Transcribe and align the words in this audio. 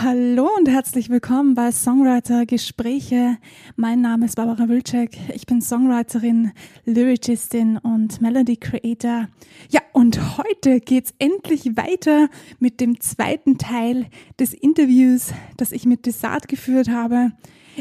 Hallo 0.00 0.48
und 0.56 0.68
herzlich 0.68 1.10
willkommen 1.10 1.56
bei 1.56 1.72
Songwriter 1.72 2.46
Gespräche. 2.46 3.36
Mein 3.74 4.00
Name 4.00 4.26
ist 4.26 4.36
Barbara 4.36 4.68
Wilczek. 4.68 5.18
Ich 5.34 5.44
bin 5.44 5.60
Songwriterin, 5.60 6.52
Lyricistin 6.84 7.78
und 7.78 8.20
Melody 8.20 8.56
Creator. 8.58 9.26
Ja, 9.70 9.80
und 9.92 10.38
heute 10.38 10.78
geht's 10.78 11.12
endlich 11.18 11.76
weiter 11.76 12.28
mit 12.60 12.78
dem 12.78 13.00
zweiten 13.00 13.58
Teil 13.58 14.06
des 14.38 14.54
Interviews, 14.54 15.32
das 15.56 15.72
ich 15.72 15.84
mit 15.84 16.06
Desart 16.06 16.46
geführt 16.46 16.90
habe. 16.90 17.32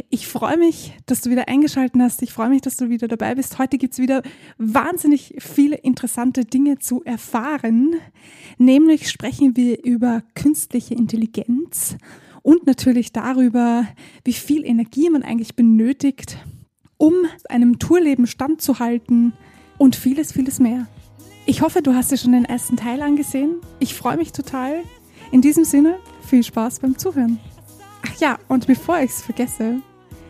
Ich 0.10 0.28
freue 0.28 0.58
mich, 0.58 0.94
dass 1.06 1.22
du 1.22 1.30
wieder 1.30 1.48
eingeschaltet 1.48 2.02
hast. 2.02 2.22
Ich 2.22 2.34
freue 2.34 2.50
mich, 2.50 2.62
dass 2.62 2.78
du 2.78 2.90
wieder 2.90 3.08
dabei 3.08 3.36
bist. 3.36 3.58
Heute 3.58 3.78
gibt's 3.78 4.00
wieder 4.00 4.22
wahnsinnig 4.58 5.36
viele 5.40 5.76
interessante 5.78 6.46
Dinge 6.46 6.80
zu 6.80 7.04
erfahren. 7.04 7.96
Nämlich 8.58 9.10
sprechen 9.10 9.56
wir 9.56 9.84
über 9.84 10.24
künstliche 10.36 10.94
Intelligenz 10.94 11.98
und 12.44 12.66
natürlich 12.66 13.12
darüber, 13.12 13.88
wie 14.24 14.34
viel 14.34 14.66
Energie 14.66 15.10
man 15.10 15.24
eigentlich 15.24 15.56
benötigt, 15.56 16.38
um 16.98 17.14
einem 17.50 17.80
Tourleben 17.80 18.28
standzuhalten 18.28 19.34
und 19.78 19.96
vieles, 19.96 20.32
vieles 20.32 20.60
mehr. 20.60 20.88
Ich 21.46 21.62
hoffe, 21.62 21.82
du 21.82 21.94
hast 21.94 22.12
dir 22.12 22.18
schon 22.18 22.34
den 22.34 22.46
ersten 22.46 22.78
Teil 22.78 23.02
angesehen. 23.02 23.56
Ich 23.80 23.94
freue 23.94 24.18
mich 24.18 24.32
total. 24.32 24.84
In 25.32 25.42
diesem 25.42 25.64
Sinne, 25.64 25.98
viel 26.22 26.44
Spaß 26.44 26.80
beim 26.80 26.98
Zuhören. 26.98 27.40
Ach 28.06 28.20
ja, 28.20 28.40
und 28.48 28.68
bevor 28.68 29.00
ich 29.00 29.12
es 29.12 29.22
vergesse, 29.22 29.82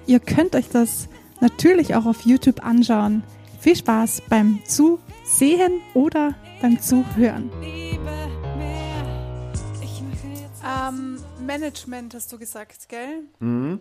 ihr 0.07 0.19
könnt 0.19 0.55
euch 0.55 0.69
das 0.69 1.07
natürlich 1.41 1.95
auch 1.95 2.05
auf 2.05 2.21
YouTube 2.21 2.65
anschauen. 2.65 3.23
Viel 3.59 3.75
Spaß 3.75 4.23
beim 4.29 4.63
Zusehen 4.65 5.81
oder 5.93 6.33
beim 6.61 6.81
Zuhören. 6.81 7.51
Ähm, 10.65 11.23
Management 11.39 12.13
hast 12.13 12.31
du 12.31 12.39
gesagt, 12.39 12.89
gell? 12.89 13.23
Mhm. 13.39 13.79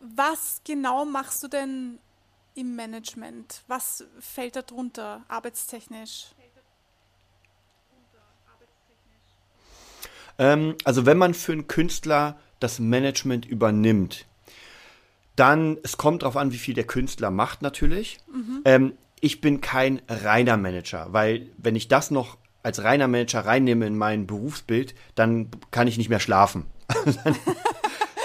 Was 0.00 0.60
genau 0.64 1.04
machst 1.04 1.42
du 1.42 1.48
denn 1.48 1.98
im 2.54 2.76
Management? 2.76 3.62
Was 3.66 4.04
fällt 4.20 4.56
da 4.56 4.62
drunter, 4.62 5.24
arbeitstechnisch? 5.28 6.28
Ähm, 10.38 10.76
also 10.84 11.06
wenn 11.06 11.18
man 11.18 11.34
für 11.34 11.52
einen 11.52 11.66
Künstler 11.66 12.38
das 12.60 12.78
Management 12.78 13.46
übernimmt, 13.46 14.26
dann, 15.36 15.76
es 15.82 15.96
kommt 15.96 16.22
darauf 16.22 16.36
an, 16.36 16.52
wie 16.52 16.58
viel 16.58 16.74
der 16.74 16.84
Künstler 16.86 17.30
macht 17.30 17.62
natürlich. 17.62 18.18
Mhm. 18.32 18.62
Ähm, 18.64 18.92
ich 19.20 19.40
bin 19.40 19.60
kein 19.60 20.00
reiner 20.08 20.56
Manager, 20.56 21.08
weil 21.10 21.48
wenn 21.58 21.76
ich 21.76 21.88
das 21.88 22.10
noch 22.10 22.38
als 22.62 22.82
reiner 22.82 23.06
Manager 23.06 23.40
reinnehme 23.40 23.86
in 23.86 23.96
mein 23.96 24.26
Berufsbild, 24.26 24.94
dann 25.14 25.50
kann 25.70 25.86
ich 25.86 25.98
nicht 25.98 26.08
mehr 26.08 26.20
schlafen. 26.20 26.66
dann, 27.24 27.36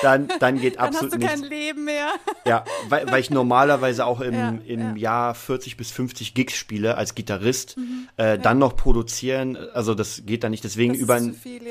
dann 0.01 0.59
geht 0.59 0.79
absolut 0.79 1.17
nichts. 1.17 1.21
Dann 1.21 1.31
hast 1.31 1.43
du 1.43 1.49
kein 1.49 1.49
Leben 1.49 1.85
mehr. 1.85 2.09
Ja, 2.45 2.63
weil, 2.89 3.09
weil 3.11 3.19
ich 3.19 3.29
normalerweise 3.29 4.05
auch 4.05 4.21
im, 4.21 4.33
ja, 4.33 4.49
im 4.65 4.95
ja. 4.95 4.95
Jahr 4.95 5.35
40 5.35 5.77
bis 5.77 5.91
50 5.91 6.33
Gigs 6.33 6.55
spiele 6.55 6.97
als 6.97 7.15
Gitarrist. 7.15 7.77
Mhm, 7.77 8.07
äh, 8.17 8.23
ja. 8.23 8.37
Dann 8.37 8.57
noch 8.57 8.75
produzieren, 8.75 9.57
also 9.73 9.93
das 9.93 10.23
geht 10.25 10.43
dann 10.43 10.51
nicht. 10.51 10.63
Deswegen 10.63 10.93
über 10.93 11.19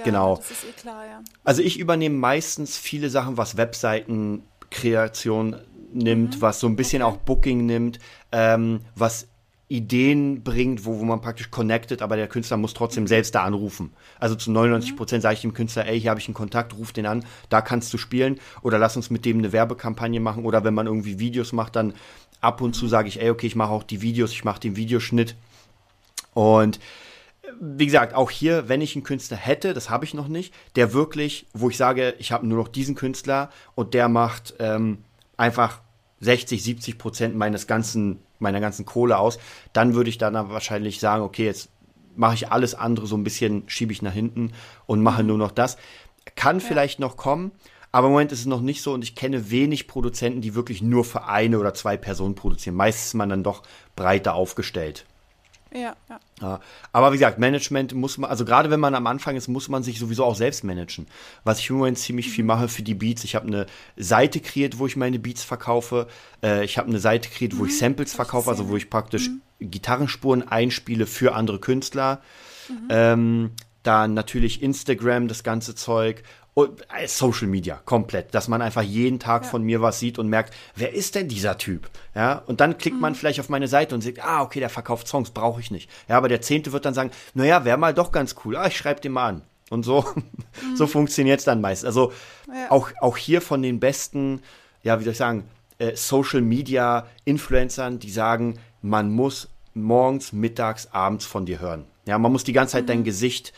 genau. 0.04 0.36
Das 0.36 0.50
ist 0.50 0.64
eh 0.64 0.72
klar, 0.72 1.06
ja. 1.06 1.20
Also 1.44 1.62
ich 1.62 1.78
übernehme 1.78 2.16
meistens 2.16 2.78
viele 2.78 3.10
Sachen, 3.10 3.36
was 3.36 3.56
Webseitenkreation 3.56 5.56
nimmt, 5.92 6.36
mhm. 6.36 6.40
was 6.40 6.60
so 6.60 6.66
ein 6.66 6.76
bisschen 6.76 7.02
okay. 7.02 7.12
auch 7.12 7.18
Booking 7.18 7.66
nimmt, 7.66 7.98
ähm, 8.32 8.80
was 8.94 9.28
Ideen 9.70 10.42
bringt, 10.42 10.84
wo, 10.84 10.98
wo 10.98 11.04
man 11.04 11.20
praktisch 11.20 11.52
connected, 11.52 12.02
aber 12.02 12.16
der 12.16 12.26
Künstler 12.26 12.56
muss 12.56 12.74
trotzdem 12.74 13.06
selbst 13.06 13.36
da 13.36 13.44
anrufen. 13.44 13.92
Also 14.18 14.34
zu 14.34 14.50
99 14.50 14.96
Prozent 14.96 15.22
sage 15.22 15.34
ich 15.36 15.42
dem 15.42 15.54
Künstler, 15.54 15.86
ey, 15.86 16.00
hier 16.00 16.10
habe 16.10 16.18
ich 16.18 16.26
einen 16.26 16.34
Kontakt, 16.34 16.76
ruf 16.76 16.92
den 16.92 17.06
an, 17.06 17.24
da 17.50 17.60
kannst 17.60 17.94
du 17.94 17.98
spielen 17.98 18.40
oder 18.62 18.78
lass 18.78 18.96
uns 18.96 19.10
mit 19.10 19.24
dem 19.24 19.38
eine 19.38 19.52
Werbekampagne 19.52 20.18
machen 20.18 20.44
oder 20.44 20.64
wenn 20.64 20.74
man 20.74 20.88
irgendwie 20.88 21.20
Videos 21.20 21.52
macht, 21.52 21.76
dann 21.76 21.94
ab 22.40 22.60
und 22.60 22.74
zu 22.74 22.88
sage 22.88 23.06
ich, 23.06 23.22
ey, 23.22 23.30
okay, 23.30 23.46
ich 23.46 23.54
mache 23.54 23.70
auch 23.70 23.84
die 23.84 24.02
Videos, 24.02 24.32
ich 24.32 24.42
mache 24.42 24.58
den 24.58 24.74
Videoschnitt 24.74 25.36
und 26.34 26.80
wie 27.60 27.86
gesagt, 27.86 28.14
auch 28.14 28.30
hier, 28.30 28.68
wenn 28.68 28.80
ich 28.80 28.96
einen 28.96 29.04
Künstler 29.04 29.36
hätte, 29.36 29.72
das 29.72 29.88
habe 29.88 30.04
ich 30.04 30.14
noch 30.14 30.28
nicht, 30.28 30.52
der 30.74 30.92
wirklich, 30.92 31.46
wo 31.52 31.70
ich 31.70 31.76
sage, 31.76 32.14
ich 32.18 32.32
habe 32.32 32.46
nur 32.46 32.58
noch 32.58 32.68
diesen 32.68 32.96
Künstler 32.96 33.50
und 33.76 33.94
der 33.94 34.08
macht 34.08 34.54
ähm, 34.58 34.98
einfach 35.36 35.80
60, 36.20 36.62
70 36.62 36.98
Prozent 36.98 37.36
meines 37.36 37.66
ganzen 37.66 38.20
meiner 38.40 38.60
ganzen 38.60 38.86
Kohle 38.86 39.18
aus, 39.18 39.38
dann 39.72 39.94
würde 39.94 40.10
ich 40.10 40.18
dann 40.18 40.34
wahrscheinlich 40.50 41.00
sagen, 41.00 41.22
okay, 41.22 41.44
jetzt 41.44 41.70
mache 42.16 42.34
ich 42.34 42.50
alles 42.50 42.74
andere 42.74 43.06
so 43.06 43.16
ein 43.16 43.24
bisschen, 43.24 43.64
schiebe 43.66 43.92
ich 43.92 44.02
nach 44.02 44.12
hinten 44.12 44.52
und 44.86 45.02
mache 45.02 45.22
nur 45.22 45.38
noch 45.38 45.52
das. 45.52 45.76
Kann 46.34 46.58
ja. 46.58 46.64
vielleicht 46.66 47.00
noch 47.00 47.16
kommen, 47.16 47.52
aber 47.92 48.06
im 48.06 48.12
Moment 48.12 48.32
ist 48.32 48.40
es 48.40 48.46
noch 48.46 48.60
nicht 48.60 48.82
so 48.82 48.92
und 48.92 49.02
ich 49.02 49.14
kenne 49.14 49.50
wenig 49.50 49.88
Produzenten, 49.88 50.40
die 50.40 50.54
wirklich 50.54 50.82
nur 50.82 51.04
für 51.04 51.24
eine 51.24 51.58
oder 51.58 51.74
zwei 51.74 51.96
Personen 51.96 52.34
produzieren. 52.34 52.76
Meistens 52.76 53.06
ist 53.06 53.14
man 53.14 53.28
dann 53.28 53.42
doch 53.42 53.62
breiter 53.96 54.34
aufgestellt. 54.34 55.06
Ja, 55.72 55.94
ja. 56.40 56.60
Aber 56.92 57.12
wie 57.12 57.16
gesagt, 57.16 57.38
Management 57.38 57.94
muss 57.94 58.18
man, 58.18 58.28
also 58.28 58.44
gerade 58.44 58.70
wenn 58.70 58.80
man 58.80 58.94
am 58.94 59.06
Anfang 59.06 59.36
ist, 59.36 59.46
muss 59.46 59.68
man 59.68 59.82
sich 59.82 59.98
sowieso 59.98 60.24
auch 60.24 60.34
selbst 60.34 60.64
managen. 60.64 61.06
Was 61.44 61.60
ich 61.60 61.70
im 61.70 61.76
Moment 61.76 61.98
ziemlich 61.98 62.28
viel 62.28 62.44
mache 62.44 62.68
für 62.68 62.82
die 62.82 62.94
Beats. 62.94 63.22
Ich 63.24 63.36
habe 63.36 63.46
eine 63.46 63.66
Seite 63.96 64.40
kreiert, 64.40 64.78
wo 64.78 64.86
ich 64.86 64.96
meine 64.96 65.18
Beats 65.18 65.44
verkaufe. 65.44 66.08
Äh, 66.42 66.64
ich 66.64 66.76
habe 66.76 66.88
eine 66.88 66.98
Seite 66.98 67.28
kreiert, 67.28 67.56
wo 67.56 67.62
mhm, 67.62 67.68
ich 67.68 67.78
Samples 67.78 68.14
verkaufe, 68.14 68.50
also 68.50 68.68
wo 68.68 68.76
ich 68.76 68.90
praktisch 68.90 69.28
mhm. 69.28 69.70
Gitarrenspuren 69.70 70.46
einspiele 70.48 71.06
für 71.06 71.34
andere 71.34 71.60
Künstler. 71.60 72.20
Mhm. 72.68 72.88
Ähm, 72.88 73.50
dann 73.82 74.14
natürlich 74.14 74.62
Instagram, 74.62 75.28
das 75.28 75.42
ganze 75.42 75.74
Zeug 75.74 76.22
äh, 76.56 77.06
Social 77.06 77.46
Media 77.46 77.80
komplett, 77.84 78.34
dass 78.34 78.48
man 78.48 78.62
einfach 78.62 78.82
jeden 78.82 79.18
Tag 79.18 79.44
ja. 79.44 79.48
von 79.48 79.62
mir 79.62 79.80
was 79.82 79.98
sieht 79.98 80.18
und 80.18 80.28
merkt, 80.28 80.54
wer 80.74 80.92
ist 80.92 81.14
denn 81.14 81.28
dieser 81.28 81.58
Typ? 81.58 81.88
Ja, 82.14 82.42
und 82.46 82.60
dann 82.60 82.78
klickt 82.78 82.96
mhm. 82.96 83.02
man 83.02 83.14
vielleicht 83.14 83.40
auf 83.40 83.48
meine 83.48 83.68
Seite 83.68 83.94
und 83.94 84.00
sagt, 84.02 84.24
ah, 84.24 84.42
okay, 84.42 84.60
der 84.60 84.70
verkauft 84.70 85.08
Songs, 85.08 85.30
brauche 85.30 85.60
ich 85.60 85.70
nicht. 85.70 85.90
Ja, 86.08 86.16
aber 86.16 86.28
der 86.28 86.42
Zehnte 86.42 86.72
wird 86.72 86.84
dann 86.84 86.94
sagen, 86.94 87.10
naja, 87.34 87.64
wäre 87.64 87.78
mal 87.78 87.94
doch 87.94 88.12
ganz 88.12 88.34
cool. 88.44 88.56
Ah, 88.56 88.66
ich 88.66 88.76
schreibe 88.76 89.00
den 89.00 89.12
mal 89.12 89.28
an. 89.28 89.42
Und 89.70 89.84
so, 89.84 90.04
mhm. 90.14 90.76
so 90.76 90.86
funktioniert 90.86 91.38
es 91.38 91.44
dann 91.44 91.60
meist. 91.60 91.84
Also 91.84 92.12
ja. 92.48 92.70
auch, 92.70 92.90
auch 93.00 93.16
hier 93.16 93.40
von 93.40 93.62
den 93.62 93.80
besten, 93.80 94.42
ja, 94.82 94.98
wie 94.98 95.04
soll 95.04 95.12
ich 95.12 95.18
sagen, 95.18 95.44
äh, 95.78 95.94
Social 95.94 96.42
Media 96.42 97.06
Influencern, 97.24 97.98
die 97.98 98.10
sagen, 98.10 98.58
man 98.82 99.10
muss 99.10 99.48
morgens, 99.74 100.32
mittags, 100.32 100.88
abends 100.92 101.24
von 101.24 101.46
dir 101.46 101.60
hören. 101.60 101.84
Ja, 102.06 102.18
man 102.18 102.32
muss 102.32 102.44
die 102.44 102.52
ganze 102.52 102.72
Zeit 102.72 102.84
mhm. 102.84 102.88
dein 102.88 103.04
Gesicht 103.04 103.52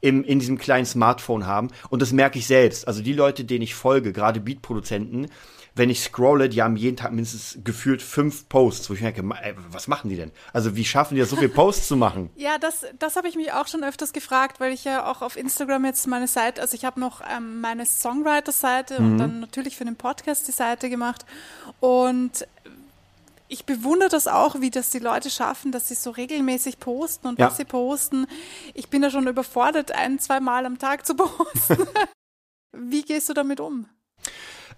im, 0.00 0.24
in 0.24 0.38
diesem 0.38 0.58
kleinen 0.58 0.86
Smartphone 0.86 1.46
haben. 1.46 1.68
Und 1.90 2.02
das 2.02 2.12
merke 2.12 2.38
ich 2.38 2.46
selbst. 2.46 2.86
Also 2.86 3.02
die 3.02 3.12
Leute, 3.12 3.44
denen 3.44 3.62
ich 3.62 3.74
folge, 3.74 4.12
gerade 4.12 4.40
Beatproduzenten, 4.40 5.28
wenn 5.78 5.90
ich 5.90 6.02
scrolle, 6.02 6.48
die 6.48 6.60
haben 6.60 6.76
jeden 6.76 6.96
Tag 6.96 7.12
mindestens 7.12 7.58
gefühlt 7.64 8.02
fünf 8.02 8.48
Posts, 8.48 8.90
wo 8.90 8.94
ich 8.94 9.00
merke, 9.00 9.22
ey, 9.42 9.54
was 9.70 9.86
machen 9.86 10.10
die 10.10 10.16
denn? 10.16 10.32
Also 10.52 10.76
wie 10.76 10.84
schaffen 10.84 11.14
die 11.14 11.20
das, 11.20 11.30
so 11.30 11.36
viele 11.36 11.48
Posts 11.48 11.88
zu 11.88 11.96
machen? 11.96 12.30
Ja, 12.38 12.56
das, 12.58 12.86
das 12.98 13.16
habe 13.16 13.28
ich 13.28 13.36
mich 13.36 13.52
auch 13.52 13.66
schon 13.66 13.84
öfters 13.84 14.12
gefragt, 14.12 14.58
weil 14.58 14.72
ich 14.72 14.84
ja 14.84 15.06
auch 15.06 15.22
auf 15.22 15.36
Instagram 15.36 15.84
jetzt 15.84 16.06
meine 16.06 16.26
Seite, 16.26 16.60
also 16.60 16.74
ich 16.74 16.84
habe 16.84 16.98
noch 16.98 17.20
ähm, 17.20 17.60
meine 17.60 17.84
Songwriter-Seite 17.84 19.00
mhm. 19.00 19.12
und 19.12 19.18
dann 19.18 19.40
natürlich 19.40 19.76
für 19.76 19.84
den 19.84 19.96
Podcast 19.96 20.48
die 20.48 20.52
Seite 20.52 20.88
gemacht. 20.88 21.26
Und 21.80 22.46
ich 23.48 23.64
bewundere 23.64 24.10
das 24.10 24.28
auch, 24.28 24.60
wie 24.60 24.70
das 24.70 24.90
die 24.90 24.98
Leute 24.98 25.30
schaffen, 25.30 25.72
dass 25.72 25.88
sie 25.88 25.94
so 25.94 26.10
regelmäßig 26.10 26.78
posten 26.78 27.28
und 27.28 27.38
ja. 27.38 27.46
was 27.46 27.56
sie 27.56 27.64
posten. 27.64 28.26
Ich 28.74 28.88
bin 28.88 29.02
da 29.02 29.10
schon 29.10 29.26
überfordert, 29.26 29.92
ein, 29.92 30.18
zwei 30.18 30.40
Mal 30.40 30.66
am 30.66 30.78
Tag 30.78 31.06
zu 31.06 31.14
posten. 31.16 31.86
wie 32.76 33.02
gehst 33.02 33.28
du 33.28 33.34
damit 33.34 33.60
um? 33.60 33.86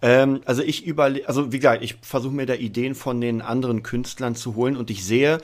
Ähm, 0.02 0.40
also 0.46 0.62
ich 0.62 0.86
überlege, 0.86 1.28
also 1.28 1.52
wie 1.52 1.58
gesagt, 1.58 1.82
ich 1.82 1.96
versuche 2.02 2.32
mir 2.32 2.46
da 2.46 2.54
Ideen 2.54 2.94
von 2.94 3.20
den 3.20 3.42
anderen 3.42 3.82
Künstlern 3.82 4.34
zu 4.34 4.54
holen 4.54 4.76
und 4.76 4.90
ich 4.90 5.04
sehe, 5.04 5.38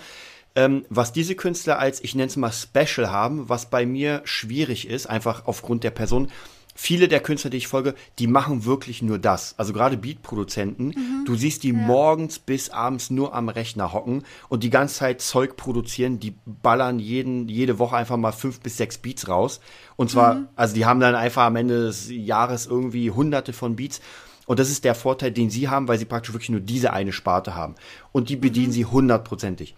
ähm, 0.54 0.87
was 0.88 1.12
diese 1.12 1.34
Künstler 1.34 1.78
als, 1.78 2.03
ich 2.03 2.14
nenne 2.14 2.28
es 2.28 2.37
mal 2.37 2.53
Special 2.53 3.10
haben, 3.10 3.48
was 3.48 3.69
bei 3.69 3.84
mir 3.84 4.22
schwierig 4.25 4.88
ist, 4.88 5.06
einfach 5.06 5.47
aufgrund 5.47 5.84
der 5.84 5.91
Person 5.91 6.31
viele 6.76 7.08
der 7.08 7.20
Künstler, 7.20 7.50
die 7.50 7.56
ich 7.56 7.67
folge, 7.67 7.94
die 8.20 8.26
machen 8.28 8.64
wirklich 8.64 9.02
nur 9.02 9.19
das. 9.19 9.55
Also 9.58 9.73
gerade 9.73 9.96
Beatproduzenten, 9.96 10.88
mhm. 10.88 11.25
du 11.25 11.34
siehst 11.34 11.64
die 11.64 11.73
ja. 11.73 11.75
morgens 11.75 12.38
bis 12.38 12.70
abends 12.70 13.11
nur 13.11 13.34
am 13.34 13.49
Rechner 13.49 13.93
hocken 13.93 14.23
und 14.49 14.62
die 14.62 14.70
ganze 14.70 14.96
Zeit 14.96 15.20
Zeug 15.20 15.56
produzieren, 15.56 16.20
die 16.20 16.34
ballern 16.44 16.99
jeden, 16.99 17.49
jede 17.49 17.78
Woche 17.78 17.96
einfach 17.96 18.19
mal 18.19 18.32
fünf 18.32 18.61
bis 18.61 18.76
sechs 18.76 18.99
Beats 18.99 19.26
raus. 19.26 19.61
Und 19.96 20.11
zwar, 20.11 20.34
mhm. 20.34 20.49
also 20.55 20.75
die 20.75 20.84
haben 20.84 21.00
dann 21.00 21.14
einfach 21.14 21.44
am 21.44 21.56
Ende 21.56 21.87
des 21.87 22.08
Jahres 22.11 22.67
irgendwie 22.67 23.11
hunderte 23.11 23.52
von 23.52 23.75
Beats. 23.75 24.00
Und 24.44 24.61
das 24.61 24.70
ist 24.70 24.84
der 24.84 24.94
Vorteil, 24.94 25.32
den 25.32 25.50
sie 25.50 25.69
haben, 25.69 25.88
weil 25.88 25.99
sie 25.99 26.05
praktisch 26.05 26.32
wirklich 26.32 26.50
nur 26.50 26.61
diese 26.61 26.93
eine 26.93 27.12
Sparte 27.12 27.55
haben. 27.56 27.75
Und 28.12 28.28
die 28.28 28.37
bedienen 28.37 28.69
mhm. 28.69 28.73
sie 28.73 28.84
hundertprozentig. 28.84 29.75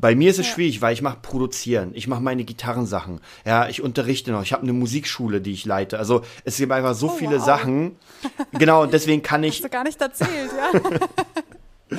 Bei 0.00 0.14
mir 0.14 0.30
ist 0.30 0.38
es 0.38 0.46
ja. 0.46 0.54
schwierig, 0.54 0.80
weil 0.80 0.94
ich 0.94 1.02
mache 1.02 1.18
Produzieren, 1.20 1.90
ich 1.92 2.06
mache 2.06 2.20
meine 2.20 2.44
Gitarrensachen, 2.44 3.20
ja, 3.44 3.68
ich 3.68 3.82
unterrichte 3.82 4.30
noch, 4.30 4.42
ich 4.42 4.52
habe 4.52 4.62
eine 4.62 4.72
Musikschule, 4.72 5.40
die 5.40 5.52
ich 5.52 5.64
leite. 5.64 5.98
Also 5.98 6.22
es 6.44 6.56
gibt 6.56 6.70
einfach 6.70 6.94
so 6.94 7.08
oh, 7.08 7.16
viele 7.16 7.38
wow. 7.38 7.44
Sachen. 7.44 7.96
Genau, 8.52 8.82
und 8.82 8.92
deswegen 8.92 9.22
kann 9.22 9.44
ich. 9.44 9.56
Hast 9.56 9.64
du 9.64 9.68
gar 9.68 9.84
nicht 9.84 10.00
erzählt, 10.00 10.50
ja. 10.56 10.80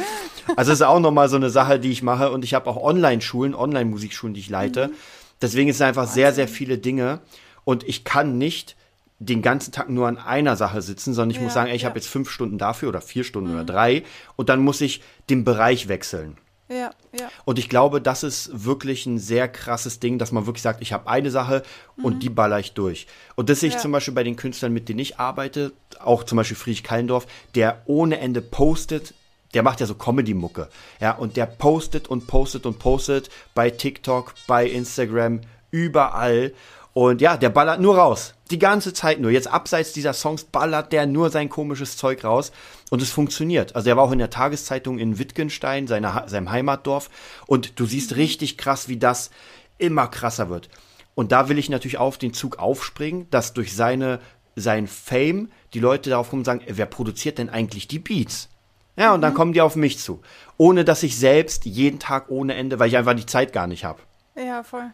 also 0.56 0.72
es 0.72 0.80
ist 0.80 0.86
auch 0.86 1.00
nochmal 1.00 1.30
so 1.30 1.36
eine 1.36 1.50
Sache, 1.50 1.80
die 1.80 1.92
ich 1.92 2.04
mache. 2.04 2.31
Und 2.31 2.44
ich 2.44 2.54
habe 2.54 2.69
auch 2.69 2.78
Online-Schulen, 2.78 3.56
Online-Musikschulen, 3.56 4.34
die 4.34 4.42
ich 4.42 4.50
leite. 4.50 4.88
Mhm. 4.88 4.94
Deswegen 5.42 5.69
ist 5.69 5.78
es 5.78 5.81
einfach 5.81 6.04
Wahnsinn. 6.04 6.16
sehr, 6.16 6.34
sehr 6.34 6.48
viele 6.48 6.78
Dinge. 6.78 7.22
Und 7.63 7.88
ich 7.88 8.04
kann 8.04 8.38
nicht 8.38 8.75
den 9.19 9.42
ganzen 9.42 9.72
Tag 9.72 9.90
nur 9.90 10.07
an 10.07 10.18
einer 10.18 10.56
Sache 10.56 10.81
sitzen, 10.81 11.13
sondern 11.13 11.31
ich 11.31 11.38
Ja, 11.38 11.44
muss 11.44 11.54
sagen, 11.54 11.69
ey, 11.69 11.75
ich 11.75 11.84
ja. 11.84 11.90
habe 11.90 12.00
jetzt 12.00 12.10
fünf 12.10 12.30
Stunden 12.30 12.57
dafür 12.57 12.90
oder 12.90 13.01
vier 13.01 13.24
Stunden 13.24 13.54
oder 13.54 13.66
drei 13.66 14.04
und 14.38 14.50
dann 14.50 14.62
muss 14.62 14.81
ich 14.81 15.01
den 15.30 15.44
Bereich 15.44 15.88
wechseln. 15.88 16.38
Ja, 16.69 16.92
ja. 17.19 17.30
Und 17.45 17.57
ich 17.57 17.68
glaube, 17.68 18.00
das 18.00 18.24
ist 18.24 18.66
wirklich 18.66 19.07
ein 19.07 19.18
sehr 19.18 19.48
krasses 19.48 20.00
Ding, 20.00 20.19
dass 20.19 20.31
man 20.31 20.45
wirklich 20.45 20.62
sagt, 20.62 20.81
ich 20.81 20.94
habe 20.94 21.10
eine 21.10 21.31
Sache 21.31 21.63
und 22.04 22.21
die 22.21 22.30
baller 22.30 22.60
ich 22.60 22.74
durch. 22.74 23.07
Und 23.36 23.50
das 23.50 23.60
sehe 23.62 23.69
ich 23.69 23.75
Ja. 23.75 23.81
zum 23.81 23.92
Beispiel 23.92 24.13
bei 24.13 24.24
den 24.24 24.36
Künstlern, 24.36 24.71
mit 24.71 24.88
denen 24.88 25.00
ich 25.00 25.19
arbeite, 25.19 25.71
auch 26.00 26.24
zum 26.24 26.36
Beispiel 26.36 26.56
Friedrich 26.56 26.83
Kallendorf, 26.83 27.25
der 27.56 27.81
ohne 27.86 28.19
Ende 28.19 28.42
postet, 28.42 29.16
der 29.56 29.63
macht 29.63 29.80
ja 29.80 29.88
so 29.88 29.95
Comedy-Mucke, 29.95 30.69
ja, 31.01 31.13
und 31.13 31.36
der 31.36 31.48
postet 31.48 32.07
und 32.07 32.27
postet 32.27 32.68
und 32.68 32.77
postet 32.77 33.31
bei 33.56 33.72
TikTok, 33.72 34.36
bei 34.45 34.68
Instagram, 34.68 35.42
überall. 35.72 36.54
Und 36.94 37.21
ja, 37.21 37.38
der 37.38 37.50
ballert 37.50 37.80
nur 37.80 37.97
raus. 37.97 38.33
Die 38.51 38.59
ganze 38.59 38.94
Zeit 38.94 39.19
nur. 39.19 39.31
Jetzt 39.31 39.47
abseits 39.47 39.94
dieser 39.94 40.13
Songs 40.13 40.44
ballert 40.44 40.91
der 40.91 41.06
nur 41.06 41.30
sein 41.30 41.50
komisches 41.50 41.97
Zeug 41.97 42.24
raus. 42.24 42.51
Und 42.89 43.01
es 43.01 43.12
funktioniert. 43.12 43.75
Also 43.75 43.89
er 43.89 43.97
war 43.97 44.03
auch 44.03 44.12
in 44.12 44.19
der 44.19 44.31
Tageszeitung 44.31 44.97
in 44.97 45.19
Wittgenstein, 45.19 45.88
seiner, 45.88 46.27
seinem 46.27 46.51
Heimatdorf. 46.51 47.09
Und 47.45 47.80
du 47.80 47.86
siehst 47.86 48.15
richtig 48.15 48.57
krass, 48.57 48.88
wie 48.88 48.97
das 48.97 49.30
immer 49.77 50.07
krasser 50.07 50.50
wird. 50.50 50.69
Und 51.15 51.31
da 51.31 51.50
will 51.50 51.57
ich 51.57 51.69
natürlich 51.69 51.97
auf 51.97 52.18
den 52.18 52.33
Zug 52.33 52.59
aufspringen, 52.59 53.27
dass 53.30 53.53
durch 53.53 53.75
seine, 53.75 54.19
sein 54.56 54.88
Fame 54.88 55.51
die 55.74 55.80
Leute 55.80 56.09
darauf 56.09 56.30
kommen 56.30 56.41
und 56.41 56.45
sagen, 56.45 56.63
wer 56.65 56.86
produziert 56.86 57.38
denn 57.38 57.50
eigentlich 57.50 57.88
die 57.88 58.00
Beats? 58.00 58.50
Ja, 58.95 59.13
und 59.13 59.21
dann 59.21 59.33
kommen 59.33 59.53
die 59.53 59.62
auf 59.62 59.75
mich 59.75 60.00
zu. 60.00 60.21
Ohne 60.57 60.83
dass 60.83 61.03
ich 61.03 61.18
selbst 61.18 61.65
jeden 61.65 62.00
Tag 62.00 62.30
ohne 62.30 62.56
Ende, 62.56 62.80
weil 62.80 62.89
ich 62.89 62.97
einfach 62.97 63.13
die 63.13 63.25
Zeit 63.25 63.53
gar 63.53 63.68
nicht 63.68 63.86
habe. 63.86 64.01
Ja, 64.36 64.63
voll. 64.63 64.91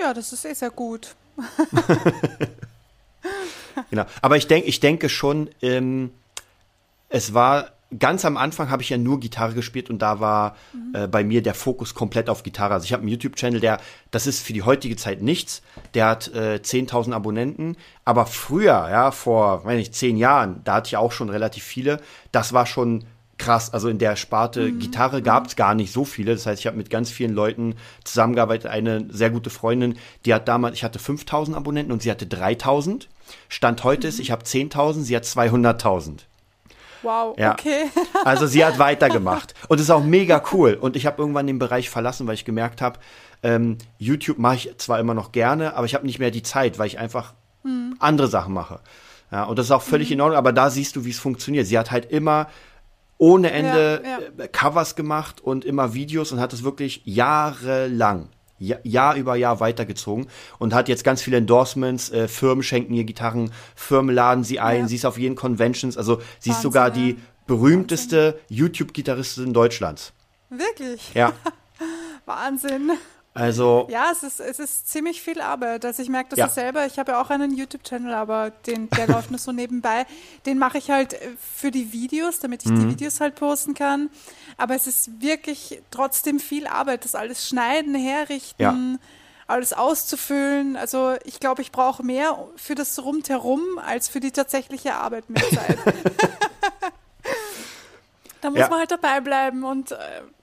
Ja, 0.00 0.14
das 0.14 0.32
ist 0.32 0.44
eh 0.44 0.54
sehr 0.54 0.70
gut. 0.70 1.14
Genau. 3.88 4.04
Aber 4.20 4.36
ich 4.36 4.46
denke, 4.46 4.68
ich 4.68 4.80
denke 4.80 5.08
schon, 5.08 5.48
ähm, 5.62 6.10
es 7.08 7.34
war 7.34 7.70
ganz 7.98 8.24
am 8.24 8.36
Anfang 8.36 8.70
habe 8.70 8.82
ich 8.82 8.90
ja 8.90 8.98
nur 8.98 9.18
Gitarre 9.18 9.54
gespielt 9.54 9.90
und 9.90 10.00
da 10.00 10.20
war 10.20 10.56
äh, 10.92 11.08
bei 11.08 11.24
mir 11.24 11.42
der 11.42 11.54
Fokus 11.54 11.94
komplett 11.94 12.28
auf 12.28 12.42
Gitarre. 12.42 12.74
Also 12.74 12.84
ich 12.84 12.92
habe 12.92 13.00
einen 13.00 13.10
YouTube-Channel, 13.10 13.60
der, 13.60 13.80
das 14.10 14.26
ist 14.26 14.40
für 14.40 14.52
die 14.52 14.62
heutige 14.62 14.96
Zeit 14.96 15.22
nichts. 15.22 15.62
Der 15.94 16.06
hat 16.06 16.28
äh, 16.28 16.60
10.000 16.62 17.12
Abonnenten. 17.12 17.76
Aber 18.04 18.26
früher, 18.26 18.88
ja, 18.90 19.10
vor, 19.10 19.64
weiß 19.64 19.76
nicht, 19.76 19.94
zehn 19.94 20.16
Jahren, 20.16 20.60
da 20.64 20.74
hatte 20.74 20.88
ich 20.88 20.96
auch 20.96 21.12
schon 21.12 21.30
relativ 21.30 21.64
viele. 21.64 22.00
Das 22.30 22.52
war 22.52 22.66
schon 22.66 23.04
krass. 23.40 23.72
Also 23.72 23.88
in 23.88 23.98
der 23.98 24.14
Sparte 24.16 24.70
Gitarre 24.70 25.22
gab 25.22 25.46
es 25.46 25.56
gar 25.56 25.74
nicht 25.74 25.92
so 25.92 26.04
viele. 26.04 26.32
Das 26.34 26.46
heißt, 26.46 26.60
ich 26.60 26.66
habe 26.66 26.76
mit 26.76 26.90
ganz 26.90 27.10
vielen 27.10 27.34
Leuten 27.34 27.74
zusammengearbeitet. 28.04 28.70
Eine 28.70 29.06
sehr 29.10 29.30
gute 29.30 29.50
Freundin, 29.50 29.96
die 30.24 30.34
hat 30.34 30.46
damals, 30.46 30.76
ich 30.76 30.84
hatte 30.84 30.98
5000 30.98 31.56
Abonnenten 31.56 31.92
und 31.92 32.02
sie 32.02 32.10
hatte 32.10 32.26
3000. 32.26 33.08
Stand 33.48 33.82
heute 33.84 34.06
ist, 34.08 34.20
ich 34.20 34.30
habe 34.30 34.44
10.000, 34.44 35.02
sie 35.02 35.16
hat 35.16 35.24
200.000. 35.24 36.20
Wow, 37.02 37.36
Ja. 37.38 37.52
okay. 37.52 37.84
Also 38.24 38.46
sie 38.46 38.64
hat 38.64 38.78
weitergemacht. 38.78 39.54
Und 39.68 39.78
es 39.78 39.84
ist 39.84 39.90
auch 39.90 40.04
mega 40.04 40.42
cool. 40.52 40.74
Und 40.74 40.96
ich 40.96 41.06
habe 41.06 41.20
irgendwann 41.22 41.46
den 41.46 41.58
Bereich 41.58 41.88
verlassen, 41.88 42.26
weil 42.26 42.34
ich 42.34 42.44
gemerkt 42.44 42.82
habe, 42.82 42.98
ähm, 43.42 43.78
YouTube 43.98 44.38
mache 44.38 44.56
ich 44.56 44.74
zwar 44.78 45.00
immer 45.00 45.14
noch 45.14 45.32
gerne, 45.32 45.74
aber 45.74 45.86
ich 45.86 45.94
habe 45.94 46.04
nicht 46.06 46.18
mehr 46.18 46.30
die 46.30 46.42
Zeit, 46.42 46.78
weil 46.78 46.86
ich 46.88 46.98
einfach 46.98 47.34
andere 47.98 48.28
Sachen 48.28 48.52
mache. 48.54 48.80
Ja, 49.30 49.44
und 49.44 49.58
das 49.58 49.66
ist 49.66 49.70
auch 49.72 49.82
völlig 49.82 50.10
in 50.10 50.20
Ordnung, 50.20 50.38
aber 50.38 50.52
da 50.52 50.70
siehst 50.70 50.96
du, 50.96 51.04
wie 51.04 51.10
es 51.10 51.18
funktioniert. 51.18 51.66
Sie 51.66 51.78
hat 51.78 51.90
halt 51.90 52.10
immer 52.10 52.48
ohne 53.20 53.50
Ende 53.52 54.00
Ja, 54.02 54.10
ja. 54.20 54.44
äh, 54.44 54.48
Covers 54.48 54.96
gemacht 54.96 55.40
und 55.42 55.64
immer 55.66 55.92
Videos 55.92 56.32
und 56.32 56.40
hat 56.40 56.52
es 56.54 56.64
wirklich 56.64 57.02
jahrelang, 57.04 58.28
ja, 58.58 58.78
Jahr 58.82 59.14
über 59.14 59.36
Jahr 59.36 59.60
weitergezogen 59.60 60.26
und 60.58 60.72
hat 60.72 60.88
jetzt 60.88 61.04
ganz 61.04 61.20
viele 61.22 61.36
Endorsements, 61.36 62.10
äh, 62.10 62.28
Firmen 62.28 62.62
schenken 62.62 62.94
ihr 62.94 63.04
Gitarren, 63.04 63.52
Firmen 63.76 64.14
laden 64.14 64.42
sie 64.42 64.58
ein, 64.58 64.80
Ja. 64.82 64.88
sie 64.88 64.96
ist 64.96 65.04
auf 65.04 65.18
jeden 65.18 65.36
Conventions, 65.36 65.98
also 65.98 66.20
sie 66.38 66.48
ist 66.50 66.56
Wahnsinn, 66.56 66.62
sogar 66.62 66.88
ja. 66.88 66.94
die 66.94 67.18
berühmteste 67.46 68.40
YouTube-Gitarristin 68.48 69.52
Deutschlands. 69.52 70.12
Wirklich. 70.48 71.12
Ja, 71.14 71.32
Wahnsinn. 72.24 72.92
Also 73.32 73.86
Ja, 73.90 74.10
es 74.12 74.22
ist, 74.22 74.40
es 74.40 74.58
ist 74.58 74.90
ziemlich 74.90 75.22
viel 75.22 75.40
Arbeit. 75.40 75.84
Also 75.84 76.02
ich 76.02 76.08
merke 76.08 76.30
das 76.30 76.38
Ja. 76.38 76.48
selber. 76.48 76.86
Ich 76.86 76.98
habe 76.98 77.12
ja 77.12 77.22
auch 77.22 77.30
einen 77.30 77.56
YouTube-Channel, 77.56 78.12
aber 78.12 78.50
den, 78.50 78.90
der 78.90 79.06
läuft 79.06 79.30
nur 79.30 79.38
so 79.38 79.52
nebenbei. 79.52 80.06
Den 80.46 80.58
mache 80.58 80.78
ich 80.78 80.90
halt 80.90 81.14
äh, 81.14 81.30
für 81.38 81.70
die 81.70 81.92
Videos, 81.92 82.40
damit 82.40 82.62
ich 82.64 82.70
die 82.70 82.76
Mhm. 82.76 82.90
Videos 82.90 83.20
halt 83.20 83.36
posten 83.36 83.74
kann. 83.74 84.10
Aber 84.56 84.74
es 84.74 84.86
ist 84.86 85.22
wirklich 85.22 85.80
trotzdem 85.90 86.40
viel 86.40 86.66
Arbeit, 86.66 87.04
das 87.04 87.14
alles 87.14 87.48
schneiden, 87.48 87.94
herrichten, 87.94 88.62
Ja. 88.62 88.76
alles 89.46 89.72
auszufüllen. 89.72 90.76
Also 90.76 91.14
ich 91.24 91.40
glaube, 91.40 91.62
ich 91.62 91.72
brauche 91.72 92.02
mehr 92.02 92.36
für 92.56 92.74
das 92.74 92.98
Rundherum 93.02 93.60
als 93.78 94.08
für 94.08 94.20
die 94.20 94.32
tatsächliche 94.32 94.94
Arbeit 94.94 95.30
mit 95.30 95.42
Zeit. 95.50 95.78
da 98.40 98.50
muss 98.50 98.58
Ja. 98.58 98.68
man 98.68 98.80
halt 98.80 98.90
dabei 98.90 99.20
bleiben 99.20 99.64
und 99.64 99.92
äh, 99.92 99.96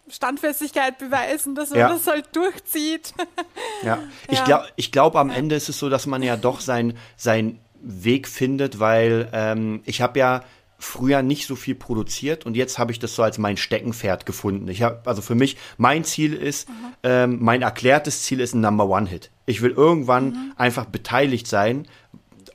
Standfestigkeit 0.09 0.97
beweisen, 0.97 1.55
dass 1.55 1.69
man 1.71 1.79
Ja. 1.79 1.89
das 1.89 2.07
halt 2.07 2.25
durchzieht. 2.35 3.13
Ja, 3.83 3.99
ich 4.29 4.39
Ja. 4.39 4.45
glaube, 4.45 4.65
ich 4.75 4.91
glaub, 4.91 5.15
am 5.15 5.29
Ende 5.29 5.55
ist 5.55 5.69
es 5.69 5.77
so, 5.79 5.89
dass 5.89 6.05
man 6.07 6.23
ja 6.23 6.35
doch 6.37 6.59
sein, 6.61 6.97
sein 7.15 7.59
Weg 7.81 8.27
findet, 8.27 8.79
weil 8.79 9.29
ähm, 9.33 9.81
ich 9.85 10.01
habe 10.01 10.17
ja 10.19 10.43
früher 10.79 11.21
nicht 11.23 11.47
so 11.47 11.55
viel 11.55 11.75
produziert 11.75 12.45
und 12.45 12.55
jetzt 12.55 12.77
habe 12.79 12.91
ich 12.91 12.99
das 12.99 13.15
so 13.15 13.23
als 13.23 13.37
mein 13.37 13.57
Steckenpferd 13.57 14.25
gefunden. 14.25 14.67
Ich 14.67 14.81
habe 14.83 15.01
also 15.05 15.21
für 15.21 15.35
mich 15.35 15.57
mein 15.77 16.03
Ziel 16.03 16.33
ist, 16.33 16.67
ähm, 17.03 17.37
mein 17.41 17.61
erklärtes 17.61 18.23
Ziel 18.23 18.39
ist 18.39 18.53
ein 18.53 18.61
Number 18.61 18.87
One 18.87 19.07
Hit. 19.07 19.29
Ich 19.45 19.61
will 19.61 19.71
irgendwann 19.71 20.53
einfach 20.55 20.85
beteiligt 20.85 21.47
sein, 21.47 21.87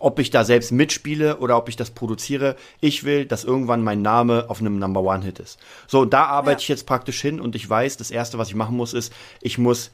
ob 0.02 0.18
ich 0.18 0.30
da 0.30 0.44
selbst 0.44 0.72
mitspiele 0.72 1.38
oder 1.38 1.56
ob 1.56 1.68
ich 1.68 1.76
das 1.76 1.90
produziere. 1.90 2.56
Ich 2.80 3.04
will, 3.04 3.24
dass 3.24 3.44
irgendwann 3.44 3.82
mein 3.82 4.02
Name 4.02 4.46
auf 4.48 4.60
einem 4.60 4.78
Number 4.78 5.00
One 5.02 5.24
Hit 5.24 5.38
ist. 5.38 5.58
So, 5.86 6.04
da 6.04 6.24
arbeite 6.24 6.58
Ja. 6.60 6.62
ich 6.64 6.68
jetzt 6.68 6.86
praktisch 6.86 7.20
hin 7.20 7.40
und 7.40 7.54
ich 7.54 7.68
weiß, 7.68 7.96
das 7.96 8.10
erste, 8.10 8.36
was 8.38 8.48
ich 8.48 8.54
machen 8.54 8.76
muss, 8.76 8.94
ist, 8.94 9.12
ich 9.40 9.58
muss 9.58 9.90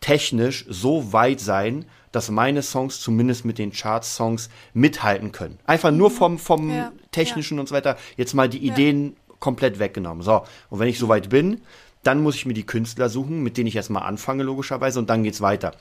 technisch 0.00 0.64
so 0.68 1.12
weit 1.12 1.40
sein, 1.40 1.84
dass 2.12 2.30
meine 2.30 2.62
Songs 2.62 3.00
zumindest 3.00 3.44
mit 3.44 3.58
den 3.58 3.72
Charts-Songs 3.72 4.48
mithalten 4.72 5.32
können. 5.32 5.58
Einfach 5.66 5.90
nur 5.90 6.10
vom, 6.10 6.38
vom 6.38 6.66
Mhm. 6.66 6.74
Ja, 6.74 6.92
technischen 7.10 7.58
und 7.58 7.68
so 7.68 7.74
weiter. 7.74 7.96
Jetzt 8.16 8.34
mal 8.34 8.48
die 8.48 8.66
Ideen 8.66 9.16
komplett 9.40 9.78
weggenommen. 9.78 10.22
So, 10.22 10.42
und 10.70 10.78
wenn 10.78 10.88
ich 10.88 10.98
soweit 10.98 11.28
bin, 11.28 11.60
dann 12.02 12.22
muss 12.22 12.36
ich 12.36 12.46
mir 12.46 12.54
die 12.54 12.64
Künstler 12.66 13.08
suchen, 13.08 13.42
mit 13.42 13.56
denen 13.56 13.66
ich 13.66 13.76
erstmal 13.76 14.04
anfange, 14.04 14.42
logischerweise, 14.42 14.98
und 14.98 15.10
dann 15.10 15.22
geht's 15.24 15.40
weiter. 15.40 15.72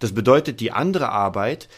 Das 0.00 0.12
bedeutet, 0.12 0.60
die 0.60 0.72
andere 0.72 1.10
Arbeit 1.10 1.68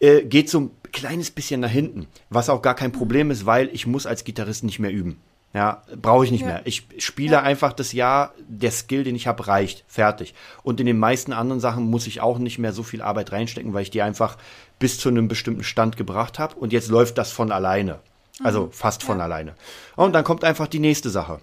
äh, 0.00 0.22
geht 0.22 0.50
so 0.50 0.60
ein 0.60 0.70
kleines 0.92 1.30
bisschen 1.30 1.60
nach 1.60 1.70
hinten, 1.70 2.06
was 2.30 2.48
auch 2.48 2.62
gar 2.62 2.74
kein 2.74 2.92
Problem 2.92 3.30
ist, 3.30 3.46
weil 3.46 3.68
ich 3.72 3.86
muss 3.86 4.06
als 4.06 4.24
Gitarrist 4.24 4.64
nicht 4.64 4.78
mehr 4.78 4.92
üben. 4.92 5.20
Ja, 5.54 5.82
brauche 6.02 6.24
ich 6.24 6.30
nicht 6.30 6.42
Ja. 6.42 6.48
mehr. 6.48 6.62
Ich 6.64 6.86
spiele 6.98 7.42
einfach 7.42 7.72
das 7.72 7.92
Jahr, 7.92 8.34
der 8.46 8.70
Skill, 8.70 9.04
den 9.04 9.14
ich 9.14 9.26
habe, 9.26 9.46
reicht, 9.46 9.84
fertig. 9.88 10.34
Und 10.62 10.80
in 10.80 10.86
den 10.86 10.98
meisten 10.98 11.32
anderen 11.32 11.60
Sachen 11.60 11.84
muss 11.88 12.06
ich 12.06 12.20
auch 12.20 12.38
nicht 12.38 12.58
mehr 12.58 12.74
so 12.74 12.82
viel 12.82 13.00
Arbeit 13.00 13.32
reinstecken, 13.32 13.72
weil 13.72 13.82
ich 13.82 13.90
die 13.90 14.02
einfach 14.02 14.36
bis 14.78 14.98
zu 14.98 15.08
einem 15.08 15.28
bestimmten 15.28 15.64
Stand 15.64 15.96
gebracht 15.96 16.38
habe 16.38 16.56
und 16.56 16.74
jetzt 16.74 16.88
läuft 16.88 17.16
das 17.16 17.32
von 17.32 17.52
alleine. 17.52 18.00
Also 18.42 18.68
fast 18.70 19.02
von 19.02 19.18
alleine. 19.22 19.54
Und 19.96 20.12
dann 20.12 20.24
kommt 20.24 20.44
einfach 20.44 20.66
die 20.66 20.78
nächste 20.78 21.08
Sache. 21.08 21.40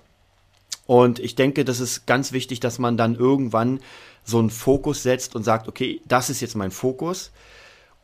Und 0.85 1.17
ich 1.17 1.33
denke, 1.33 1.65
das 1.65 1.79
ist 1.79 2.05
ganz 2.05 2.33
wichtig, 2.33 2.59
dass 2.59 2.77
man 2.77 2.97
dann 2.97 3.15
irgendwann 3.15 3.79
so 4.23 4.37
einen 4.37 4.51
Fokus 4.51 5.01
setzt 5.01 5.35
und 5.35 5.43
sagt, 5.43 5.67
okay, 5.67 6.01
das 6.05 6.29
ist 6.29 6.41
jetzt 6.41 6.55
mein 6.55 6.69
Fokus. 6.71 7.31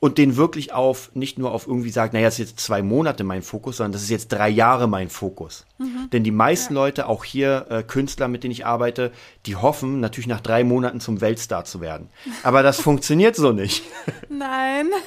Und 0.01 0.17
den 0.17 0.37
wirklich 0.37 0.71
auf, 0.71 1.11
nicht 1.13 1.37
nur 1.37 1.51
auf 1.51 1.67
irgendwie 1.67 1.89
sagt, 1.89 2.13
naja, 2.13 2.27
das 2.27 2.35
ist 2.39 2.51
jetzt 2.51 2.59
zwei 2.61 2.81
Monate 2.81 3.25
mein 3.25 3.41
Fokus, 3.41 3.77
sondern 3.77 3.91
das 3.91 4.01
ist 4.03 4.09
jetzt 4.09 4.29
drei 4.29 4.47
Jahre 4.47 4.87
mein 4.87 5.09
Fokus. 5.09 5.65
Denn 6.13 6.23
die 6.23 6.31
meisten 6.31 6.73
Leute, 6.73 7.07
auch 7.07 7.25
hier 7.25 7.65
äh, 7.69 7.83
Künstler, 7.83 8.29
mit 8.29 8.43
denen 8.45 8.53
ich 8.53 8.65
arbeite, 8.65 9.11
die 9.45 9.57
hoffen 9.57 9.99
natürlich 9.99 10.27
nach 10.27 10.39
drei 10.39 10.63
Monaten 10.63 11.01
zum 11.01 11.19
Weltstar 11.19 11.65
zu 11.65 11.81
werden. 11.81 12.07
Aber 12.43 12.63
das 12.63 12.79
funktioniert 12.79 13.35
so 13.35 13.51
nicht. 13.51 13.83
Nein. 14.29 14.87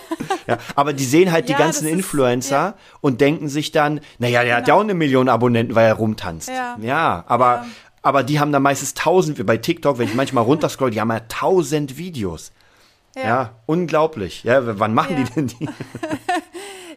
Ja, 0.48 0.58
aber 0.74 0.92
die 0.92 1.04
sehen 1.04 1.30
halt 1.30 1.46
die 1.48 1.52
Ja, 1.52 1.58
ganzen 1.58 1.84
das 1.84 1.92
ist- 1.92 1.96
Influencer 1.98 2.56
ja. 2.56 2.74
und 3.00 3.20
denken 3.20 3.48
sich 3.48 3.70
dann, 3.70 4.00
naja, 4.18 4.42
der 4.42 4.56
hat 4.56 4.66
ja 4.68 4.74
auch 4.74 4.80
eine 4.80 4.92
Million 4.94 5.28
Abonnenten, 5.28 5.76
weil 5.76 5.86
er 5.86 5.94
rumtanzt. 5.94 6.48
Ja. 6.82 7.24
aber, 7.28 7.46
Ja. 7.54 7.66
aber 8.02 8.22
die 8.24 8.40
haben 8.40 8.50
dann 8.50 8.62
meistens 8.62 8.92
tausend, 8.94 9.44
bei 9.46 9.56
TikTok, 9.56 9.98
wenn 9.98 10.08
ich 10.08 10.14
manchmal 10.14 10.42
runterscroll, 10.44 10.90
die 10.90 11.00
haben 11.00 11.10
ja 11.10 11.20
tausend 11.28 11.96
Videos. 11.96 12.50
Ja, 13.14 13.50
unglaublich. 13.66 14.42
Ja, 14.44 14.78
wann 14.78 14.94
machen 14.94 15.18
Ja. 15.18 15.24
die 15.24 15.30
denn 15.34 15.46
die? 15.48 15.68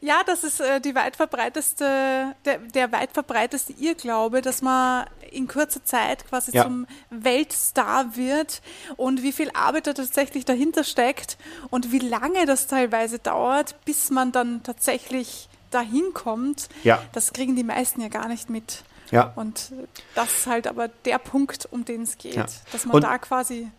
Ja, 0.02 0.22
das 0.26 0.44
ist 0.44 0.60
äh, 0.62 0.80
die 0.82 0.94
weit 0.94 1.16
verbreiteste, 1.16 2.36
der, 2.44 2.58
der 2.60 2.92
weit 2.92 3.12
verbreiteste 3.14 3.74
Irrglaube, 3.74 4.42
dass 4.42 4.62
man 4.62 5.08
in 5.32 5.48
kurzer 5.48 5.84
Zeit 5.84 6.28
quasi 6.28 6.52
Ja. 6.54 6.64
zum 6.64 6.86
Weltstar 7.10 8.16
wird 8.16 8.62
und 8.98 9.24
wie 9.24 9.32
viel 9.32 9.50
Arbeit 9.56 9.88
da 9.88 9.94
tatsächlich 9.94 10.46
dahinter 10.46 10.84
steckt 10.84 11.38
und 11.72 11.92
wie 11.92 12.00
lange 12.00 12.46
das 12.46 12.68
teilweise 12.68 13.18
dauert, 13.20 13.84
bis 13.86 14.12
man 14.12 14.32
dann 14.32 14.62
tatsächlich 14.64 15.50
dahin 15.72 16.14
kommt. 16.14 16.70
Ja. 16.84 17.02
Das 17.14 17.34
kriegen 17.34 17.56
die 17.56 17.64
meisten 17.64 18.00
ja 18.02 18.10
gar 18.10 18.28
nicht 18.28 18.50
mit. 18.50 18.84
Ja. 19.12 19.32
Und 19.36 19.72
das 20.14 20.32
ist 20.40 20.48
halt 20.48 20.68
aber 20.68 20.88
der 21.06 21.18
Punkt, 21.18 21.68
um 21.72 21.84
den 21.84 22.04
es 22.04 22.18
geht, 22.20 22.36
Ja. 22.36 22.46
dass 22.72 22.86
man 22.86 22.96
Und- 22.98 23.04
da 23.06 23.18
quasi 23.18 23.70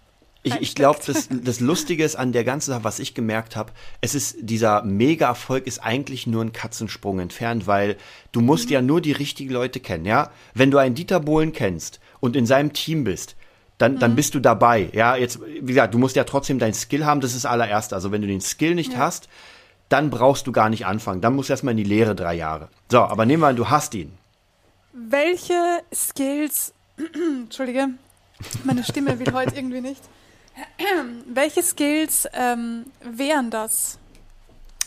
ich, 0.47 0.55
ich 0.61 0.75
glaube, 0.75 1.01
das, 1.05 1.29
das 1.31 1.61
Lustige 1.61 2.05
ist 2.05 2.17
an 2.17 2.33
der 2.33 2.45
ganzen 2.45 2.71
Sache, 2.71 2.85
was 2.85 2.99
ich 2.99 3.15
gemerkt 3.15 3.57
habe, 3.57 3.73
es 4.01 4.15
ist, 4.15 4.37
dieser 4.41 4.83
Mega-Erfolg 4.83 5.67
ist 5.67 5.81
eigentlich 5.81 6.27
nur 6.27 6.43
ein 6.43 6.53
Katzensprung 6.53 7.19
entfernt, 7.19 7.67
weil 7.67 7.97
du 8.33 8.41
musst 8.41 8.67
mhm. 8.67 8.73
ja 8.73 8.83
nur 8.83 9.01
die 9.01 9.13
richtigen 9.13 9.53
Leute 9.53 9.81
kennen, 9.81 10.05
ja? 10.05 10.31
Wenn 10.55 10.71
du 10.71 10.79
einen 10.79 10.95
Dieter 10.95 11.21
Bohlen 11.21 11.53
kennst 11.53 12.01
und 12.21 12.37
in 12.37 12.47
seinem 12.47 12.73
Team 12.73 13.05
bist, 13.05 13.37
dann, 13.79 13.95
mhm. 13.95 13.99
dann 13.99 14.17
bist 14.17 14.35
du 14.35 14.41
dabei. 14.41 14.89
Ja, 14.93 15.17
jetzt, 15.17 15.41
wie 15.43 15.67
gesagt, 15.67 15.95
du 15.95 15.99
musst 15.99 16.17
ja 16.17 16.25
trotzdem 16.25 16.59
dein 16.59 16.75
Skill 16.75 17.05
haben, 17.05 17.21
das 17.21 17.35
ist 17.35 17.45
das 17.45 17.51
allererste. 17.51 17.95
Also 17.95 18.13
wenn 18.13 18.23
du 18.23 18.29
den 18.29 18.41
Skill 18.41 18.75
nicht 18.75 18.93
ja. 18.93 18.99
hast, 18.99 19.29
dann 19.89 20.11
brauchst 20.11 20.47
du 20.47 20.53
gar 20.53 20.71
nicht 20.71 20.87
anfangen. 20.87 21.21
Dann 21.21 21.35
musst 21.35 21.49
du 21.49 21.53
erstmal 21.53 21.73
in 21.73 21.79
die 21.79 21.85
Lehre 21.85 22.15
drei 22.15 22.35
Jahre. 22.35 22.69
So, 22.91 23.01
aber 23.01 23.27
nehmen 23.27 23.43
wir 23.43 23.49
an, 23.49 23.57
du 23.57 23.69
hast 23.69 23.95
ihn. 23.95 24.13
Welche 24.93 25.83
Skills, 25.95 26.73
Entschuldige, 27.43 27.89
meine 28.65 28.85
Stimme 28.85 29.19
will 29.19 29.33
heute 29.33 29.55
irgendwie 29.55 29.81
nicht. 29.81 30.01
Welche 31.27 31.63
Skills 31.63 32.29
ähm, 32.33 32.87
wären 33.03 33.51
das? 33.51 33.99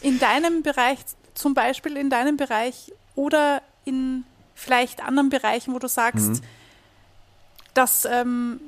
In 0.02 0.20
deinem 0.20 0.64
Bereich, 0.64 1.00
zum 1.34 1.54
Beispiel 1.54 1.98
in 1.98 2.10
deinem 2.10 2.38
Bereich 2.38 2.94
oder 3.16 3.62
in 3.86 4.24
vielleicht 4.56 5.04
anderen 5.04 5.30
Bereichen, 5.30 5.74
wo 5.74 5.80
du 5.80 5.88
sagst, 5.88 6.30
mhm. 6.30 6.42
das 7.74 8.06
ähm, 8.06 8.60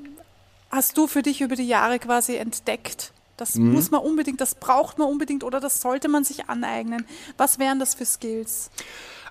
hast 0.70 0.98
du 0.98 1.08
für 1.08 1.22
dich 1.22 1.42
über 1.42 1.56
die 1.56 1.68
Jahre 1.68 2.00
quasi 2.00 2.36
entdeckt. 2.36 3.14
Das 3.38 3.56
mhm. 3.56 3.74
muss 3.74 3.92
man 3.92 4.02
unbedingt, 4.02 4.40
das 4.40 4.56
braucht 4.56 5.00
man 5.00 5.08
unbedingt 5.08 5.44
oder 5.44 5.60
das 5.60 5.82
sollte 5.82 6.08
man 6.08 6.24
sich 6.24 6.50
aneignen. 6.50 7.06
Was 7.38 7.60
wären 7.60 7.80
das 7.80 7.96
für 7.96 8.06
Skills? 8.06 8.70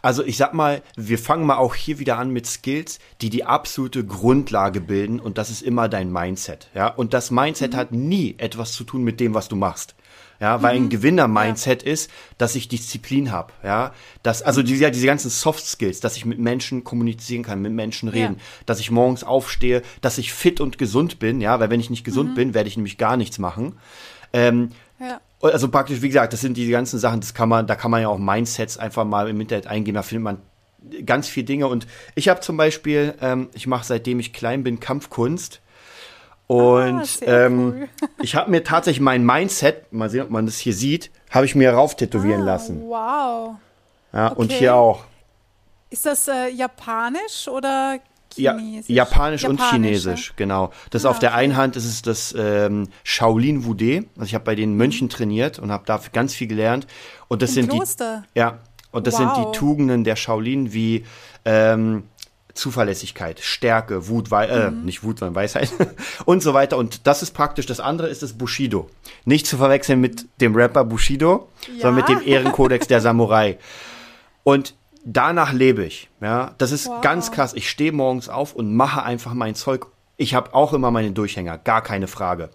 Also 0.03 0.25
ich 0.25 0.37
sag 0.37 0.55
mal, 0.55 0.83
wir 0.97 1.19
fangen 1.19 1.47
mal 1.47 1.57
auch 1.57 1.75
hier 1.75 1.99
wieder 1.99 2.19
an 2.19 2.31
mit 2.31 2.47
Skills, 2.47 2.99
die 3.21 3.31
die 3.31 3.45
absolute 3.45 4.05
Grundlage 4.05 4.81
bilden 4.81 5.21
und 5.21 5.39
das 5.39 5.51
ist 5.51 5.63
immer 5.63 5.89
dein 5.89 6.13
Mindset. 6.13 6.69
Ja, 6.75 6.89
und 6.89 7.15
das 7.15 7.31
Mindset 7.31 7.73
mhm. 7.73 7.77
hat 7.77 7.93
nie 7.93 8.35
etwas 8.39 8.73
zu 8.73 8.85
tun 8.85 9.03
mit 9.03 9.21
dem, 9.21 9.35
was 9.35 9.49
du 9.49 9.57
machst. 9.57 9.95
Ja, 10.41 10.63
weil 10.63 10.79
mhm. 10.79 10.87
ein 10.87 10.89
Gewinner-Mindset 10.89 11.83
ja. 11.83 11.93
ist, 11.93 12.11
dass 12.39 12.55
ich 12.55 12.67
Disziplin 12.67 13.31
habe. 13.31 13.53
Ja, 13.63 13.93
dass, 14.23 14.41
also 14.41 14.63
diese, 14.63 14.91
diese 14.91 15.07
ganzen 15.07 15.29
Soft 15.29 15.67
Skills, 15.67 16.01
dass 16.01 16.17
ich 16.17 16.25
mit 16.25 16.39
Menschen 16.39 16.83
kommunizieren 16.83 17.43
kann, 17.43 17.61
mit 17.61 17.73
Menschen 17.73 18.09
reden, 18.09 18.37
ja. 18.39 18.43
dass 18.65 18.81
ich 18.81 18.91
morgens 18.91 19.23
aufstehe, 19.23 19.83
dass 20.01 20.17
ich 20.17 20.33
fit 20.33 20.63
und 20.63 20.79
gesund 20.79 21.19
bin. 21.19 21.43
Ja, 21.43 21.61
weil 21.61 21.69
wenn 21.69 21.81
ich 21.81 21.91
nicht 21.91 22.05
gesund 22.05 22.31
mhm. 22.31 22.35
bin, 22.35 22.55
werde 22.55 22.69
ich 22.69 22.77
nämlich 22.79 22.97
gar 22.97 23.19
nichts 23.19 23.39
machen. 23.39 23.75
Ähm, 24.33 24.71
ja. 24.99 25.21
Also 25.43 25.69
praktisch, 25.69 26.03
wie 26.03 26.09
gesagt, 26.09 26.33
das 26.33 26.41
sind 26.41 26.57
diese 26.57 26.71
ganzen 26.71 26.99
Sachen, 26.99 27.21
das 27.21 27.33
kann 27.33 27.49
man, 27.49 27.67
da 27.67 27.75
kann 27.75 27.91
man 27.91 28.03
ja 28.03 28.09
auch 28.09 28.19
Mindsets 28.19 28.77
einfach 28.77 29.05
mal 29.05 29.29
im 29.29 29.41
Internet 29.41 29.67
eingeben, 29.67 29.95
da 29.95 30.03
findet 30.03 30.25
man 30.25 30.43
ganz 31.07 31.29
viele 31.29 31.47
Dinge. 31.47 31.67
Und 31.67 31.87
ich 32.15 32.29
habe 32.29 32.41
zum 32.41 32.57
Beispiel, 32.57 33.15
ähm, 33.21 33.49
ich 33.55 33.67
mache 33.67 33.85
seitdem 33.85 34.21
ich 34.21 34.33
klein 34.33 34.63
bin 34.63 34.81
Kampfkunst. 34.81 35.61
Und 36.47 37.03
ah, 37.23 37.27
ähm, 37.27 37.75
cool. 37.75 37.89
ich 38.23 38.35
habe 38.35 38.51
mir 38.51 38.65
tatsächlich 38.65 39.01
mein 39.01 39.25
Mindset, 39.25 39.93
mal 39.93 40.11
sehen, 40.11 40.23
ob 40.23 40.31
man 40.31 40.47
das 40.47 40.59
hier 40.59 40.75
sieht, 40.75 41.11
habe 41.31 41.47
ich 41.47 41.55
mir 41.55 41.73
rauf 41.73 41.97
tätowieren 41.97 42.43
ah, 42.43 42.47
lassen. 42.47 42.83
Wow. 42.83 43.57
Ja, 44.13 44.33
okay. 44.33 44.41
und 44.41 44.53
hier 44.53 44.75
auch. 44.75 45.05
Ist 45.91 46.07
das 46.07 46.29
äh, 46.29 46.49
japanisch 46.49 47.49
oder. 47.49 47.99
Ja, 48.37 48.53
Japanisch, 48.53 48.89
Japanisch 48.89 49.45
und 49.45 49.61
Chinesisch, 49.61 50.29
ja? 50.29 50.35
genau. 50.37 50.71
Das 50.91 51.05
ah, 51.05 51.11
auf 51.11 51.19
der 51.19 51.35
einen 51.35 51.57
Hand 51.57 51.77
ist 51.77 51.85
es 51.85 52.03
das 52.03 52.35
ähm, 52.39 52.89
Shaolin 53.03 53.65
Wudé. 53.65 54.07
Also 54.17 54.27
ich 54.27 54.35
habe 54.35 54.45
bei 54.45 54.55
den 54.55 54.77
Mönchen 54.77 55.09
trainiert 55.09 55.59
und 55.59 55.73
habe 55.73 55.85
da 55.87 56.01
ganz 56.13 56.35
viel 56.35 56.47
gelernt. 56.47 56.87
Und 57.29 57.43
das 57.43 57.51
Im 57.51 57.67
sind 57.67 57.71
Kloster. 57.71 58.25
die 58.35 58.39
ja 58.39 58.59
und 58.93 59.07
das 59.07 59.19
wow. 59.19 59.35
sind 59.35 59.37
die 59.37 59.59
Tugenden 59.59 60.05
der 60.05 60.17
Shaolin 60.17 60.73
wie 60.73 61.05
ähm, 61.45 62.05
Zuverlässigkeit, 62.55 63.41
Stärke, 63.41 64.09
Wut, 64.09 64.31
Wei 64.31 64.47
äh, 64.47 64.71
mhm. 64.71 64.85
nicht 64.85 65.05
Wut, 65.05 65.21
sondern 65.21 65.35
Weisheit 65.37 65.73
und 66.25 66.43
so 66.43 66.55
weiter. 66.55 66.77
Und 66.77 67.07
das 67.07 67.23
ist 67.23 67.33
praktisch. 67.33 67.67
Das 67.67 67.81
andere 67.81 68.09
ist 68.09 68.23
das 68.23 68.33
Bushido. 68.33 68.91
Nicht 69.25 69.47
zu 69.47 69.57
verwechseln 69.57 70.01
mit 70.01 70.27
dem 70.41 70.55
Rapper 70.57 70.85
Bushido, 70.85 71.49
ja? 71.67 71.83
sondern 71.83 71.95
mit 71.95 72.09
dem 72.09 72.27
Ehrenkodex 72.27 72.89
der 72.89 73.01
Samurai. 73.01 73.59
Und 74.43 74.75
danach 75.05 75.53
lebe 75.53 75.85
ich. 75.85 76.09
Ja, 76.21 76.55
das 76.59 76.73
ist 76.73 76.87
wow. 76.87 77.01
ganz 77.01 77.31
krass. 77.31 77.55
Ich 77.55 77.69
stehe 77.69 77.93
morgens 77.93 78.29
auf 78.29 78.55
und 78.55 78.75
mache 78.75 79.03
einfach 79.03 79.35
mein 79.35 79.55
Zeug. 79.55 79.87
Ich 80.17 80.35
habe 80.35 80.55
auch 80.55 80.73
immer 80.73 80.91
meine 80.91 81.13
Durchhänger, 81.13 81.59
gar 81.59 81.83
keine 81.83 82.07
Frage. 82.07 82.51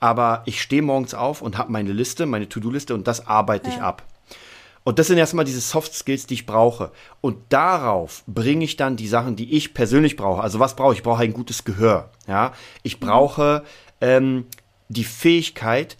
Aber 0.00 0.42
ich 0.46 0.62
stehe 0.62 0.82
morgens 0.82 1.14
auf 1.14 1.42
und 1.42 1.58
habe 1.58 1.72
meine 1.72 1.92
Liste, 1.92 2.26
meine 2.26 2.48
To-Do-Liste 2.48 2.94
und 2.94 3.06
das 3.06 3.26
arbeite 3.26 3.68
ja. 3.70 3.76
ich 3.76 3.82
ab. 3.82 4.02
Und 4.84 4.98
das 4.98 5.08
sind 5.08 5.18
erstmal 5.18 5.44
diese 5.44 5.60
Soft 5.60 5.92
Skills, 5.92 6.26
die 6.26 6.34
ich 6.34 6.46
brauche. 6.46 6.92
Und 7.20 7.36
darauf 7.50 8.22
bringe 8.26 8.64
ich 8.64 8.76
dann 8.76 8.96
die 8.96 9.08
Sachen, 9.08 9.36
die 9.36 9.54
ich 9.54 9.74
persönlich 9.74 10.16
brauche. 10.16 10.40
Also 10.40 10.60
was 10.60 10.76
brauche 10.76 10.92
ich? 10.92 11.00
Ich 11.00 11.04
brauche 11.04 11.22
ein 11.22 11.34
gutes 11.34 11.64
Gehör. 11.64 12.10
Ja, 12.26 12.52
ich 12.82 12.98
brauche 12.98 13.64
ähm, 14.00 14.46
die 14.88 15.04
Fähigkeit, 15.04 15.98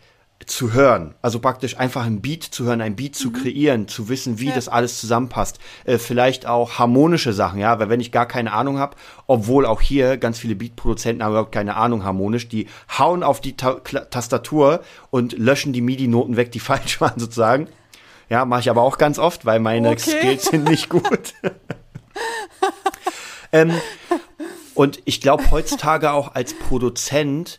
zu 0.50 0.73
hören. 0.73 1.14
Also 1.23 1.40
praktisch 1.40 1.78
einfach 1.78 2.05
ein 2.05 2.21
Beat 2.21 2.43
zu 2.43 2.64
hören, 2.64 2.81
ein 2.81 2.97
Beat 2.97 3.14
zu 3.14 3.28
mhm. 3.28 3.33
kreieren, 3.35 3.88
zu 3.88 4.09
wissen, 4.09 4.38
wie 4.38 4.49
ja. 4.49 4.55
das 4.55 4.69
alles 4.69 5.00
zusammenpasst. 5.00 5.59
Äh, 5.85 5.99
vielleicht 5.99 6.47
auch 6.47 6.78
harmonische 6.78 7.33
Sachen, 7.33 7.61
ja, 7.61 7.78
weil 7.78 7.88
wenn 7.88 8.00
ich 8.00 8.12
gar 8.12 8.26
keine 8.26 8.52
Ahnung 8.52 8.78
habe, 8.78 8.97
obwohl 9.26 9.67
auch 9.67 9.81
hier 9.81 10.17
ganz 10.17 10.38
viele 10.38 10.55
Beat-Produzenten 10.55 11.23
haben 11.23 11.33
überhaupt 11.33 11.52
keine 11.52 11.76
Ahnung 11.76 12.05
harmonisch, 12.05 12.49
die 12.49 12.67
hauen 12.99 13.23
auf 13.23 13.40
die 13.40 13.57
Ta 13.57 13.81
Tastatur 14.11 14.81
und 15.11 15.37
löschen 15.38 15.73
die 15.73 15.81
MIDI-Noten 15.81 16.37
weg, 16.37 16.52
die 16.52 16.61
falsch 16.61 17.00
waren 17.00 17.19
sozusagen. 17.19 17.69
Ja, 18.28 18.45
mache 18.45 18.61
ich 18.61 18.71
aber 18.71 18.83
auch 18.83 18.99
ganz 18.99 19.19
oft, 19.19 19.47
weil 19.47 19.59
meine 19.59 19.90
okay. 19.90 19.99
Skills 19.99 20.45
sind 20.47 20.64
nicht 20.64 20.90
gut. 20.90 21.35
ähm, 23.52 23.73
und 24.75 25.00
ich 25.07 25.21
glaube 25.21 25.50
heutzutage 25.50 26.12
auch 26.12 26.35
als 26.35 26.55
Produzent 26.55 27.59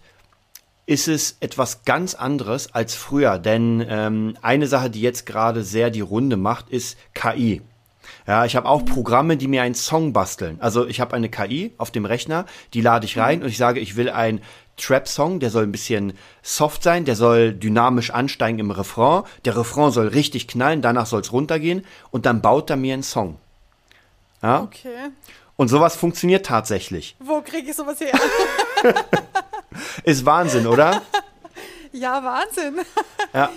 ist 0.90 1.08
es 1.08 1.38
etwas 1.40 1.84
ganz 1.86 2.16
anderes 2.16 2.74
als 2.74 2.96
früher. 2.96 3.38
Denn 3.38 3.86
ähm, 3.88 4.36
eine 4.42 4.66
Sache, 4.66 4.90
die 4.90 5.02
jetzt 5.02 5.28
gerade 5.28 5.64
sehr 5.64 5.92
die 5.92 6.02
Runde 6.02 6.36
macht, 6.36 6.70
ist 6.70 6.98
KI. 7.14 7.62
Ja, 8.26 8.44
ich 8.46 8.56
habe 8.56 8.68
auch 8.68 8.84
Programme, 8.86 9.38
die 9.38 9.48
mir 9.48 9.62
einen 9.62 9.76
Song 9.76 10.14
basteln. 10.14 10.58
Also 10.60 10.88
ich 10.88 11.00
habe 11.00 11.16
eine 11.16 11.30
KI 11.30 11.74
auf 11.78 11.92
dem 11.92 12.06
Rechner, 12.06 12.48
die 12.74 12.82
lade 12.82 13.06
ich 13.06 13.20
rein 13.20 13.44
und 13.44 13.50
ich 13.50 13.58
sage, 13.58 13.80
ich 13.80 13.98
will 13.98 14.10
einen 14.10 14.42
Trap-Song, 14.78 15.40
der 15.40 15.52
soll 15.52 15.64
ein 15.64 15.72
bisschen 15.72 16.14
soft 16.42 16.82
sein, 16.82 17.06
der 17.06 17.16
soll 17.16 17.54
dynamisch 17.54 18.10
ansteigen 18.10 18.58
im 18.58 18.72
Refrain, 18.72 19.26
der 19.46 19.58
Refrain 19.58 19.92
soll 19.92 20.08
richtig 20.08 20.48
knallen, 20.48 20.82
danach 20.82 21.06
soll 21.06 21.22
es 21.22 21.32
runtergehen 21.32 21.86
und 22.10 22.26
dann 22.26 22.42
baut 22.42 22.72
er 22.72 22.78
mir 22.78 22.96
einen 22.96 23.04
Song. 23.04 23.38
Ja? 24.42 24.62
Okay. 24.62 25.12
Und 25.60 25.68
sowas 25.68 25.98
funktioniert 25.98 26.46
tatsächlich. 26.46 27.18
Wo 27.20 27.42
kriege 27.42 27.72
ich 27.72 27.76
sowas 27.76 28.00
her? 28.00 28.18
Ist 30.06 30.26
Wahnsinn, 30.26 30.66
oder? 30.66 31.02
Ja, 31.92 32.24
Wahnsinn. 32.24 32.86
Ja. 33.34 33.50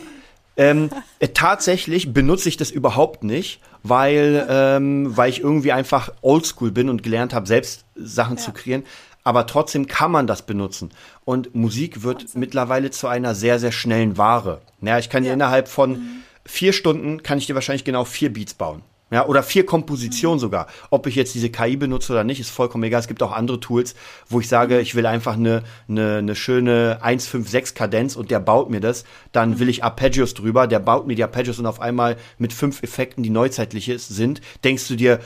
Ähm, 0.56 0.90
äh, 1.20 1.28
tatsächlich 1.28 2.12
benutze 2.12 2.48
ich 2.48 2.56
das 2.56 2.72
überhaupt 2.72 3.22
nicht, 3.22 3.60
weil, 3.84 4.44
ähm, 4.50 5.16
weil 5.16 5.30
ich 5.30 5.42
irgendwie 5.42 5.70
einfach 5.70 6.12
oldschool 6.22 6.72
bin 6.72 6.88
und 6.88 7.04
gelernt 7.04 7.32
habe, 7.34 7.46
selbst 7.46 7.84
Sachen 7.94 8.36
ja. 8.36 8.42
zu 8.42 8.52
kreieren. 8.52 8.82
Aber 9.22 9.46
trotzdem 9.46 9.86
kann 9.86 10.10
man 10.10 10.26
das 10.26 10.42
benutzen. 10.42 10.90
Und 11.24 11.54
Musik 11.54 12.02
wird 12.02 12.22
Wahnsinn. 12.22 12.40
mittlerweile 12.40 12.90
zu 12.90 13.06
einer 13.06 13.36
sehr, 13.36 13.60
sehr 13.60 13.70
schnellen 13.70 14.18
Ware. 14.18 14.60
Ja, 14.80 14.98
ich 14.98 15.08
kann 15.08 15.22
ja. 15.22 15.32
innerhalb 15.32 15.68
von 15.68 15.92
mhm. 15.92 16.22
vier 16.44 16.72
Stunden 16.72 17.22
kann 17.22 17.38
ich 17.38 17.46
dir 17.46 17.54
wahrscheinlich 17.54 17.84
genau 17.84 18.04
vier 18.04 18.32
Beats 18.32 18.54
bauen. 18.54 18.82
Ja, 19.12 19.26
oder 19.26 19.42
vier 19.42 19.66
Kompositionen 19.66 20.38
sogar. 20.38 20.68
Ob 20.88 21.06
ich 21.06 21.16
jetzt 21.16 21.34
diese 21.34 21.50
KI 21.50 21.76
benutze 21.76 22.14
oder 22.14 22.24
nicht, 22.24 22.40
ist 22.40 22.48
vollkommen 22.48 22.82
egal. 22.84 23.00
Es 23.00 23.08
gibt 23.08 23.22
auch 23.22 23.32
andere 23.32 23.60
Tools, 23.60 23.94
wo 24.30 24.40
ich 24.40 24.48
sage, 24.48 24.80
ich 24.80 24.94
will 24.94 25.04
einfach 25.04 25.34
eine, 25.34 25.62
eine, 25.86 26.16
eine 26.16 26.34
schöne 26.34 26.96
156 27.02 27.74
Kadenz 27.74 28.16
und 28.16 28.30
der 28.30 28.40
baut 28.40 28.70
mir 28.70 28.80
das. 28.80 29.04
Dann 29.30 29.58
will 29.58 29.68
ich 29.68 29.84
Arpeggios 29.84 30.32
drüber, 30.32 30.66
der 30.66 30.78
baut 30.78 31.06
mir 31.06 31.14
die 31.14 31.22
Arpeggios 31.22 31.58
und 31.58 31.66
auf 31.66 31.78
einmal 31.78 32.16
mit 32.38 32.54
fünf 32.54 32.82
Effekten, 32.82 33.22
die 33.22 33.28
neuzeitlich 33.28 33.92
sind, 33.98 34.40
denkst 34.64 34.88
du 34.88 34.96
dir, 34.96 35.20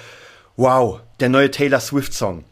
wow, 0.57 0.99
der 1.21 1.29
neue 1.29 1.53
Taylor 1.53 1.79
Swift 1.79 2.13
Song. 2.13 2.43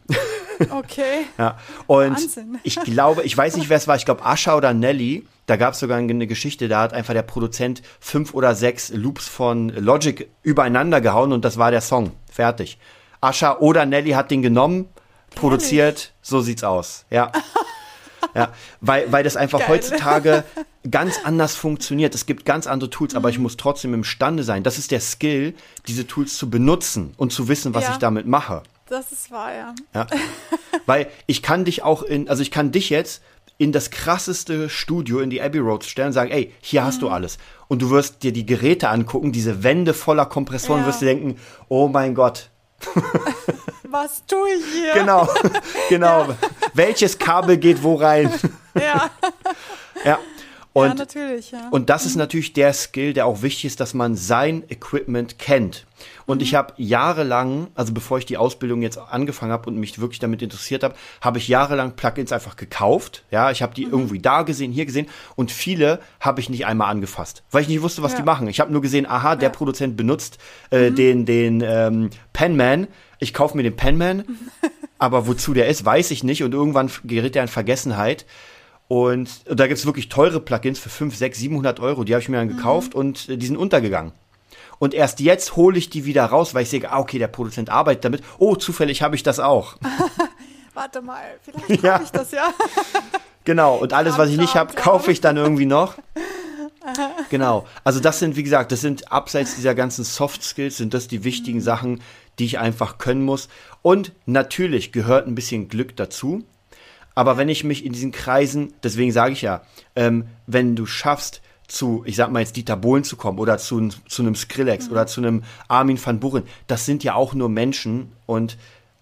Okay. 0.69 1.25
ja. 1.37 1.59
Und 1.85 2.13
Wahnsinn. 2.13 2.59
ich 2.63 2.79
glaube, 2.79 3.23
ich 3.23 3.37
weiß 3.37 3.57
nicht, 3.57 3.67
wer 3.67 3.75
es 3.75 3.89
war, 3.89 3.97
ich 3.97 4.05
glaube 4.05 4.23
Asha 4.23 4.55
oder 4.55 4.73
Nelly, 4.73 5.27
da 5.45 5.57
gab 5.57 5.73
es 5.73 5.79
sogar 5.79 5.97
eine 5.97 6.27
Geschichte, 6.27 6.67
da 6.67 6.81
hat 6.81 6.93
einfach 6.93 7.13
der 7.13 7.21
Produzent 7.21 7.81
fünf 7.99 8.33
oder 8.33 8.55
sechs 8.55 8.89
Loops 8.89 9.27
von 9.27 9.69
Logic 9.69 10.29
übereinander 10.41 11.01
gehauen 11.01 11.31
und 11.31 11.45
das 11.45 11.57
war 11.57 11.71
der 11.71 11.81
Song. 11.81 12.11
Fertig. 12.31 12.79
Asha 13.21 13.57
oder 13.59 13.85
Nelly 13.85 14.11
hat 14.11 14.31
den 14.31 14.41
genommen, 14.41 14.89
produziert, 15.35 16.13
so 16.21 16.41
sieht's 16.41 16.63
aus. 16.63 17.05
Ja. 17.09 17.31
ja, 18.35 18.49
weil, 18.81 19.11
weil 19.11 19.23
das 19.23 19.37
einfach 19.37 19.59
Geil. 19.59 19.69
heutzutage 19.69 20.43
ganz 20.89 21.19
anders 21.23 21.55
funktioniert. 21.55 22.15
Es 22.15 22.25
gibt 22.25 22.45
ganz 22.45 22.67
andere 22.67 22.89
Tools, 22.89 23.15
aber 23.15 23.29
ich 23.29 23.37
mhm. 23.37 23.43
muss 23.43 23.57
trotzdem 23.57 23.93
imstande 23.93 24.43
sein. 24.43 24.63
Das 24.63 24.77
ist 24.77 24.91
der 24.91 24.99
Skill, 24.99 25.53
diese 25.87 26.07
Tools 26.07 26.37
zu 26.37 26.49
benutzen 26.49 27.13
und 27.17 27.31
zu 27.31 27.47
wissen, 27.47 27.73
was 27.73 27.83
ja. 27.83 27.91
ich 27.91 27.97
damit 27.97 28.25
mache. 28.25 28.63
Das 28.87 29.11
ist 29.11 29.31
wahr, 29.31 29.51
ja. 29.53 29.75
ja. 29.93 30.07
Weil 30.85 31.07
ich 31.25 31.41
kann 31.41 31.65
dich 31.65 31.81
auch 31.81 32.03
in, 32.03 32.29
also 32.29 32.43
ich 32.43 32.51
kann 32.51 32.71
dich 32.71 32.89
jetzt 32.91 33.23
in 33.57 33.71
das 33.71 33.89
krasseste 33.89 34.69
Studio 34.69 35.19
in 35.19 35.29
die 35.29 35.41
Abbey 35.41 35.59
Road 35.59 35.83
stellen 35.85 36.07
und 36.07 36.13
sagen, 36.13 36.31
ey, 36.31 36.53
hier 36.59 36.83
hast 36.83 37.01
du 37.01 37.07
mhm. 37.07 37.13
alles. 37.13 37.37
Und 37.67 37.81
du 37.81 37.89
wirst 37.89 38.23
dir 38.23 38.33
die 38.33 38.45
Geräte 38.45 38.89
angucken, 38.89 39.31
diese 39.31 39.63
Wände 39.63 39.93
voller 39.93 40.25
Kompressoren, 40.25 40.81
ja. 40.81 40.87
wirst 40.87 41.01
dir 41.01 41.05
denken, 41.05 41.39
oh 41.69 41.87
mein 41.87 42.15
Gott. 42.15 42.49
Was 43.89 44.25
tue 44.25 44.49
ich 44.49 44.65
hier? 44.73 44.93
Genau, 44.93 45.27
genau. 45.89 46.27
Ja. 46.27 46.37
welches 46.73 47.17
Kabel 47.17 47.57
geht 47.57 47.81
wo 47.81 47.95
rein. 47.95 48.29
Ja. 48.75 49.09
ja. 50.03 50.19
Und, 50.75 50.89
ja, 50.89 50.93
natürlich, 50.93 51.51
ja. 51.51 51.69
Und 51.71 51.89
das 51.89 52.05
ist 52.05 52.17
natürlich 52.17 52.51
der 52.51 52.73
Skill, 52.73 53.13
der 53.13 53.27
auch 53.27 53.41
wichtig 53.41 53.63
ist, 53.63 53.79
dass 53.79 53.93
man 53.93 54.17
sein 54.17 54.61
Equipment 54.67 55.39
kennt. 55.39 55.85
Und 56.25 56.39
mhm. 56.39 56.43
ich 56.43 56.53
habe 56.53 56.73
jahrelang, 56.75 57.67
also 57.75 57.93
bevor 57.93 58.17
ich 58.17 58.25
die 58.25 58.35
Ausbildung 58.35 58.81
jetzt 58.81 58.97
angefangen 58.97 59.53
habe 59.53 59.69
und 59.69 59.77
mich 59.77 59.99
wirklich 59.99 60.19
damit 60.19 60.41
interessiert 60.41 60.83
habe, 60.83 60.95
habe 61.21 61.37
ich 61.37 61.47
jahrelang 61.47 61.95
Plugins 61.95 62.33
einfach 62.33 62.57
gekauft. 62.57 63.23
Ja, 63.31 63.51
ich 63.51 63.61
habe 63.61 63.73
die 63.73 63.85
mhm. 63.85 63.93
irgendwie 63.93 64.19
da 64.19 64.41
gesehen, 64.41 64.73
hier 64.73 64.85
gesehen 64.85 65.07
und 65.37 65.49
viele 65.49 66.01
habe 66.19 66.41
ich 66.41 66.49
nicht 66.49 66.65
einmal 66.65 66.91
angefasst, 66.91 67.43
weil 67.51 67.61
ich 67.61 67.69
nicht 67.69 67.81
wusste, 67.81 68.03
was 68.03 68.11
ja. 68.11 68.17
die 68.17 68.25
machen. 68.25 68.49
Ich 68.49 68.59
habe 68.59 68.73
nur 68.73 68.81
gesehen, 68.81 69.05
aha, 69.05 69.37
der 69.37 69.47
ja. 69.47 69.55
Produzent 69.55 69.95
benutzt 69.95 70.39
äh, 70.71 70.89
mhm. 70.89 70.95
den 70.95 71.25
den 71.25 71.63
ähm, 71.65 72.09
Penman. 72.33 72.87
Ich 73.19 73.33
kaufe 73.33 73.55
mir 73.55 73.63
den 73.63 73.77
Penman, 73.77 74.25
aber 74.97 75.25
wozu 75.25 75.53
der 75.53 75.69
ist, 75.69 75.85
weiß 75.85 76.11
ich 76.11 76.25
nicht 76.25 76.43
und 76.43 76.53
irgendwann 76.53 76.91
gerät 77.05 77.37
er 77.37 77.43
in 77.43 77.47
Vergessenheit. 77.47 78.25
Und 78.87 79.41
da 79.47 79.67
gibt's 79.67 79.85
wirklich 79.85 80.09
teure 80.09 80.39
Plugins 80.39 80.79
für 80.79 80.89
5, 80.89 81.15
6, 81.15 81.39
700 81.39 81.79
Euro. 81.79 82.03
Die 82.03 82.13
habe 82.13 82.21
ich 82.21 82.29
mir 82.29 82.37
dann 82.37 82.47
mhm. 82.47 82.57
gekauft 82.57 82.93
und 82.93 83.29
äh, 83.29 83.37
die 83.37 83.47
sind 83.47 83.57
untergegangen. 83.57 84.11
Und 84.77 84.93
erst 84.93 85.19
jetzt 85.19 85.55
hole 85.55 85.77
ich 85.77 85.89
die 85.89 86.05
wieder 86.05 86.25
raus, 86.25 86.53
weil 86.53 86.63
ich 86.63 86.69
sehe, 86.69 86.89
ah, 86.91 86.99
okay, 86.99 87.17
der 87.17 87.27
Produzent 87.27 87.69
arbeitet 87.69 88.05
damit. 88.05 88.23
Oh, 88.37 88.55
zufällig 88.55 89.01
habe 89.01 89.15
ich 89.15 89.23
das 89.23 89.39
auch. 89.39 89.75
Warte 90.73 91.01
mal, 91.01 91.23
vielleicht 91.41 91.83
ja. 91.83 91.93
habe 91.93 92.03
ich 92.03 92.11
das 92.11 92.31
ja. 92.31 92.53
genau, 93.45 93.75
und 93.75 93.93
alles, 93.93 94.17
was 94.17 94.29
ich 94.29 94.37
nicht 94.37 94.55
habe, 94.55 94.73
kaufe 94.73 95.11
ich 95.11 95.21
dann 95.21 95.37
irgendwie 95.37 95.65
noch. 95.65 95.95
genau. 97.29 97.65
Also 97.85 98.01
das 98.01 98.19
sind, 98.19 98.35
wie 98.35 98.43
gesagt, 98.43 98.73
das 98.73 98.81
sind 98.81 99.11
abseits 99.11 99.55
dieser 99.55 99.73
ganzen 99.73 100.03
Soft 100.03 100.43
Skills, 100.43 100.77
sind 100.77 100.93
das 100.93 101.07
die 101.07 101.23
wichtigen 101.23 101.59
mhm. 101.59 101.63
Sachen, 101.63 102.01
die 102.37 102.45
ich 102.45 102.59
einfach 102.59 102.97
können 102.97 103.23
muss. 103.23 103.47
Und 103.81 104.11
natürlich 104.25 104.91
gehört 104.91 105.27
ein 105.27 105.35
bisschen 105.35 105.69
Glück 105.69 105.95
dazu. 105.95 106.43
Aber 107.15 107.37
wenn 107.37 107.49
ich 107.49 107.63
mich 107.63 107.85
in 107.85 107.93
diesen 107.93 108.11
Kreisen, 108.11 108.73
deswegen 108.83 109.11
sage 109.11 109.33
ich 109.33 109.41
ja, 109.41 109.61
ähm, 109.95 110.27
wenn 110.45 110.75
du 110.75 110.85
schaffst, 110.85 111.41
zu, 111.67 112.03
ich 112.05 112.15
sag 112.15 112.31
mal 112.31 112.41
jetzt 112.41 112.55
Dieter 112.55 112.77
Bohlen 112.77 113.03
zu 113.03 113.15
kommen 113.15 113.39
oder 113.39 113.57
zu, 113.57 113.89
zu 114.07 114.21
einem 114.21 114.35
Skrillex 114.35 114.85
mhm. 114.85 114.91
oder 114.91 115.07
zu 115.07 115.21
einem 115.21 115.43
Armin 115.67 115.99
van 116.03 116.19
Buren, 116.19 116.43
das 116.67 116.85
sind 116.85 117.03
ja 117.03 117.15
auch 117.15 117.33
nur 117.33 117.49
Menschen 117.49 118.11
und 118.25 118.57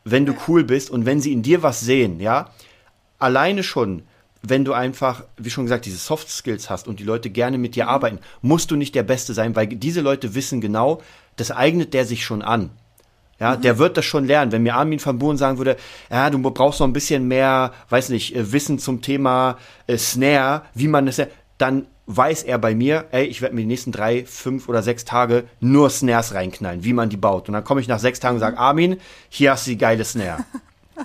wenn 0.06 0.26
du 0.26 0.34
cool 0.48 0.64
bist 0.64 0.90
und 0.90 1.06
wenn 1.06 1.22
sie 1.22 1.34
in 1.34 1.44
dir 1.44 1.64
was 1.64 1.82
sehen, 1.82 2.20
ja, 2.20 2.52
alleine 3.20 3.64
schon, 3.64 4.04
wenn 4.42 4.66
du 4.66 4.74
einfach, 4.74 5.24
wie 5.38 5.50
schon 5.50 5.66
gesagt, 5.66 5.86
diese 5.86 5.98
Soft 5.98 6.30
Skills 6.30 6.70
hast 6.70 6.88
und 6.88 7.00
die 7.00 7.06
Leute 7.06 7.30
gerne 7.30 7.58
mit 7.58 7.76
dir 7.76 7.86
mhm. 7.86 7.90
arbeiten, 7.90 8.20
musst 8.42 8.72
du 8.72 8.76
nicht 8.76 8.96
der 8.96 9.04
Beste 9.04 9.34
sein, 9.34 9.56
weil 9.56 9.68
diese 9.68 10.02
Leute 10.02 10.36
wissen 10.36 10.62
genau, 10.62 11.02
das 11.36 11.52
eignet 11.52 11.94
der 11.94 12.06
sich 12.06 12.26
schon 12.26 12.42
an. 12.42 12.70
Ja, 13.44 13.58
mhm. 13.58 13.62
der 13.62 13.78
wird 13.78 13.98
das 13.98 14.06
schon 14.06 14.24
lernen. 14.24 14.54
Wenn 14.54 14.64
mir 14.64 14.76
Armin 14.76 15.04
van 15.04 15.20
Buren 15.20 15.36
sagen 15.36 15.58
würde, 15.58 15.76
ja, 16.10 16.30
du 16.30 16.40
brauchst 16.40 16.80
noch 16.80 16.88
ein 16.88 16.94
bisschen 16.94 17.28
mehr, 17.28 17.74
weiß 17.90 18.08
nicht, 18.08 18.34
äh, 18.34 18.54
Wissen 18.54 18.80
zum 18.80 19.02
Thema 19.02 19.58
äh, 19.86 19.98
Snare, 19.98 20.62
wie 20.74 20.88
man 20.88 21.06
das, 21.06 21.22
dann 21.58 21.88
weiß 22.06 22.44
er 22.44 22.58
bei 22.58 22.74
mir, 22.74 23.04
ey, 23.12 23.26
ich 23.26 23.42
werde 23.42 23.54
mir 23.54 23.62
die 23.62 23.68
nächsten 23.68 23.92
drei, 23.92 24.24
fünf 24.26 24.70
oder 24.70 24.82
sechs 24.82 25.04
Tage 25.04 25.44
nur 25.60 25.90
Snares 25.90 26.34
reinknallen, 26.34 26.86
wie 26.86 26.94
man 26.94 27.10
die 27.10 27.18
baut. 27.18 27.50
Und 27.50 27.54
dann 27.54 27.66
komme 27.66 27.82
ich 27.82 27.90
nach 27.90 28.00
sechs 28.00 28.22
Tagen 28.22 28.36
und 28.36 28.40
sage, 28.40 28.58
Armin, 28.58 28.96
hier 29.28 29.52
hast 29.52 29.68
du 29.68 29.72
die 29.72 29.78
geile 29.78 30.06
Snare. 30.06 30.46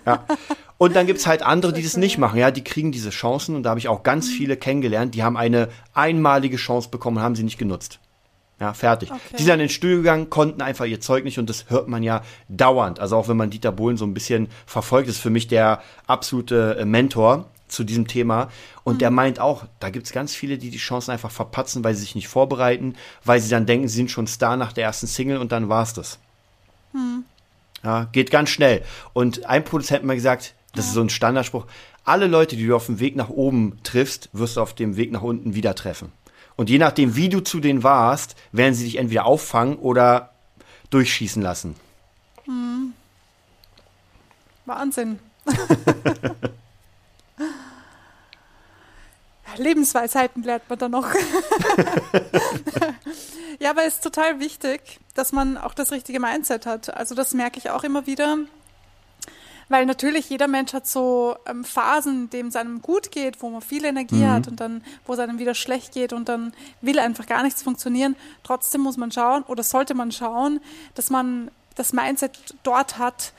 ja. 0.07 0.25
Und 0.77 0.95
dann 0.95 1.09
gibt's 1.09 1.27
halt 1.27 1.43
andere, 1.43 1.73
die 1.73 1.83
das 1.83 1.97
nicht 1.97 2.19
machen, 2.19 2.39
ja, 2.39 2.53
die 2.53 2.63
kriegen 2.63 2.93
diese 2.93 3.11
Chancen 3.11 3.57
und 3.57 3.65
da 3.65 3.71
habe 3.71 3.81
ich 3.81 3.89
auch 3.89 4.05
ganz 4.05 4.29
mhm. 4.29 4.35
viele 4.35 4.57
kennengelernt, 4.57 5.17
die 5.17 5.25
haben 5.25 5.37
eine 5.37 5.71
einmalige 5.93 6.57
Chance 6.57 6.89
bekommen 6.89 7.17
und 7.17 7.25
haben 7.25 7.35
sie 7.35 7.43
nicht 7.43 7.59
genutzt. 7.59 7.99
Ja, 8.61 8.75
fertig. 8.75 9.11
Okay. 9.11 9.21
Die 9.39 9.43
sind 9.43 9.49
dann 9.51 9.61
ins 9.61 9.73
Studio 9.73 9.99
gegangen, 9.99 10.31
konnten 10.31 10.63
einfach 10.63 10.85
ihr 10.85 11.01
Zeug 11.01 11.25
nicht 11.25 11.39
und 11.39 11.49
das 11.49 11.71
hört 11.71 11.87
man 11.87 12.03
ja 12.03 12.23
dauernd. 12.49 12.99
Also 12.99 13.17
auch 13.17 13.29
wenn 13.29 13.37
man 13.37 13.51
Dieter 13.51 13.71
Bohlen 13.71 13.97
so 13.97 14.05
ein 14.05 14.15
bisschen 14.15 14.49
verfolgt, 14.67 15.09
ist 15.09 15.19
für 15.19 15.31
mich 15.31 15.47
der 15.47 15.81
absolute 16.07 16.77
äh, 16.81 16.85
Mentor 16.85 17.49
zu 17.69 17.85
diesem 17.85 18.09
Thema. 18.09 18.49
Und 18.83 18.95
mhm. 18.95 18.99
der 18.99 19.11
meint 19.11 19.39
auch, 19.39 19.67
da 19.79 19.91
gibt's 19.91 20.11
ganz 20.11 20.35
viele, 20.35 20.59
die 20.59 20.71
die 20.71 20.79
Chancen 20.79 21.13
einfach 21.13 21.31
verpatzen, 21.31 21.85
weil 21.85 21.95
sie 21.95 22.01
sich 22.01 22.17
nicht 22.17 22.29
vorbereiten, 22.29 22.97
weil 23.25 23.41
sie 23.41 23.51
dann 23.51 23.67
denken, 23.67 23.87
sie 23.87 23.97
sind 23.97 24.11
schon 24.11 24.27
Star 24.27 24.57
nach 24.57 24.73
der 24.73 24.85
ersten 24.85 25.07
Single 25.07 25.39
und 25.39 25.53
dann 25.53 25.69
war's 25.69 25.95
das. 25.95 26.19
Mhm. 26.93 27.25
Ja, 27.85 28.09
geht 28.11 28.33
ganz 28.33 28.51
schnell. 28.51 28.83
Und 29.13 29.47
ein 29.47 29.65
Produzent 29.65 30.01
hat 30.01 30.07
mir 30.07 30.17
gesagt, 30.17 30.55
das 30.75 30.87
ja. 30.87 30.89
ist 30.89 30.95
so 30.95 31.01
ein 31.01 31.11
Standardspruch, 31.11 31.67
alle 32.05 32.27
Leute, 32.27 32.57
die 32.57 32.67
du 32.67 32.75
auf 32.75 32.87
dem 32.87 32.99
Weg 32.99 33.15
nach 33.15 33.29
oben 33.29 33.79
triffst, 33.85 34.31
wirst 34.33 34.57
du 34.57 34.63
auf 34.63 34.75
dem 34.75 34.97
Weg 34.97 35.13
nach 35.13 35.23
unten 35.23 35.55
wieder 35.55 35.75
treffen. 35.75 36.11
Und 36.59 36.69
je 36.69 36.79
nachdem, 36.79 37.15
wie 37.15 37.29
du 37.29 37.39
zu 37.41 37.61
denen 37.61 37.85
warst, 37.85 38.35
werden 38.51 38.75
sie 38.75 38.83
dich 38.83 38.97
entweder 38.97 39.27
auffangen 39.27 39.77
oder 39.77 40.33
durchschießen 40.91 41.41
lassen. 41.41 41.77
Hm. 42.47 42.95
Wahnsinn. 44.67 45.21
Lebensweisheiten 49.57 50.43
lernt 50.43 50.69
man 50.69 50.81
da 50.81 50.89
noch. 50.89 51.15
ja, 53.61 53.71
aber 53.71 53.85
es 53.85 53.95
ist 53.95 54.03
total 54.03 54.41
wichtig, 54.41 54.99
dass 55.15 55.31
man 55.31 55.57
auch 55.57 55.75
das 55.75 55.93
richtige 55.93 56.19
Mindset 56.19 56.67
hat. 56.67 56.93
Also 56.93 57.15
das 57.15 57.35
merke 57.35 57.59
ich 57.59 57.71
auch 57.71 57.85
immer 57.85 58.09
wieder. 58.09 58.37
Weil 59.69 59.85
natürlich 59.85 60.31
jeder 60.31 60.49
Mensch 60.49 60.73
hat 60.73 60.87
so 60.87 61.37
ähm, 61.47 61.63
Phasen, 61.63 62.23
in 62.25 62.31
denen 62.31 62.49
es 62.49 62.57
einem 62.57 62.81
gut 62.81 63.11
geht, 63.11 63.43
wo 63.43 63.51
man 63.51 63.61
viel 63.61 63.85
Energie 63.85 64.25
mhm. 64.25 64.31
hat 64.31 64.49
und 64.49 64.61
dann, 64.61 64.83
wo 65.07 65.13
es 65.13 65.19
einem 65.19 65.39
wieder 65.39 65.55
schlecht 65.55 65.93
geht 65.93 66.13
und 66.13 66.29
dann 66.29 66.53
will 66.81 66.99
einfach 66.99 67.27
gar 67.27 67.43
nichts 67.43 67.63
funktionieren. 67.63 68.17
Trotzdem 68.45 68.81
muss 68.81 68.97
man 68.97 69.13
schauen 69.13 69.43
oder 69.43 69.63
sollte 69.63 69.95
man 69.95 70.11
schauen, 70.11 70.61
dass 70.95 71.11
man 71.11 71.51
das 71.75 71.93
Mindset 71.93 72.39
dort 72.63 72.99
hat, 72.99 73.33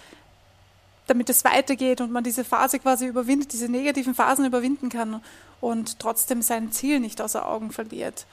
damit 1.07 1.29
es 1.29 1.43
weitergeht 1.43 2.01
und 2.01 2.11
man 2.11 2.23
diese 2.23 2.43
Phase 2.43 2.79
quasi 2.79 3.07
überwindet, 3.07 3.51
diese 3.51 3.67
negativen 3.67 4.13
Phasen 4.13 4.45
überwinden 4.45 4.89
kann 4.89 5.21
und 5.59 5.99
trotzdem 5.99 6.43
sein 6.43 6.71
Ziel 6.71 6.99
nicht 6.99 7.21
außer 7.21 7.47
Augen 7.47 7.71
verliert. 7.71 8.27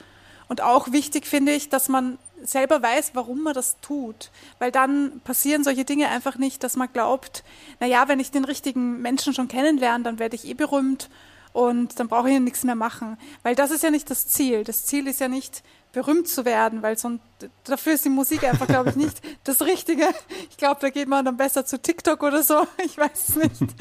Und 0.47 0.61
auch 0.61 0.91
wichtig 0.91 1.25
finde 1.25 1.51
ich, 1.51 1.69
dass 1.69 1.89
man 1.89 2.19
selber 2.43 2.81
weiß, 2.81 3.11
warum 3.13 3.43
man 3.43 3.53
das 3.53 3.77
tut. 3.81 4.31
Weil 4.59 4.71
dann 4.71 5.21
passieren 5.23 5.63
solche 5.63 5.85
Dinge 5.85 6.09
einfach 6.09 6.37
nicht, 6.37 6.63
dass 6.63 6.75
man 6.75 6.91
glaubt, 6.91 7.43
naja, 7.79 8.07
wenn 8.07 8.19
ich 8.19 8.31
den 8.31 8.45
richtigen 8.45 9.01
Menschen 9.01 9.33
schon 9.33 9.47
kennenlerne, 9.47 10.03
dann 10.03 10.19
werde 10.19 10.35
ich 10.35 10.45
eh 10.45 10.53
berühmt 10.53 11.09
und 11.53 11.99
dann 11.99 12.07
brauche 12.07 12.27
ich 12.27 12.33
ja 12.35 12.39
nichts 12.39 12.63
mehr 12.63 12.75
machen. 12.75 13.17
Weil 13.43 13.55
das 13.55 13.71
ist 13.71 13.83
ja 13.83 13.89
nicht 13.89 14.09
das 14.09 14.27
Ziel. 14.27 14.63
Das 14.63 14.85
Ziel 14.85 15.07
ist 15.07 15.19
ja 15.19 15.27
nicht, 15.27 15.63
berühmt 15.97 16.27
zu 16.27 16.45
werden, 16.45 16.83
weil 16.83 16.97
so, 16.97 17.17
dafür 17.63 17.93
ist 17.93 18.05
die 18.05 18.09
Musik 18.09 18.43
einfach, 18.43 18.67
glaube 18.67 18.91
ich, 18.91 18.95
nicht 18.95 19.19
das 19.43 19.61
Richtige. 19.63 20.07
Ich 20.49 20.57
glaube, 20.57 20.79
da 20.81 20.89
geht 20.91 21.07
man 21.07 21.25
dann 21.25 21.37
besser 21.37 21.65
zu 21.65 21.81
TikTok 21.81 22.21
oder 22.21 22.43
so. 22.43 22.67
Ich 22.85 22.97
weiß 22.97 23.29
es 23.29 23.35
nicht. 23.35 23.61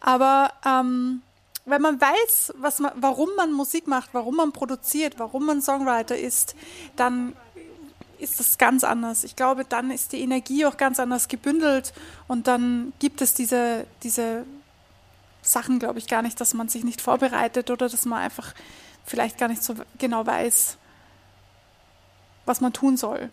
Aber 0.00 0.52
ähm, 0.64 1.22
wenn 1.66 1.82
man 1.82 2.00
weiß, 2.00 2.54
was 2.58 2.78
man, 2.78 2.92
warum 2.94 3.28
man 3.36 3.52
Musik 3.52 3.88
macht, 3.88 4.10
warum 4.12 4.36
man 4.36 4.52
produziert, 4.52 5.18
warum 5.18 5.46
man 5.46 5.60
Songwriter 5.60 6.16
ist, 6.16 6.54
dann 6.94 7.34
ist 8.18 8.40
das 8.40 8.56
ganz 8.56 8.84
anders. 8.84 9.24
Ich 9.24 9.36
glaube, 9.36 9.64
dann 9.64 9.90
ist 9.90 10.12
die 10.12 10.20
Energie 10.20 10.64
auch 10.64 10.76
ganz 10.76 11.00
anders 11.00 11.28
gebündelt 11.28 11.92
und 12.28 12.46
dann 12.46 12.92
gibt 13.00 13.20
es 13.20 13.34
diese, 13.34 13.86
diese 14.04 14.46
Sachen, 15.42 15.80
glaube 15.80 15.98
ich, 15.98 16.06
gar 16.06 16.22
nicht, 16.22 16.40
dass 16.40 16.54
man 16.54 16.68
sich 16.68 16.84
nicht 16.84 17.00
vorbereitet 17.00 17.68
oder 17.70 17.88
dass 17.88 18.04
man 18.04 18.20
einfach 18.20 18.54
vielleicht 19.04 19.36
gar 19.36 19.48
nicht 19.48 19.62
so 19.62 19.74
genau 19.98 20.24
weiß, 20.24 20.78
was 22.46 22.60
man 22.60 22.72
tun 22.72 22.96
soll. 22.96 23.30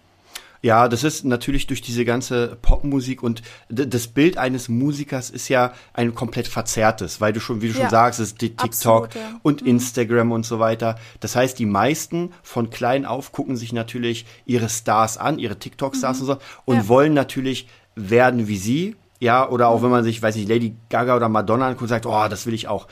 Ja, 0.64 0.88
das 0.88 1.04
ist 1.04 1.26
natürlich 1.26 1.68
durch 1.68 1.82
diese 1.82 2.06
ganze 2.06 2.58
Popmusik 2.62 3.22
und 3.22 3.42
das 3.68 4.08
Bild 4.08 4.38
eines 4.38 4.70
Musikers 4.70 5.30
ist 5.30 5.50
ja 5.50 5.74
ein 5.92 6.16
komplett 6.16 6.48
verzerrtes, 6.48 7.20
weil 7.20 7.34
du 7.34 7.42
schon, 7.42 7.62
wie 7.62 7.68
du 7.68 7.74
ja, 7.74 7.82
schon 7.82 7.90
sagst, 7.90 8.22
es 8.22 8.30
ist 8.30 8.42
die 8.42 8.56
TikTok 8.56 9.08
absolut, 9.08 9.16
ja. 9.16 9.40
und 9.44 9.62
mhm. 9.62 9.68
Instagram 9.68 10.32
und 10.32 10.46
so 10.46 10.60
weiter. 10.60 10.96
Das 11.20 11.36
heißt, 11.36 11.60
die 11.60 11.66
meisten 11.66 12.32
von 12.44 12.70
klein 12.70 13.06
auf 13.06 13.34
gucken 13.34 13.58
sich 13.58 13.74
natürlich 13.74 14.26
ihre 14.46 14.70
Stars 14.70 15.18
an, 15.18 15.38
ihre 15.38 15.60
TikTok-Stars 15.60 16.22
mhm. 16.22 16.22
und 16.22 16.28
so 16.28 16.38
und 16.64 16.76
ja. 16.78 16.88
wollen 16.88 17.14
natürlich 17.14 17.68
werden 17.96 18.48
wie 18.48 18.58
sie. 18.58 18.96
Ja, 19.20 19.50
oder 19.50 19.68
auch 19.68 19.80
mhm. 19.80 19.84
wenn 19.84 19.92
man 19.92 20.04
sich, 20.06 20.22
weiß 20.22 20.38
ich, 20.38 20.48
Lady 20.48 20.78
Gaga 20.88 21.18
oder 21.18 21.28
Madonna 21.28 21.68
anguckt 21.68 21.82
und 21.82 21.88
sagt, 21.90 22.06
oh, 22.06 22.28
das 22.30 22.46
will 22.46 22.54
ich 22.54 22.70
auch. 22.70 22.88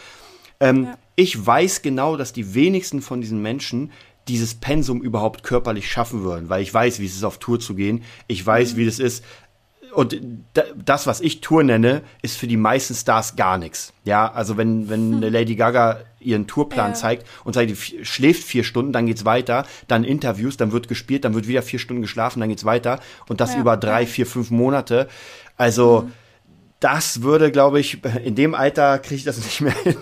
Ähm, 0.60 0.90
ich 1.16 1.46
weiß 1.46 1.82
genau, 1.82 2.18
dass 2.18 2.34
die 2.34 2.54
wenigsten 2.54 3.02
von 3.02 3.22
diesen 3.22 3.42
Menschen 3.42 3.92
dieses 4.32 4.56
Pensum 4.56 5.02
überhaupt 5.02 5.44
körperlich 5.44 5.92
schaffen 5.92 6.24
würden, 6.24 6.50
weil 6.50 6.62
ich 6.62 6.74
weiß, 6.74 7.00
wie 7.00 7.06
es 7.06 7.16
ist, 7.16 7.24
auf 7.24 7.38
Tour 7.38 7.60
zu 7.60 7.76
gehen. 7.76 8.04
Ich 8.28 8.46
weiß, 8.46 8.74
mhm. 8.74 8.78
wie 8.78 8.86
das 8.86 9.00
ist. 9.00 9.24
Und 9.94 10.18
das, 10.86 11.06
was 11.06 11.20
ich 11.20 11.42
Tour 11.42 11.64
nenne, 11.64 12.02
ist 12.22 12.38
für 12.38 12.48
die 12.48 12.56
meisten 12.56 12.96
Stars 12.96 13.36
gar 13.36 13.58
nichts. 13.58 13.94
Ja, 14.06 14.32
also 14.32 14.56
wenn, 14.56 14.90
wenn 14.90 15.16
eine 15.16 15.30
Lady 15.30 15.56
Gaga 15.56 16.00
ihren 16.20 16.48
Tourplan 16.48 16.92
ja. 16.92 16.94
zeigt 16.94 17.28
und 17.44 17.54
sagt, 17.54 17.72
schläft 18.04 18.44
vier 18.44 18.64
Stunden, 18.64 18.94
dann 18.94 19.06
geht's 19.06 19.26
weiter, 19.26 19.66
dann 19.90 20.06
Interviews, 20.06 20.56
dann 20.56 20.72
wird 20.72 20.88
gespielt, 20.88 21.26
dann 21.26 21.34
wird 21.34 21.48
wieder 21.48 21.62
vier 21.62 21.80
Stunden 21.80 22.02
geschlafen, 22.02 22.40
dann 22.40 22.48
geht's 22.48 22.64
weiter 22.64 23.00
und 23.28 23.42
das 23.42 23.54
ja. 23.54 23.60
über 23.60 23.76
drei, 23.76 24.06
vier, 24.06 24.26
fünf 24.26 24.50
Monate. 24.50 25.10
Also, 25.58 26.04
mhm. 26.04 26.14
das 26.80 27.22
würde, 27.22 27.52
glaube 27.52 27.82
ich, 27.82 28.02
in 28.24 28.36
dem 28.36 28.56
Alter 28.56 28.98
kriege 29.00 29.16
ich 29.16 29.24
das 29.26 29.38
nicht 29.38 29.60
mehr 29.60 29.76
hin. 29.84 29.98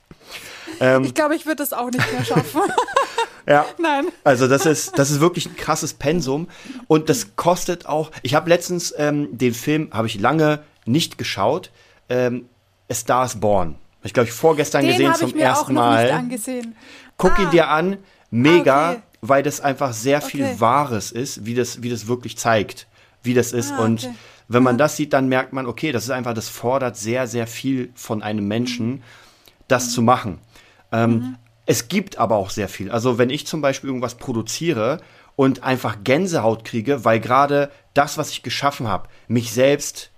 ähm, 0.80 1.04
ich 1.04 1.14
glaube, 1.14 1.36
ich 1.36 1.44
würde 1.44 1.56
das 1.56 1.74
auch 1.74 1.90
nicht 1.90 2.12
mehr 2.12 2.24
schaffen. 2.24 2.62
Ja. 3.48 3.64
Nein. 3.78 4.06
Also 4.24 4.46
das 4.46 4.66
ist, 4.66 4.98
das 4.98 5.10
ist 5.10 5.20
wirklich 5.20 5.46
ein 5.46 5.56
krasses 5.56 5.94
Pensum 5.94 6.48
und 6.86 7.08
das 7.08 7.34
kostet 7.36 7.86
auch. 7.86 8.10
Ich 8.22 8.34
habe 8.34 8.48
letztens 8.50 8.92
ähm, 8.96 9.28
den 9.36 9.54
Film, 9.54 9.88
habe 9.92 10.06
ich 10.06 10.20
lange 10.20 10.60
nicht 10.84 11.16
geschaut. 11.18 11.70
Ähm, 12.08 12.46
A 12.90 12.94
Star 12.94 13.24
is 13.24 13.40
Born. 13.40 13.76
Ich 14.02 14.12
glaube, 14.12 14.28
ich 14.28 14.32
vorgestern 14.34 14.82
Den 14.82 14.92
gesehen 14.92 15.14
zum 15.14 15.36
ersten 15.36 15.74
Mal. 15.74 16.24
Guck 17.16 17.38
Ah. 17.38 17.42
ihn 17.42 17.50
dir 17.50 17.68
an, 17.68 17.96
mega, 18.30 18.90
okay. 18.92 19.02
weil 19.22 19.42
das 19.42 19.60
einfach 19.60 19.92
sehr 19.92 20.20
viel 20.20 20.44
Okay. 20.44 20.60
Wahres 20.60 21.10
ist, 21.10 21.44
wie 21.44 21.54
das, 21.54 21.82
wie 21.82 21.90
das 21.90 22.06
wirklich 22.06 22.38
zeigt, 22.38 22.86
wie 23.22 23.34
das 23.34 23.52
ist. 23.52 23.72
Ah, 23.72 23.84
Und 23.84 24.04
okay. 24.04 24.14
wenn 24.48 24.62
man 24.62 24.78
das 24.78 24.96
sieht, 24.96 25.12
dann 25.12 25.28
merkt 25.28 25.52
man, 25.52 25.66
okay, 25.66 25.90
das 25.92 26.04
ist 26.04 26.10
einfach, 26.10 26.34
das 26.34 26.48
fordert 26.48 26.96
sehr, 26.96 27.26
sehr 27.26 27.46
viel 27.46 27.90
von 27.94 28.22
einem 28.22 28.46
Menschen, 28.46 29.02
das 29.66 29.90
zu 29.90 30.00
machen. 30.02 30.38
Ähm, 30.92 31.36
Es 31.70 31.88
gibt 31.88 32.16
aber 32.16 32.36
auch 32.36 32.48
sehr 32.48 32.66
viel. 32.68 32.90
Also 32.90 33.18
wenn 33.18 33.28
ich 33.28 33.46
zum 33.46 33.60
Beispiel 33.60 33.88
irgendwas 33.90 34.14
produziere 34.14 35.02
und 35.36 35.62
einfach 35.62 35.98
Gänsehaut 36.02 36.64
kriege, 36.64 37.04
weil 37.04 37.20
gerade 37.20 37.70
das, 37.92 38.16
was 38.16 38.30
ich 38.30 38.42
geschaffen 38.42 38.88
habe, 38.88 39.06
mich 39.28 39.52
selbst 39.52 40.10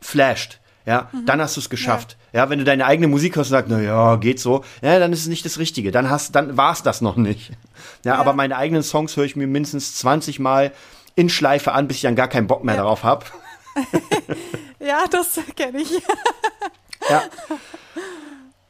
flasht, 0.00 0.58
ja, 0.86 1.10
dann 1.26 1.42
hast 1.42 1.56
du 1.56 1.60
es 1.60 1.68
geschafft. 1.68 2.16
Ja. 2.32 2.48
wenn 2.48 2.58
du 2.58 2.64
deine 2.64 2.86
eigene 2.86 3.08
Musik 3.08 3.36
hörst 3.36 3.50
und 3.50 3.58
sagst, 3.58 3.70
na 3.70 3.78
ja, 3.78 4.16
geht 4.16 4.40
so, 4.40 4.64
ja, 4.80 4.98
dann 4.98 5.12
ist 5.12 5.20
es 5.20 5.26
nicht 5.26 5.44
das 5.44 5.58
Richtige. 5.58 5.90
Dann 5.90 6.08
hast, 6.08 6.34
dann 6.34 6.56
war 6.56 6.72
es 6.72 6.82
das 6.82 7.00
noch 7.02 7.16
nicht. 7.16 7.52
Ja, 8.04 8.14
aber 8.16 8.32
meine 8.32 8.56
eigenen 8.56 8.82
Songs 8.82 9.16
höre 9.16 9.24
ich 9.24 9.36
mir 9.36 9.46
mindestens 9.46 9.96
20 9.96 10.38
Mal 10.38 10.72
in 11.14 11.28
Schleife 11.28 11.72
an, 11.72 11.88
bis 11.88 11.98
ich 11.98 12.02
dann 12.02 12.16
gar 12.16 12.28
keinen 12.28 12.46
Bock 12.46 12.64
mehr 12.64 12.74
Ja. 12.76 12.82
darauf 12.82 13.04
habe. 13.04 13.26
Ja, 14.80 15.04
das 15.10 15.38
kenne 15.56 15.80
ich. 15.80 15.90
Ja. 17.10 17.22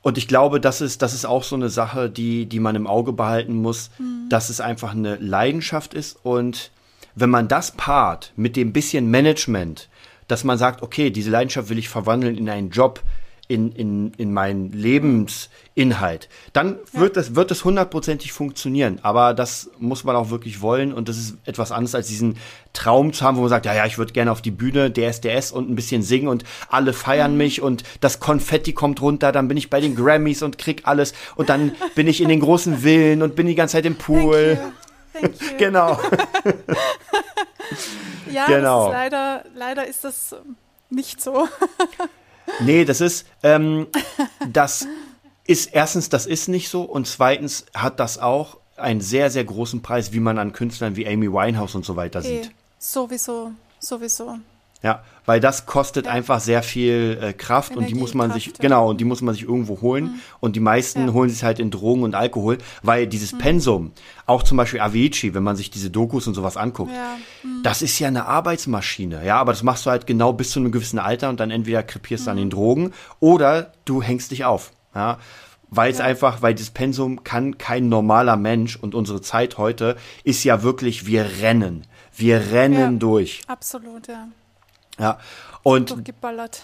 Und 0.09 0.16
ich 0.16 0.27
glaube, 0.27 0.59
das 0.59 0.81
ist, 0.81 1.03
das 1.03 1.12
ist 1.12 1.27
auch 1.27 1.44
so 1.44 1.55
eine 1.55 1.68
Sache, 1.68 2.09
die, 2.09 2.47
die 2.47 2.61
man 2.61 2.75
im 2.77 2.87
Auge 2.87 3.12
behalten 3.12 3.53
muss, 3.53 3.90
dass 4.31 4.49
es 4.49 4.59
einfach 4.59 4.92
eine 4.92 5.16
Leidenschaft 5.16 5.92
ist. 5.92 6.18
Und 6.23 6.71
wenn 7.14 7.29
man 7.29 7.47
das 7.47 7.73
paart 7.73 8.33
mit 8.35 8.57
dem 8.57 8.73
bisschen 8.73 9.11
Management, 9.11 9.90
dass 10.27 10.44
man 10.44 10.57
sagt, 10.57 10.81
okay, 10.81 11.11
diese 11.11 11.29
Leidenschaft 11.29 11.68
will 11.68 11.77
ich 11.77 11.90
verwandeln 11.90 12.38
in 12.38 12.49
einen 12.49 12.71
Job, 12.71 13.03
in, 13.48 13.72
in, 13.72 14.12
in 14.18 14.32
meinen 14.32 14.70
Lebensinhalt, 14.72 16.28
dann 16.52 16.78
wird 16.92 17.16
es 17.16 17.34
wird 17.34 17.50
es 17.50 17.64
hundertprozentig 17.64 18.32
funktionieren. 18.32 19.00
Aber 19.02 19.34
das 19.34 19.70
muss 19.78 20.04
man 20.04 20.16
auch 20.16 20.30
wirklich 20.30 20.61
wollen 20.61 20.92
und 20.92 21.08
das 21.08 21.16
ist 21.16 21.38
etwas 21.46 21.72
anderes 21.72 21.94
als 21.94 22.08
diesen 22.08 22.37
Traum 22.74 23.12
zu 23.12 23.24
haben, 23.24 23.37
wo 23.38 23.40
man 23.40 23.50
sagt, 23.50 23.66
ja, 23.66 23.74
ja, 23.74 23.87
ich 23.87 23.98
würde 23.98 24.12
gerne 24.12 24.30
auf 24.30 24.42
die 24.42 24.50
Bühne, 24.50 24.92
DSDS 24.92 25.50
und 25.50 25.70
ein 25.70 25.74
bisschen 25.74 26.02
singen 26.02 26.28
und 26.28 26.44
alle 26.68 26.92
feiern 26.92 27.37
mich 27.37 27.62
und 27.62 27.82
das 28.00 28.20
Konfetti 28.20 28.72
kommt 28.74 29.00
runter, 29.00 29.32
dann 29.32 29.48
bin 29.48 29.56
ich 29.56 29.70
bei 29.70 29.80
den 29.80 29.96
Grammys 29.96 30.42
und 30.42 30.58
krieg 30.58 30.82
alles 30.84 31.14
und 31.34 31.48
dann 31.48 31.72
bin 31.94 32.06
ich 32.06 32.20
in 32.20 32.28
den 32.28 32.40
großen 32.40 32.78
Villen 32.78 33.22
und 33.22 33.34
bin 33.34 33.46
die 33.46 33.54
ganze 33.54 33.72
Zeit 33.72 33.87
im 33.87 33.96
Pool. 33.96 34.58
Thank 35.12 35.24
you. 35.24 35.38
Thank 35.38 35.42
you. 35.52 35.58
Genau. 35.58 35.98
Ja, 38.30 38.46
Genau. 38.46 38.87
Das 38.87 38.88
ist 38.88 38.92
leider, 38.92 39.44
leider 39.54 39.87
ist 39.87 40.04
das 40.04 40.37
nicht 40.90 41.20
so. 41.20 41.48
Nee, 42.61 42.84
das 42.84 43.00
ist, 43.00 43.26
ähm, 43.42 43.87
das 44.50 44.87
ist 45.46 45.66
erstens, 45.72 46.08
das 46.08 46.26
ist 46.26 46.48
nicht 46.48 46.68
so 46.68 46.82
und 46.82 47.06
zweitens 47.06 47.66
hat 47.74 48.00
das 48.00 48.18
auch 48.18 48.58
einen 48.76 49.00
sehr, 49.00 49.30
sehr 49.30 49.44
großen 49.44 49.82
Preis, 49.82 50.12
wie 50.12 50.20
man 50.20 50.38
an 50.38 50.52
Künstlern 50.52 50.96
wie 50.96 51.06
Amy 51.06 51.32
Winehouse 51.32 51.74
und 51.74 51.84
so 51.84 51.96
weiter 51.96 52.20
Eh, 52.20 52.42
sieht. 52.42 52.50
sowieso, 52.78 53.52
sowieso. 53.80 54.38
Ja, 54.81 55.03
weil 55.27 55.41
das 55.41 55.67
kostet 55.67 56.07
Ja. 56.07 56.12
einfach 56.12 56.38
sehr 56.38 56.62
viel 56.62 57.19
äh, 57.21 57.33
Kraft 57.33 57.71
und 57.73 57.79
die 57.83 57.87
Energie, 57.88 58.01
muss 58.01 58.14
man 58.14 58.33
sich, 58.33 58.45
Kraft, 58.45 58.59
ja. 58.59 58.62
genau, 58.62 58.88
und 58.91 59.01
die 59.01 59.05
muss 59.05 59.23
man 59.23 59.35
sich 59.35 59.43
irgendwo 59.43 59.81
holen. 59.81 60.21
Und 60.38 60.55
die 60.55 60.61
meisten 60.61 61.09
Ja. 61.09 61.12
holen 61.12 61.31
sich 61.31 61.43
halt 61.43 61.59
in 61.59 61.73
Drogen 61.73 62.05
und 62.05 62.14
Alkohol, 62.14 62.59
weil 62.85 63.09
dieses 63.09 63.37
Pensum, 63.37 63.91
auch 64.27 64.45
zum 64.45 64.57
Beispiel 64.57 64.81
Avicii, 64.81 65.35
wenn 65.35 65.43
man 65.43 65.57
sich 65.57 65.71
diese 65.71 65.91
Dokus 65.91 66.29
und 66.29 66.35
sowas 66.35 66.57
anguckt, 66.57 66.93
Ja. 66.93 67.17
das 67.64 67.83
ist 67.83 67.99
ja 67.99 68.07
eine 68.07 68.27
Arbeitsmaschine, 68.27 69.25
ja, 69.27 69.38
aber 69.41 69.51
das 69.53 69.64
machst 69.64 69.85
du 69.85 69.91
halt 69.91 70.07
genau 70.07 70.33
bis 70.33 70.53
zu 70.53 70.61
einem 70.61 70.71
gewissen 70.71 71.01
Alter 71.01 71.29
und 71.29 71.41
dann 71.41 71.51
entweder 71.51 71.83
krepierst 71.83 72.27
du 72.29 72.31
an 72.31 72.37
den 72.37 72.51
Drogen 72.51 72.93
oder 73.19 73.73
du 73.85 74.01
hängst 74.01 74.31
dich 74.31 74.45
auf, 74.45 74.71
ja. 74.95 75.19
Weil 75.71 75.91
es 75.93 76.01
einfach, 76.01 76.41
weil 76.41 76.55
das 76.55 76.71
Pensum 76.71 77.25
kann 77.25 77.59
kein 77.59 77.91
normaler 77.91 78.37
Mensch 78.37 78.77
und 78.77 78.95
unsere 78.95 79.21
Zeit 79.21 79.59
heute 79.59 79.97
ist 80.25 80.43
ja 80.45 80.62
wirklich, 80.62 81.05
wir 81.05 81.27
rennen. 81.43 81.85
Wir 82.17 82.53
rennen 82.53 82.99
durch. 82.99 83.43
Absolut, 83.49 84.09
ja. 84.09 84.29
Ja. 84.98 85.18
Und 85.62 85.94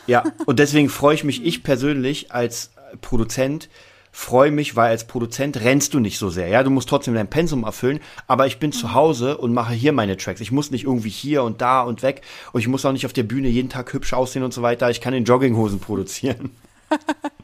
ja, 0.06 0.24
und 0.46 0.58
deswegen 0.58 0.88
freue 0.88 1.14
ich 1.14 1.24
mich, 1.24 1.44
ich 1.44 1.62
persönlich 1.62 2.32
als 2.32 2.70
Produzent 3.00 3.68
freue 4.14 4.52
mich, 4.52 4.76
weil 4.76 4.90
als 4.90 5.08
Produzent 5.08 5.60
rennst 5.60 5.92
du 5.92 5.98
nicht 5.98 6.18
so 6.18 6.30
sehr. 6.30 6.46
Ja, 6.46 6.62
du 6.62 6.70
musst 6.70 6.88
trotzdem 6.88 7.14
dein 7.14 7.28
Pensum 7.28 7.64
erfüllen, 7.64 7.98
aber 8.28 8.46
ich 8.46 8.60
bin 8.60 8.70
zu 8.70 8.94
Hause 8.94 9.36
und 9.38 9.52
mache 9.52 9.74
hier 9.74 9.92
meine 9.92 10.16
Tracks. 10.16 10.40
Ich 10.40 10.52
muss 10.52 10.70
nicht 10.70 10.84
irgendwie 10.84 11.10
hier 11.10 11.42
und 11.42 11.60
da 11.60 11.82
und 11.82 12.02
weg 12.02 12.22
und 12.52 12.60
ich 12.60 12.68
muss 12.68 12.84
auch 12.84 12.92
nicht 12.92 13.06
auf 13.06 13.12
der 13.12 13.24
Bühne 13.24 13.48
jeden 13.48 13.70
Tag 13.70 13.92
hübsch 13.92 14.12
aussehen 14.12 14.44
und 14.44 14.54
so 14.54 14.62
weiter. 14.62 14.88
Ich 14.88 15.00
kann 15.00 15.14
in 15.14 15.24
Jogginghosen 15.24 15.80
produzieren. 15.80 16.50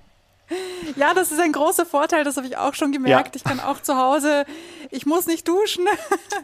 Ja, 0.96 1.14
das 1.14 1.32
ist 1.32 1.40
ein 1.40 1.52
großer 1.52 1.86
Vorteil, 1.86 2.24
das 2.24 2.36
habe 2.36 2.46
ich 2.46 2.56
auch 2.56 2.74
schon 2.74 2.92
gemerkt. 2.92 3.34
Ja. 3.34 3.36
Ich 3.36 3.44
kann 3.44 3.60
auch 3.60 3.80
zu 3.82 3.96
Hause, 3.96 4.44
ich 4.90 5.06
muss 5.06 5.26
nicht 5.26 5.46
duschen, 5.48 5.86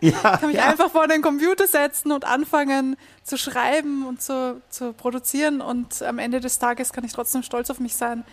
Ja, 0.01 0.11
ich 0.11 0.23
kann 0.23 0.47
mich 0.49 0.57
ja. 0.57 0.67
einfach 0.69 0.91
vor 0.91 1.09
den 1.09 1.23
Computer 1.23 1.67
setzen 1.67 2.13
und 2.13 2.25
anfangen 2.25 2.97
zu 3.23 3.37
schreiben 3.37 4.07
und 4.07 4.23
zu, 4.23 4.61
zu 4.69 4.93
produzieren 4.93 5.61
und 5.61 6.03
am 6.03 6.19
Ende 6.19 6.41
des 6.41 6.59
Tages 6.59 6.93
kann 6.93 7.05
ich 7.05 7.13
trotzdem 7.13 7.43
stolz 7.43 7.71
auf 7.71 7.81
mich 7.81 7.95
sein, 7.97 8.25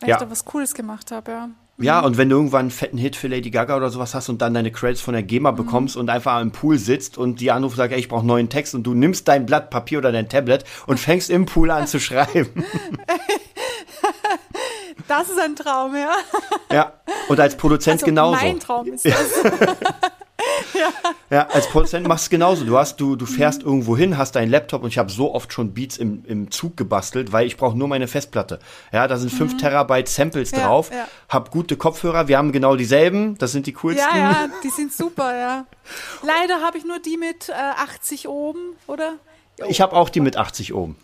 weil 0.00 0.10
Ja. 0.10 0.16
ich 0.16 0.20
da 0.22 0.30
was 0.30 0.44
Cooles 0.44 0.74
gemacht 0.74 1.10
habe, 1.12 1.30
ja. 1.30 1.48
Ja, 1.82 2.00
und 2.00 2.18
wenn 2.18 2.28
du 2.28 2.36
irgendwann 2.36 2.60
einen 2.60 2.70
fetten 2.70 2.98
Hit 2.98 3.16
für 3.16 3.26
Lady 3.28 3.48
Gaga 3.50 3.74
oder 3.74 3.88
sowas 3.88 4.14
hast 4.14 4.28
und 4.28 4.42
dann 4.42 4.52
deine 4.52 4.70
Credits 4.70 5.00
von 5.00 5.14
der 5.14 5.22
GEMA 5.22 5.50
bekommst 5.52 5.96
und 5.96 6.10
einfach 6.10 6.38
im 6.42 6.52
Pool 6.52 6.76
sitzt 6.76 7.16
und 7.16 7.40
die 7.40 7.50
anruft 7.50 7.72
und 7.72 7.78
sagt, 7.78 7.94
ey, 7.94 7.98
ich 7.98 8.08
brauche 8.08 8.26
neuen 8.26 8.50
Text 8.50 8.74
und 8.74 8.82
du 8.82 8.92
nimmst 8.92 9.26
dein 9.28 9.46
Blatt 9.46 9.70
Papier 9.70 9.96
oder 9.96 10.12
dein 10.12 10.28
Tablet 10.28 10.64
und 10.86 11.00
fängst 11.00 11.30
im 11.30 11.46
Pool 11.46 11.70
an 11.70 11.86
zu 11.86 11.98
schreiben. 12.00 12.50
Das 15.08 15.28
ist 15.28 15.38
ein 15.38 15.56
Traum, 15.56 15.94
ja. 15.96 16.12
Ja, 16.72 16.92
und 17.28 17.38
als 17.40 17.56
Produzent 17.56 17.94
Also 18.02 18.06
genauso. 18.06 18.40
mein 18.40 18.60
Traum 18.60 18.86
ist 18.92 19.04
das. 19.04 19.14
Ja, 21.28 21.46
als 21.48 21.68
Produzent 21.68 22.08
machst 22.08 22.24
du 22.24 22.26
es 22.26 22.30
genauso. 22.30 22.64
Du 22.64 22.76
hast, 22.78 22.96
du, 22.98 23.14
du 23.14 23.24
Mhm. 23.26 23.28
fährst 23.28 23.62
irgendwo 23.62 23.96
hin, 23.96 24.16
hast 24.16 24.32
deinen 24.36 24.50
Laptop 24.50 24.82
und 24.82 24.88
ich 24.88 24.98
habe 24.98 25.10
so 25.10 25.34
oft 25.34 25.52
schon 25.52 25.74
Beats 25.74 25.96
im, 25.98 26.24
im 26.26 26.50
Zug 26.50 26.76
gebastelt, 26.78 27.30
weil 27.32 27.46
ich 27.46 27.56
brauche 27.58 27.76
nur 27.76 27.88
meine 27.88 28.08
Festplatte. 28.08 28.58
Ja, 28.90 29.06
da 29.06 29.16
sind 29.18 29.30
5 29.30 29.58
Terabyte 29.58 30.08
Samples 30.08 30.52
Mhm. 30.52 30.58
Ja, 30.58 30.66
drauf. 30.66 30.90
ja. 30.92 31.06
Hab 31.28 31.50
gute 31.50 31.76
Kopfhörer, 31.76 32.26
wir 32.28 32.38
haben 32.38 32.52
genau 32.52 32.74
dieselben, 32.74 33.36
das 33.38 33.52
sind 33.52 33.66
die 33.66 33.74
coolsten. 33.74 34.02
Ja, 34.16 34.30
ja, 34.32 34.48
die 34.64 34.70
sind 34.70 34.92
super, 34.92 35.36
ja. 35.36 35.66
Leider 36.22 36.62
habe 36.62 36.78
ich 36.78 36.84
nur 36.84 36.98
die 36.98 37.16
mit 37.18 37.48
äh, 37.50 37.52
80 37.52 38.26
oben, 38.28 38.76
oder? 38.86 39.14
Ich 39.68 39.80
habe 39.82 39.94
auch 39.94 40.08
die 40.08 40.20
mit 40.20 40.36
80 40.38 40.72
oben. 40.72 40.96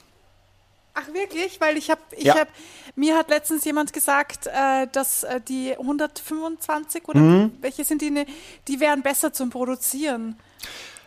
Ach 0.98 1.12
wirklich? 1.12 1.60
Weil 1.60 1.76
ich 1.76 1.90
habe, 1.90 2.00
ich 2.16 2.24
Ja. 2.24 2.34
habe, 2.38 2.48
mir 2.94 3.16
hat 3.16 3.28
letztens 3.28 3.64
jemand 3.66 3.92
gesagt, 3.92 4.46
äh, 4.46 4.86
dass 4.92 5.24
äh, 5.24 5.40
die 5.46 5.74
125 5.78 7.06
oder 7.08 7.20
Mhm. 7.20 7.52
welche 7.60 7.84
sind 7.84 8.00
die, 8.02 8.10
ne, 8.10 8.26
die 8.68 8.80
wären 8.80 9.02
besser 9.02 9.32
zum 9.32 9.50
Produzieren. 9.50 10.36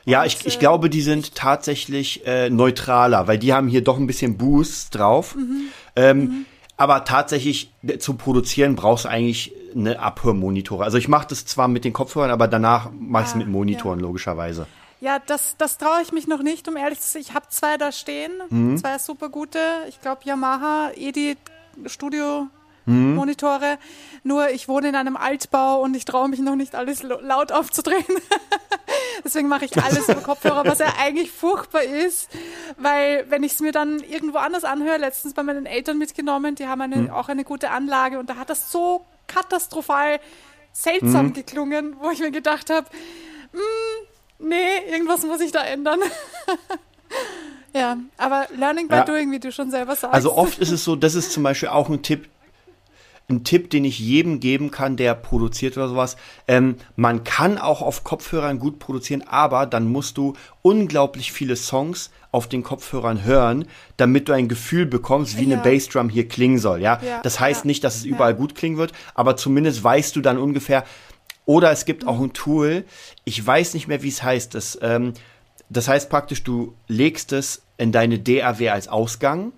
Ja, 0.06 0.21
Und, 0.21 0.28
ich, 0.28 0.45
ich 0.45 0.56
äh, 0.56 0.60
glaube, 0.60 0.89
die 0.89 1.02
sind 1.02 1.36
tatsächlich 1.36 2.25
äh, 2.25 2.49
neutraler, 2.49 3.28
weil 3.28 3.38
die 3.39 3.52
haben 3.54 3.67
hier 3.67 3.84
doch 3.84 3.97
ein 3.97 4.08
bisschen 4.08 4.38
Boost 4.38 4.95
drauf. 4.95 5.36
Mhm. 5.36 5.63
Ähm, 5.95 6.45
Aber 6.78 7.04
tatsächlich 7.04 7.71
zum 7.99 8.17
Produzieren 8.17 8.75
brauchst 8.78 9.04
du 9.04 9.10
eigentlich 9.10 9.52
eine 9.75 9.99
Abhörmonitore. 9.99 10.86
Also 10.86 10.97
ich 10.97 11.10
mache 11.10 11.28
das 11.28 11.45
zwar 11.45 11.67
mit 11.67 11.84
den 11.84 11.91
Kopfhörern, 11.91 12.32
aber 12.32 12.47
danach 12.47 12.89
mache 12.97 13.23
ich 13.23 13.30
es 13.30 13.36
Ah, 13.36 13.39
mit 13.39 13.47
Monitoren, 13.49 13.99
logischerweise. 13.99 14.65
Ja, 15.01 15.19
das, 15.19 15.55
das 15.57 15.77
traue 15.77 16.01
ich 16.01 16.12
mich 16.12 16.27
noch 16.27 16.41
nicht, 16.41 16.67
um 16.67 16.75
ehrlich 16.75 16.99
zu 16.99 17.07
sein. 17.09 17.21
Ich 17.21 17.33
habe 17.33 17.47
zwei 17.49 17.77
da 17.77 17.91
stehen, 17.91 18.33
Mhm. 18.49 18.77
zwei 18.77 18.97
super 18.97 19.29
gute. 19.29 19.59
Ich 19.88 20.01
glaube 20.01 20.21
Yamaha, 20.25 20.91
Edit, 20.95 21.38
Studio. 21.85 22.47
Mhm. 22.85 23.15
Monitore. 23.15 23.77
Nur 24.23 24.49
ich 24.49 24.67
wohne 24.67 24.89
in 24.89 24.95
einem 24.95 25.15
Altbau 25.15 25.81
und 25.81 25.95
ich 25.95 26.05
traue 26.05 26.27
mich 26.27 26.39
noch 26.39 26.55
nicht 26.55 26.73
alles 26.75 27.03
laut 27.03 27.51
aufzudrehen. 27.51 28.03
Deswegen 29.23 29.47
mache 29.47 29.65
ich 29.65 29.77
alles 29.81 30.09
über 30.09 30.21
Kopfhörer, 30.21 30.65
was 30.65 30.79
ja 30.79 30.93
eigentlich 30.99 31.29
furchtbar 31.31 31.83
ist, 31.83 32.29
weil 32.77 33.25
wenn 33.29 33.43
ich 33.43 33.51
es 33.53 33.59
mir 33.59 33.71
dann 33.73 33.99
irgendwo 33.99 34.38
anders 34.39 34.63
anhöre, 34.63 34.97
letztens 34.97 35.33
bei 35.33 35.43
meinen 35.43 35.65
Eltern 35.65 35.97
mitgenommen, 35.97 36.55
die 36.55 36.67
haben 36.67 36.81
eine, 36.81 36.95
Mhm. 36.95 37.09
auch 37.12 37.29
eine 37.29 37.43
gute 37.43 37.69
Anlage 37.69 38.17
und 38.17 38.29
da 38.29 38.38
hat 38.38 38.49
das 38.49 38.71
so 38.71 39.05
katastrophal 39.27 40.19
seltsam 40.71 41.27
Mhm. 41.27 41.33
geklungen, 41.33 41.95
wo 41.99 42.09
ich 42.09 42.19
mir 42.19 42.31
gedacht 42.31 42.69
habe, 42.71 42.88
nee, 44.39 44.91
irgendwas 44.91 45.23
muss 45.23 45.41
ich 45.41 45.52
da 45.52 45.63
ändern. 45.63 45.99
ja, 47.73 47.97
aber 48.17 48.47
Learning 48.58 48.88
by 48.88 48.95
Ja. 48.95 49.06
Doing, 49.06 49.32
wie 49.32 49.39
du 49.39 49.52
schon 49.52 49.71
selber 49.71 49.95
sagst. 49.95 50.13
Also 50.13 50.34
oft 50.36 50.60
ist 50.60 50.71
es 50.71 50.84
so, 50.84 50.95
das 50.95 51.15
ist 51.15 51.32
zum 51.32 51.43
Beispiel 51.43 51.69
auch 51.69 51.89
ein 51.89 52.02
Tipp, 52.02 52.28
ein 53.30 53.43
Tipp, 53.43 53.69
den 53.69 53.86
ich 53.86 53.99
jedem 53.99 54.39
geben 54.39 54.71
kann, 54.71 54.97
der 54.97 55.13
produziert 55.13 55.78
oder 55.78 55.88
sowas. 55.88 56.17
Ähm, 56.47 56.75
man 56.95 57.23
kann 57.23 57.60
auch 57.60 57.84
auf 57.84 58.04
Kopfhörern 58.04 58.58
gut 58.58 58.80
produzieren, 58.80 59.23
aber 59.28 59.67
dann 59.67 59.86
musst 59.91 60.17
du 60.17 60.34
unglaublich 60.63 61.32
viele 61.32 61.56
Songs 61.56 62.10
auf 62.32 62.47
den 62.47 62.63
Kopfhörern 62.63 63.23
hören, 63.23 63.65
damit 63.97 64.30
du 64.30 64.34
ein 64.34 64.47
Gefühl 64.49 64.88
bekommst, 64.88 65.38
wie 65.38 65.45
Ja. 65.47 65.58
eine 65.60 65.63
Bassdrum 65.63 66.10
hier 66.10 66.28
klingen 66.28 66.58
soll. 66.58 66.82
Ja, 66.82 66.99
Ja, 67.06 67.21
das 67.21 67.39
heißt 67.39 67.65
ja, 67.65 67.67
nicht, 67.67 67.84
dass 67.84 67.97
es 67.97 68.06
überall 68.06 68.34
gut 68.34 68.56
klingen 68.56 68.78
wird, 68.78 68.93
aber 69.13 69.38
zumindest 69.38 69.84
weißt 69.84 70.15
du 70.15 70.21
dann 70.21 70.39
ungefähr. 70.39 70.84
Oder 71.49 71.71
es 71.71 71.85
gibt 71.85 72.05
auch 72.05 72.21
ein 72.21 72.31
Tool, 72.31 72.85
ich 73.25 73.43
weiß 73.43 73.73
nicht 73.73 73.88
mehr, 73.88 74.03
wie 74.03 74.09
es 74.09 74.21
heißt. 74.21 74.53
Das, 74.53 74.77
ähm, 74.83 75.15
das 75.67 75.88
heißt 75.88 76.07
praktisch, 76.07 76.43
du 76.43 76.75
legst 76.88 77.33
es 77.33 77.63
in 77.79 77.91
deine 77.91 78.19
DAW 78.19 78.69
als 78.69 78.88
Ausgang 78.88 79.53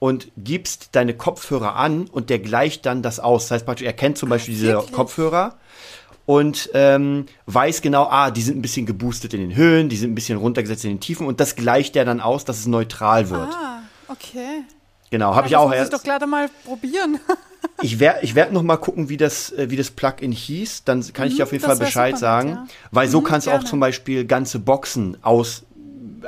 und 0.00 0.26
gibst 0.36 0.88
deine 0.96 1.14
Kopfhörer 1.14 1.76
an 1.76 2.08
und 2.10 2.30
der 2.30 2.40
gleicht 2.40 2.84
dann 2.84 3.00
das 3.00 3.20
aus. 3.20 3.44
Das 3.44 3.52
heißt 3.52 3.64
praktisch, 3.64 3.86
er 3.86 3.92
kennt 3.92 4.18
zum 4.18 4.28
Beispiel 4.28 4.54
diese 4.54 4.66
wirklich? 4.72 4.92
Kopfhörer 4.92 5.54
und 6.24 6.68
ähm, 6.74 7.26
weiß 7.46 7.80
genau, 7.80 8.08
ah, 8.10 8.32
die 8.32 8.42
sind 8.42 8.58
ein 8.58 8.62
bisschen 8.62 8.84
geboostet 8.84 9.32
in 9.32 9.38
den 9.38 9.54
Höhen, 9.54 9.88
die 9.88 9.96
sind 9.96 10.10
ein 10.10 10.16
bisschen 10.16 10.38
runtergesetzt 10.38 10.84
in 10.84 10.90
den 10.90 11.00
Tiefen 11.00 11.28
und 11.28 11.38
das 11.38 11.54
gleicht 11.54 11.94
er 11.94 12.04
dann 12.04 12.20
aus, 12.20 12.44
dass 12.44 12.58
es 12.58 12.66
neutral 12.66 13.30
wird. 13.30 13.54
Ah, 13.54 13.82
okay. 14.08 14.64
Genau, 15.10 15.36
habe 15.36 15.46
ich 15.46 15.52
das 15.52 15.60
auch 15.60 15.68
muss 15.68 15.76
erst. 15.76 15.92
ich 15.92 15.96
doch 15.96 16.02
gleich 16.02 16.26
mal 16.26 16.50
probieren. 16.64 17.20
Ich 17.82 17.98
werde 18.00 18.20
ich 18.22 18.34
werd 18.34 18.52
noch 18.52 18.62
mal 18.62 18.76
gucken, 18.76 19.08
wie 19.08 19.16
das, 19.16 19.52
äh, 19.52 19.70
wie 19.70 19.76
das 19.76 19.90
Plugin 19.90 20.32
hieß. 20.32 20.84
Dann 20.84 21.04
kann 21.12 21.28
ich 21.28 21.36
dir 21.36 21.42
auf 21.44 21.52
jeden 21.52 21.62
Mhm, 21.64 21.66
Fall 21.68 21.76
Bescheid 21.76 22.18
sagen. 22.18 22.48
ja. 22.50 22.66
Weil 22.90 23.08
so 23.08 23.20
Mhm, 23.20 23.24
kannst 23.24 23.46
du 23.46 23.50
auch. 23.50 23.60
Mhm. 23.62 23.66
zum 23.66 23.80
Beispiel 23.80 24.24
ganze 24.24 24.58
Boxen 24.58 25.16
aus, 25.22 25.62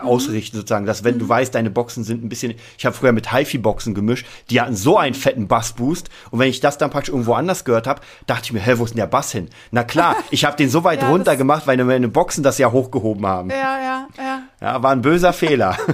ausrichten, 0.01 0.57
sozusagen. 0.59 0.87
Dass 0.87 1.03
wenn 1.03 1.19
du 1.19 1.29
weißt, 1.29 1.53
deine 1.55 1.71
Boxen 1.71 2.05
sind 2.05 2.23
ein 2.23 2.29
bisschen. 2.29 2.55
Ich 2.77 2.87
habe 2.87 2.95
früher 2.95 3.11
mit 3.13 3.33
HiFi-Boxen 3.33 3.95
gemischt, 3.95 4.27
die 4.51 4.61
hatten 4.61 4.77
so 4.77 4.97
einen 4.97 5.15
fetten 5.15 5.49
Bassboost. 5.49 6.09
Und 6.31 6.39
wenn 6.39 6.49
ich 6.51 6.61
das 6.61 6.79
dann 6.79 6.91
praktisch 6.91 7.09
irgendwo 7.13 7.33
anders 7.35 7.65
gehört 7.65 7.87
habe, 7.89 8.01
dachte 8.27 8.43
ich 8.45 8.53
mir, 8.53 8.61
hä, 8.61 8.75
wo 8.77 8.85
ist 8.85 8.91
denn 8.91 8.99
der 8.99 9.07
Bass 9.07 9.33
hin? 9.33 9.49
Na 9.73 9.83
klar, 9.85 10.15
ich 10.31 10.45
habe 10.45 10.57
den 10.57 10.69
so 10.71 10.85
weit 10.85 11.03
Ja, 11.03 11.09
runter 11.09 11.37
gemacht, 11.37 11.67
weil 11.67 11.83
meine 11.85 12.09
Boxen 12.09 12.45
das 12.45 12.59
ja 12.59 12.71
hochgehoben 12.71 13.27
haben. 13.27 13.51
Ja, 13.51 13.57
ja, 13.57 14.09
ja. 14.19 14.43
Ja, 14.61 14.83
war 14.83 14.93
ein 14.93 15.03
böser 15.03 15.33
Fehler. 15.33 15.77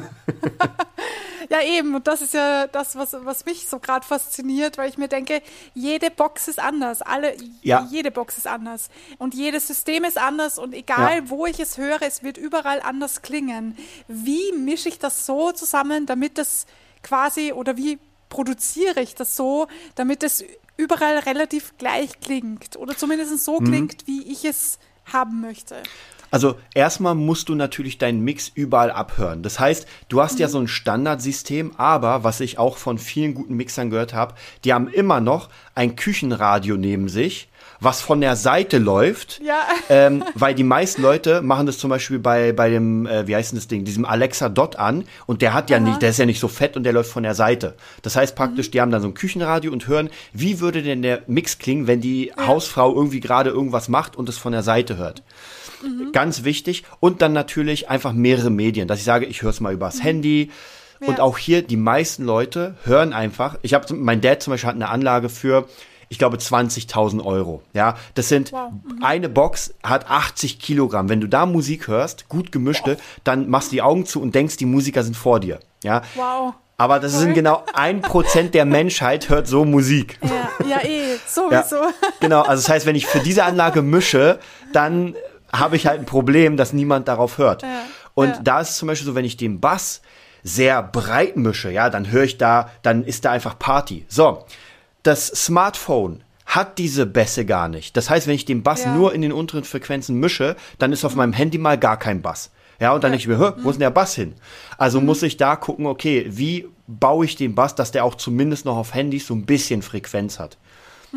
Ja, 1.50 1.62
eben. 1.62 1.94
Und 1.94 2.07
das 2.07 2.22
ist 2.22 2.35
ja 2.35 2.66
das, 2.66 2.96
was, 2.96 3.14
was 3.20 3.44
mich 3.44 3.68
so 3.68 3.78
gerade 3.78 4.07
fasziniert, 4.07 4.78
weil 4.78 4.88
ich 4.88 4.98
mir 4.98 5.09
denke, 5.09 5.42
jede 5.74 6.11
Box 6.11 6.48
ist 6.48 6.59
anders. 6.59 7.02
Alle, 7.02 7.37
Ja. 7.62 7.87
jede 7.90 8.11
Box 8.11 8.38
ist 8.38 8.46
anders. 8.46 8.88
Und 9.18 9.35
jedes 9.35 9.66
System 9.66 10.04
ist 10.04 10.18
anders. 10.18 10.59
Und 10.59 10.74
egal, 10.74 11.16
Ja. 11.24 11.30
wo 11.30 11.46
ich 11.46 11.61
es 11.61 11.76
höre, 11.78 12.02
es 12.02 12.22
wird 12.22 12.37
überall 12.38 12.80
anders 12.80 13.22
klingen. 13.22 13.76
Wie 14.09 14.52
mische 14.52 14.88
ich 14.88 14.98
das 14.98 15.26
so 15.26 15.52
zusammen, 15.52 16.07
damit 16.07 16.38
das 16.38 16.66
quasi, 17.02 17.52
oder 17.52 17.76
wie 17.76 17.98
produziere 18.28 19.00
ich 19.00 19.14
das 19.14 19.37
so, 19.37 19.68
damit 19.94 20.22
es 20.22 20.44
überall 20.76 21.18
relativ 21.18 21.74
gleich 21.78 22.18
klingt? 22.20 22.76
Oder 22.76 22.96
zumindest 22.96 23.30
Mhm. 23.33 23.37
so 23.38 23.59
klingt, 23.59 24.07
wie 24.07 24.22
ich 24.33 24.44
es 24.44 24.78
haben 25.12 25.40
möchte. 25.40 25.83
Also 26.34 26.56
erstmal 26.74 27.14
musst 27.14 27.48
du 27.48 27.54
natürlich 27.54 27.96
deinen 27.96 28.24
Mix 28.24 28.50
überall 28.52 28.90
abhören. 28.90 29.44
Das 29.44 29.60
heißt, 29.60 29.86
du 30.08 30.20
hast 30.20 30.40
ja 30.40 30.48
so 30.48 30.58
ein 30.58 30.66
Standardsystem, 30.66 31.70
aber 31.76 32.24
was 32.24 32.40
ich 32.40 32.58
auch 32.58 32.76
von 32.76 32.98
vielen 32.98 33.34
guten 33.34 33.54
Mixern 33.54 33.88
gehört 33.88 34.14
habe, 34.14 34.34
die 34.64 34.72
haben 34.72 34.88
immer 34.88 35.20
noch 35.20 35.48
ein 35.76 35.94
Küchenradio 35.94 36.76
neben 36.76 37.08
sich, 37.08 37.50
was 37.78 38.00
von 38.00 38.20
der 38.20 38.34
Seite 38.34 38.78
läuft. 38.78 39.40
Ja. 39.44 39.60
Ähm, 39.90 40.24
weil 40.34 40.54
die 40.54 40.64
meisten 40.64 41.02
Leute 41.02 41.42
machen 41.42 41.66
das 41.66 41.76
zum 41.76 41.90
Beispiel 41.90 42.18
bei, 42.18 42.52
bei 42.52 42.70
dem, 42.70 43.06
äh, 43.06 43.26
wie 43.28 43.36
heißt 43.36 43.52
denn 43.52 43.58
das 43.58 43.68
Ding, 43.68 43.84
diesem 43.84 44.06
Alexa 44.06 44.48
Dot 44.48 44.76
an 44.76 45.04
und 45.26 45.42
der 45.42 45.52
hat 45.52 45.68
ja 45.68 45.78
nicht, 45.78 46.00
der 46.00 46.08
ist 46.08 46.18
ja 46.18 46.24
nicht 46.24 46.40
so 46.40 46.48
fett 46.48 46.76
und 46.76 46.84
der 46.84 46.94
läuft 46.94 47.10
von 47.10 47.22
der 47.22 47.34
Seite. 47.34 47.74
Das 48.00 48.16
heißt 48.16 48.34
praktisch, 48.34 48.70
die 48.70 48.80
haben 48.80 48.90
dann 48.90 49.02
so 49.02 49.08
ein 49.08 49.14
Küchenradio 49.14 49.70
und 49.70 49.86
hören, 49.88 50.08
wie 50.32 50.58
würde 50.60 50.82
denn 50.82 51.02
der 51.02 51.22
Mix 51.26 51.58
klingen, 51.58 51.86
wenn 51.86 52.00
die 52.00 52.32
Hausfrau 52.46 52.94
irgendwie 52.94 53.20
gerade 53.20 53.50
irgendwas 53.50 53.88
macht 53.88 54.16
und 54.16 54.28
es 54.30 54.38
von 54.38 54.52
der 54.52 54.62
Seite 54.62 54.96
hört. 54.96 55.22
Ganz 56.12 56.44
wichtig. 56.44 56.84
Und 57.00 57.22
dann 57.22 57.32
natürlich 57.32 57.88
einfach 57.90 58.12
mehrere 58.12 58.50
Medien, 58.50 58.88
dass 58.88 58.98
ich 58.98 59.04
sage, 59.04 59.26
ich 59.26 59.42
höre 59.42 59.50
es 59.50 59.60
mal 59.60 59.72
übers 59.72 60.02
Handy. 60.02 60.50
Und 61.00 61.18
Ja. 61.18 61.24
auch 61.24 61.36
hier, 61.38 61.62
die 61.62 61.76
meisten 61.76 62.24
Leute 62.24 62.76
hören 62.84 63.12
einfach. 63.12 63.56
Ich 63.62 63.74
habe, 63.74 63.92
mein 63.94 64.20
Dad 64.20 64.42
zum 64.42 64.52
Beispiel 64.52 64.68
hat 64.68 64.76
eine 64.76 64.88
Anlage 64.88 65.28
für, 65.28 65.66
ich 66.08 66.18
glaube, 66.18 66.38
20.000 66.38 67.22
Euro. 67.24 67.62
Ja, 67.74 67.96
das 68.14 68.28
sind, 68.28 68.52
Wow. 68.52 68.70
eine 69.02 69.28
Box 69.28 69.74
hat 69.82 70.08
80 70.10 70.58
Kilogramm. 70.60 71.08
Wenn 71.08 71.20
du 71.20 71.28
da 71.28 71.46
Musik 71.46 71.88
hörst, 71.88 72.28
gut 72.28 72.52
gemischte, 72.52 72.96
dann 73.24 73.50
machst 73.50 73.70
du 73.70 73.76
die 73.76 73.82
Augen 73.82 74.06
zu 74.06 74.22
und 74.22 74.34
denkst, 74.34 74.56
die 74.56 74.66
Musiker 74.66 75.02
sind 75.02 75.16
vor 75.16 75.40
dir. 75.40 75.58
Ja. 75.82 76.02
Wow. 76.14 76.54
Aber 76.76 76.98
das 76.98 77.12
sind 77.18 77.34
genau 77.34 77.62
ein 77.74 78.00
Prozent 78.00 78.52
der 78.54 78.64
Menschheit 78.64 79.28
hört 79.28 79.46
so 79.46 79.64
Musik. 79.64 80.18
Ja, 80.22 80.66
ja 80.68 80.78
eh, 80.82 81.02
Ja, 81.50 81.62
sowieso. 81.64 81.76
genau, 82.20 82.40
also 82.42 82.62
das 82.62 82.68
heißt, 82.68 82.86
wenn 82.86 82.96
ich 82.96 83.06
für 83.06 83.20
diese 83.20 83.44
Anlage 83.44 83.80
mische, 83.82 84.38
dann 84.72 85.14
habe 85.58 85.76
ich 85.76 85.86
halt 85.86 86.00
ein 86.00 86.06
Problem, 86.06 86.56
dass 86.56 86.72
niemand 86.72 87.08
darauf 87.08 87.38
hört. 87.38 87.62
Ja, 87.62 87.68
Und 88.14 88.28
ja. 88.28 88.40
da 88.42 88.60
ist 88.60 88.70
es 88.70 88.76
zum 88.76 88.88
Beispiel 88.88 89.06
so, 89.06 89.14
wenn 89.14 89.24
ich 89.24 89.36
den 89.36 89.60
Bass 89.60 90.02
sehr 90.42 90.82
breit 90.82 91.36
mische, 91.36 91.70
ja, 91.70 91.88
dann 91.90 92.10
höre 92.10 92.24
ich 92.24 92.38
da, 92.38 92.70
dann 92.82 93.04
ist 93.04 93.24
da 93.24 93.30
einfach 93.32 93.58
Party. 93.58 94.04
So, 94.08 94.44
das 95.02 95.26
Smartphone 95.28 96.22
hat 96.46 96.78
diese 96.78 97.06
Bässe 97.06 97.46
gar 97.46 97.68
nicht. 97.68 97.96
Das 97.96 98.10
heißt, 98.10 98.26
wenn 98.26 98.34
ich 98.34 98.44
den 98.44 98.62
Bass 98.62 98.84
Ja. 98.84 98.94
nur 98.94 99.14
in 99.14 99.22
den 99.22 99.32
unteren 99.32 99.64
Frequenzen 99.64 100.20
mische, 100.20 100.56
dann 100.78 100.92
ist 100.92 101.04
auf 101.04 101.14
meinem 101.14 101.32
Handy 101.32 101.56
mal 101.58 101.78
gar 101.78 101.98
kein 101.98 102.20
Bass. 102.20 102.50
Ja, 102.80 102.92
und 102.92 103.02
dann 103.04 103.12
denke 103.12 103.22
ich 103.22 103.28
mir, 103.28 103.38
wo 103.62 103.70
ist 103.70 103.76
denn 103.76 103.80
der 103.80 103.90
Bass 103.90 104.14
hin? 104.14 104.34
Also 104.76 105.00
muss 105.00 105.22
ich 105.22 105.36
da 105.36 105.56
gucken, 105.56 105.86
okay, 105.86 106.26
wie 106.28 106.66
baue 106.86 107.24
ich 107.24 107.36
den 107.36 107.54
Bass, 107.54 107.74
dass 107.74 107.92
der 107.92 108.04
auch 108.04 108.16
zumindest 108.16 108.64
noch 108.66 108.76
auf 108.76 108.92
Handys 108.94 109.26
so 109.26 109.34
ein 109.34 109.46
bisschen 109.46 109.80
Frequenz 109.80 110.38
hat. 110.38 110.58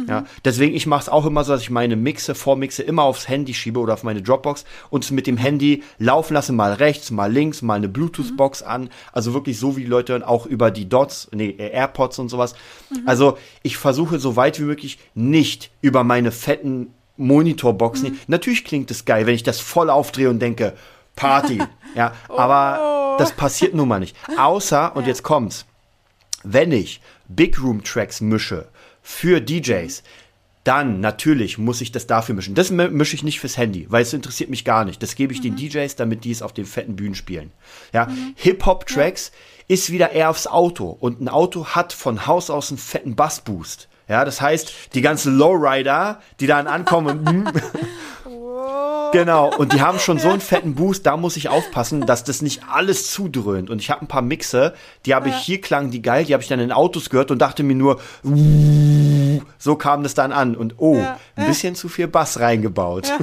Ja, 0.08 0.26
deswegen, 0.46 0.76
ich 0.76 0.86
mache 0.86 1.02
es 1.02 1.10
auch 1.10 1.26
immer 1.26 1.44
so, 1.44 1.54
dass 1.54 1.62
ich 1.62 1.70
meine 1.70 1.96
Mixe, 1.96 2.36
Vormixe 2.36 2.84
immer 2.84 3.04
aufs 3.04 3.28
Handy 3.28 3.54
schiebe 3.54 3.80
oder 3.80 3.94
auf 3.94 4.04
meine 4.04 4.22
Dropbox 4.22 4.66
und 4.90 5.04
es 5.04 5.12
mit 5.12 5.28
dem 5.28 5.38
Handy 5.38 5.84
laufen 5.98 6.34
lasse, 6.34 6.54
mal 6.54 6.74
rechts, 6.74 7.12
mal 7.12 7.32
links, 7.32 7.62
mal 7.62 7.76
eine 7.76 7.90
Bluetooth-Box 7.90 8.64
an. 8.64 8.90
Also 9.12 9.34
wirklich 9.34 9.60
so, 9.60 9.76
wie 9.78 9.82
die 9.82 9.90
Leute 9.90 10.14
hören, 10.14 10.24
auch 10.24 10.46
über 10.46 10.72
die 10.72 10.88
Dots, 10.88 11.30
nee, 11.32 11.56
äh, 11.58 11.72
AirPods 11.72 12.20
und 12.20 12.30
sowas. 12.30 12.56
Also 13.06 13.38
ich 13.64 13.78
versuche 13.78 14.20
so 14.20 14.36
weit 14.36 14.60
wie 14.60 14.66
möglich 14.66 15.00
nicht 15.16 15.72
über 15.82 16.04
meine 16.04 16.32
fetten 16.32 16.94
Monitorboxen. 17.18 18.20
Natürlich 18.28 18.64
klingt 18.64 18.92
es 18.92 19.06
geil, 19.06 19.26
wenn 19.26 19.36
ich 19.36 19.44
das 19.44 19.60
voll 19.60 19.90
aufdrehe 19.90 20.30
und 20.30 20.40
denke, 20.40 20.74
Party. 21.16 21.60
ja, 21.96 22.14
aber 22.30 23.16
das 23.18 23.32
passiert 23.34 23.74
nun 23.74 23.88
mal 23.88 24.00
nicht. 24.00 24.16
Außer, 24.38 24.96
und 24.96 25.08
jetzt 25.08 25.24
kommt's, 25.24 25.66
wenn 26.44 26.72
ich 26.72 27.02
Big 27.28 27.62
Room 27.62 27.84
Tracks 27.84 28.22
mische 28.22 28.68
für 29.10 29.39
DJs, 29.39 30.04
dann 30.65 31.00
natürlich 31.00 31.58
muss 31.58 31.80
ich 31.80 31.93
das 31.93 32.08
dafür 32.08 32.36
mischen. 32.36 32.56
Das 32.56 32.72
mi- 32.72 32.89
mische 32.89 33.15
ich 33.15 33.24
nicht 33.24 33.39
fürs 33.39 33.56
Handy, 33.56 33.86
weil 33.89 34.02
es 34.02 34.12
interessiert 34.12 34.50
mich 34.50 34.65
gar 34.65 34.84
nicht. 34.84 35.02
Das 35.02 35.15
gebe 35.15 35.32
ich 35.32 35.39
den 35.39 35.56
DJs, 35.56 35.96
damit 35.96 36.26
die 36.26 36.32
es 36.32 36.41
auf 36.41 36.52
den 36.52 36.65
fetten 36.65 36.98
Bühnen 36.98 37.15
spielen. 37.15 37.52
Ja, 37.93 38.10
Hip-Hop 38.36 38.86
Tracks 38.86 39.32
ist 39.70 39.91
wieder 39.93 40.12
eher 40.12 40.30
aufs 40.30 40.46
Auto 40.46 40.89
und 40.89 41.22
ein 41.22 41.30
Auto 41.30 41.67
hat 41.67 41.93
von 41.93 42.28
Haus 42.28 42.50
aus 42.50 42.70
einen 42.70 42.80
fetten 42.80 43.15
Bassboost. 43.15 43.88
Ja, 44.10 44.26
das 44.26 44.41
heißt, 44.41 44.74
die 44.93 45.02
ganzen 45.02 45.38
Lowrider, 45.38 46.22
die 46.41 46.48
dann 46.48 46.67
ankommen 46.67 47.50
Genau, 49.12 49.54
und 49.56 49.74
die 49.74 49.82
haben 49.82 50.00
schon 50.00 50.20
so 50.20 50.30
einen 50.30 50.41
fetten 50.41 50.76
Boost, 50.76 51.06
da 51.06 51.17
muss 51.17 51.38
ich 51.38 51.50
aufpassen, 51.50 52.02
dass 52.06 52.24
das 52.24 52.41
nicht 52.41 52.63
alles 52.70 53.12
zudröhnt. 53.12 53.70
Und 53.70 53.80
ich 53.82 53.89
habe 53.89 54.02
ein 54.02 54.08
paar 54.08 54.22
Mixe, 54.22 54.74
die 55.06 55.13
habe 55.15 55.30
ich, 55.30 55.36
hier 55.36 55.62
klangen 55.62 55.91
die 55.91 56.02
geil, 56.02 56.26
die 56.26 56.34
habe 56.34 56.43
ich 56.43 56.50
dann 56.50 56.60
in 56.60 56.72
Autos 56.72 57.10
gehört 57.10 57.32
und 57.32 57.39
dachte 57.39 57.63
mir 57.63 57.76
nur, 57.76 58.00
so 59.58 59.76
kam 59.76 60.04
das 60.04 60.13
dann 60.13 60.32
an. 60.32 60.56
Und 60.56 60.76
oh, 60.78 61.04
ein 61.36 61.46
bisschen 61.48 61.76
zu 61.76 61.89
viel 61.89 62.08
Bass 62.08 62.39
reingebaut. 62.39 63.12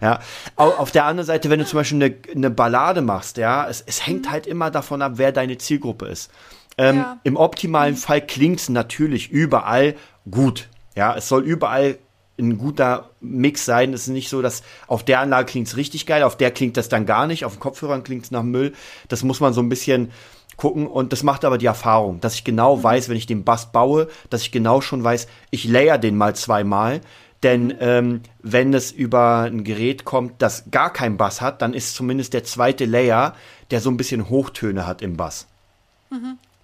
Ja. 0.00 0.18
Au- 0.56 0.70
Auf 0.72 0.90
der 0.90 1.04
anderen 1.04 1.26
Seite, 1.26 1.50
wenn 1.50 1.60
du 1.60 1.64
zum 1.66 1.78
Beispiel 1.78 2.02
eine, 2.02 2.14
eine 2.34 2.50
Ballade 2.50 3.00
machst, 3.00 3.36
ja, 3.36 3.68
es, 3.68 3.80
es 3.86 4.04
hängt 4.04 4.28
halt 4.30 4.46
immer 4.48 4.72
davon 4.72 5.02
ab, 5.02 5.12
wer 5.16 5.30
deine 5.30 5.56
Zielgruppe 5.58 6.06
ist. 6.06 6.32
Ähm, 6.76 6.96
Ja. 6.96 7.18
Im 7.22 7.36
optimalen 7.36 7.94
Fall 7.96 8.20
klingt's 8.26 8.68
natürlich 8.68 9.30
überall 9.30 9.94
gut. 10.28 10.68
Ja, 10.96 11.14
es 11.14 11.28
soll 11.28 11.44
überall 11.44 11.98
ein 12.48 12.58
guter 12.58 13.10
Mix 13.20 13.64
sein. 13.64 13.92
Es 13.92 14.02
ist 14.02 14.08
nicht 14.08 14.28
so, 14.28 14.42
dass 14.42 14.62
auf 14.86 15.04
der 15.04 15.20
Anlage 15.20 15.46
klingt's 15.46 15.76
richtig 15.76 16.06
geil, 16.06 16.22
auf 16.22 16.36
der 16.36 16.50
klingt 16.50 16.76
das 16.76 16.88
dann 16.88 17.06
gar 17.06 17.26
nicht, 17.26 17.44
auf 17.44 17.54
den 17.54 17.60
Kopfhörern 17.60 18.02
klingt's 18.02 18.30
nach 18.30 18.42
Müll. 18.42 18.72
Das 19.08 19.22
muss 19.22 19.40
man 19.40 19.52
so 19.52 19.60
ein 19.60 19.68
bisschen 19.68 20.10
gucken 20.56 20.86
und 20.86 21.12
das 21.12 21.22
macht 21.22 21.44
aber 21.44 21.58
die 21.58 21.66
Erfahrung, 21.66 22.20
dass 22.20 22.34
ich 22.34 22.44
genau 22.44 22.82
weiß, 22.82 23.08
wenn 23.08 23.16
ich 23.16 23.26
den 23.26 23.44
Bass 23.44 23.72
baue, 23.72 24.08
dass 24.28 24.42
ich 24.42 24.52
genau 24.52 24.80
schon 24.80 25.02
weiß, 25.02 25.26
ich 25.50 25.64
layer 25.64 25.96
den 25.96 26.16
mal 26.16 26.36
zweimal, 26.36 27.00
denn 27.42 27.74
ähm, 27.80 28.20
wenn 28.42 28.74
es 28.74 28.92
über 28.92 29.42
ein 29.44 29.64
Gerät 29.64 30.04
kommt, 30.04 30.42
das 30.42 30.70
gar 30.70 30.92
keinen 30.92 31.16
Bass 31.16 31.40
hat, 31.40 31.62
dann 31.62 31.72
ist 31.72 31.94
zumindest 31.94 32.34
der 32.34 32.44
zweite 32.44 32.84
Layer, 32.84 33.34
der 33.70 33.80
so 33.80 33.90
ein 33.90 33.96
bisschen 33.96 34.28
Hochtöne 34.28 34.86
hat 34.86 35.00
im 35.00 35.16
Bass. 35.16 35.46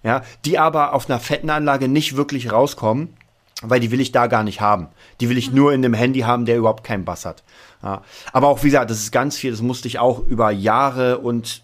Ja, 0.03 0.21
die 0.45 0.59
aber 0.59 0.93
auf 0.93 1.09
einer 1.09 1.19
fetten 1.19 1.49
Anlage 1.49 1.87
nicht 1.87 2.15
wirklich 2.15 2.51
rauskommen, 2.51 3.16
weil 3.61 3.79
die 3.79 3.91
will 3.91 4.01
ich 4.01 4.11
da 4.11 4.27
gar 4.27 4.43
nicht 4.43 4.61
haben. 4.61 4.87
Die 5.19 5.29
will 5.29 5.37
ich 5.37 5.51
nur 5.51 5.73
in 5.73 5.81
dem 5.81 5.93
Handy 5.93 6.21
haben, 6.21 6.45
der 6.45 6.57
überhaupt 6.57 6.83
keinen 6.83 7.05
Bass 7.05 7.25
hat. 7.25 7.43
Ja. 7.83 8.01
Aber 8.33 8.47
auch 8.47 8.63
wie 8.63 8.67
gesagt, 8.67 8.89
das 8.89 8.99
ist 8.99 9.11
ganz 9.11 9.37
viel, 9.37 9.51
das 9.51 9.61
musste 9.61 9.87
ich 9.87 9.99
auch 9.99 10.19
über 10.19 10.51
Jahre 10.51 11.19
und 11.19 11.63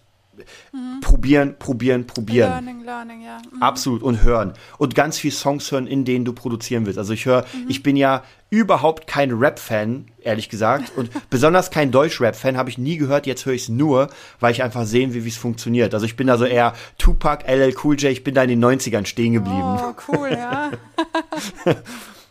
probieren, 1.01 1.55
probieren, 1.59 2.07
probieren. 2.07 2.49
Learning, 2.49 2.83
learning, 2.83 3.21
ja. 3.21 3.37
Mhm. 3.51 3.61
Absolut 3.61 4.03
und 4.03 4.23
hören 4.23 4.53
und 4.77 4.95
ganz 4.95 5.17
viel 5.17 5.31
Songs 5.31 5.71
hören, 5.71 5.87
in 5.87 6.05
denen 6.05 6.25
du 6.25 6.33
produzieren 6.33 6.85
willst. 6.85 6.99
Also 6.99 7.13
ich 7.13 7.25
höre, 7.25 7.45
ich 7.67 7.83
bin 7.83 7.95
ja 7.95 8.23
überhaupt 8.49 9.07
kein 9.07 9.31
Rap-Fan, 9.31 10.05
ehrlich 10.21 10.49
gesagt, 10.49 10.91
und 10.95 11.09
besonders 11.29 11.71
kein 11.71 11.91
Deutsch-Rap-Fan, 11.91 12.57
habe 12.57 12.69
ich 12.69 12.77
nie 12.77 12.97
gehört. 12.97 13.25
Jetzt 13.25 13.45
höre 13.45 13.53
ich 13.53 13.63
es 13.63 13.69
nur, 13.69 14.09
weil 14.39 14.51
ich 14.51 14.63
einfach 14.63 14.85
sehen 14.85 15.13
will, 15.13 15.25
wie 15.25 15.29
es 15.29 15.37
funktioniert. 15.37 15.93
Also 15.93 16.05
ich 16.05 16.15
bin 16.15 16.27
da 16.27 16.37
so 16.37 16.45
eher 16.45 16.73
Tupac, 16.97 17.45
LL 17.47 17.73
Cool 17.83 17.95
J, 17.95 18.11
ich 18.11 18.23
bin 18.23 18.35
da 18.35 18.43
in 18.43 18.49
den 18.49 18.63
90ern 18.63 19.05
stehen 19.05 19.33
geblieben. 19.33 19.79
Oh, 19.79 19.93
cool, 20.07 20.29
ja. 20.31 20.71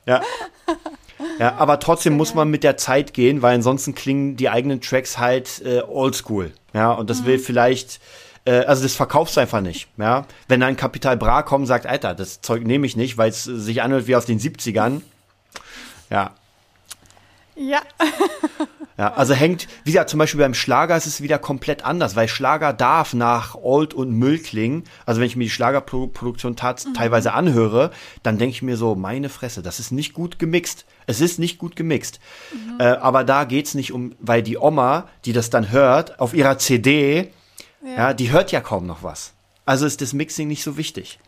Ja. 0.07 0.21
Ja, 1.39 1.57
aber 1.57 1.81
trotzdem 1.81 2.17
muss 2.17 2.35
man 2.35 2.51
mit 2.51 2.65
der 2.65 2.77
Zeit 2.77 3.15
gehen, 3.15 3.43
weil 3.43 3.55
ansonsten 3.55 3.95
klingen 3.95 4.37
die 4.37 4.49
eigenen 4.49 4.81
Tracks 4.81 5.19
halt 5.19 5.63
äh, 5.65 5.83
oldschool. 5.83 6.53
Ja, 6.73 6.93
und 6.93 7.11
das 7.11 7.25
will 7.25 7.39
vielleicht, 7.39 8.01
äh, 8.45 8.65
also 8.65 8.83
das 8.83 8.95
verkaufst 8.95 9.37
du 9.37 9.41
einfach 9.41 9.61
nicht. 9.61 9.89
Ja, 9.97 10.27
wenn 10.49 10.61
dann 10.61 10.77
Kapital 10.77 11.17
Bra 11.17 11.43
kommt 11.43 11.63
und 11.63 11.67
sagt, 11.67 11.87
Alter, 11.87 12.15
das 12.15 12.41
Zeug 12.41 12.65
nehme 12.65 12.87
ich 12.87 12.97
nicht, 12.97 13.19
weil 13.19 13.31
es 13.31 13.45
sich 13.45 13.83
anhört 13.83 14.07
wie 14.07 14.17
aus 14.17 14.27
den 14.27 14.41
70ern. 14.41 15.03
Ja, 16.11 16.33
Ja. 17.57 17.81
Ja, 18.99 19.15
also 19.15 19.33
hängt, 19.35 19.69
wie 19.85 19.93
gesagt, 19.93 20.11
zum 20.11 20.19
Beispiel 20.19 20.41
beim 20.41 20.55
Schlager 20.55 20.97
ist 20.97 21.07
es 21.07 21.23
wieder 21.23 21.39
komplett 21.39 21.85
anders, 21.85 22.15
weil 22.15 22.29
Schlager 22.29 22.73
darf 22.73 23.15
nach 23.15 23.55
Old 23.55 23.95
und 23.95 24.13
Müll 24.13 24.39
klingen. 24.39 24.85
Also 25.07 25.21
wenn 25.21 25.27
ich 25.27 25.35
mir 25.35 25.45
die 25.45 25.51
Schlagerproduktion 25.51 26.57
tats 26.57 26.87
teilweise 26.95 27.33
anhöre, 27.33 27.91
dann 28.23 28.39
denke 28.39 28.55
ich 28.55 28.63
mir 28.63 28.77
so, 28.77 28.95
meine 28.95 29.29
Fresse, 29.29 29.63
das 29.63 29.81
ist 29.81 29.93
nicht 29.93 30.13
gut 30.13 30.39
gemixt. 30.39 30.85
Es 31.07 31.21
ist 31.21 31.39
nicht 31.39 31.59
gut 31.59 31.75
gemixt. 31.75 32.21
Äh, 32.79 32.85
aber 32.85 33.25
da 33.25 33.45
geht's 33.45 33.75
nicht 33.75 33.93
um, 33.93 34.15
weil 34.21 34.43
die 34.43 34.59
Oma, 34.59 35.09
die 35.25 35.33
das 35.33 35.51
dann 35.51 35.71
hört, 35.71 36.21
auf 36.21 36.35
ihrer 36.35 36.59
CD, 36.59 37.33
ja. 37.97 38.13
die 38.13 38.31
hört 38.31 38.53
ja 38.53 38.61
kaum 38.61 38.87
noch 38.87 39.03
was. 39.03 39.33
Also 39.65 39.87
ist 39.87 40.01
das 40.01 40.13
Mixing 40.13 40.49
nicht 40.49 40.63
so 40.63 40.77
wichtig. 40.77 41.19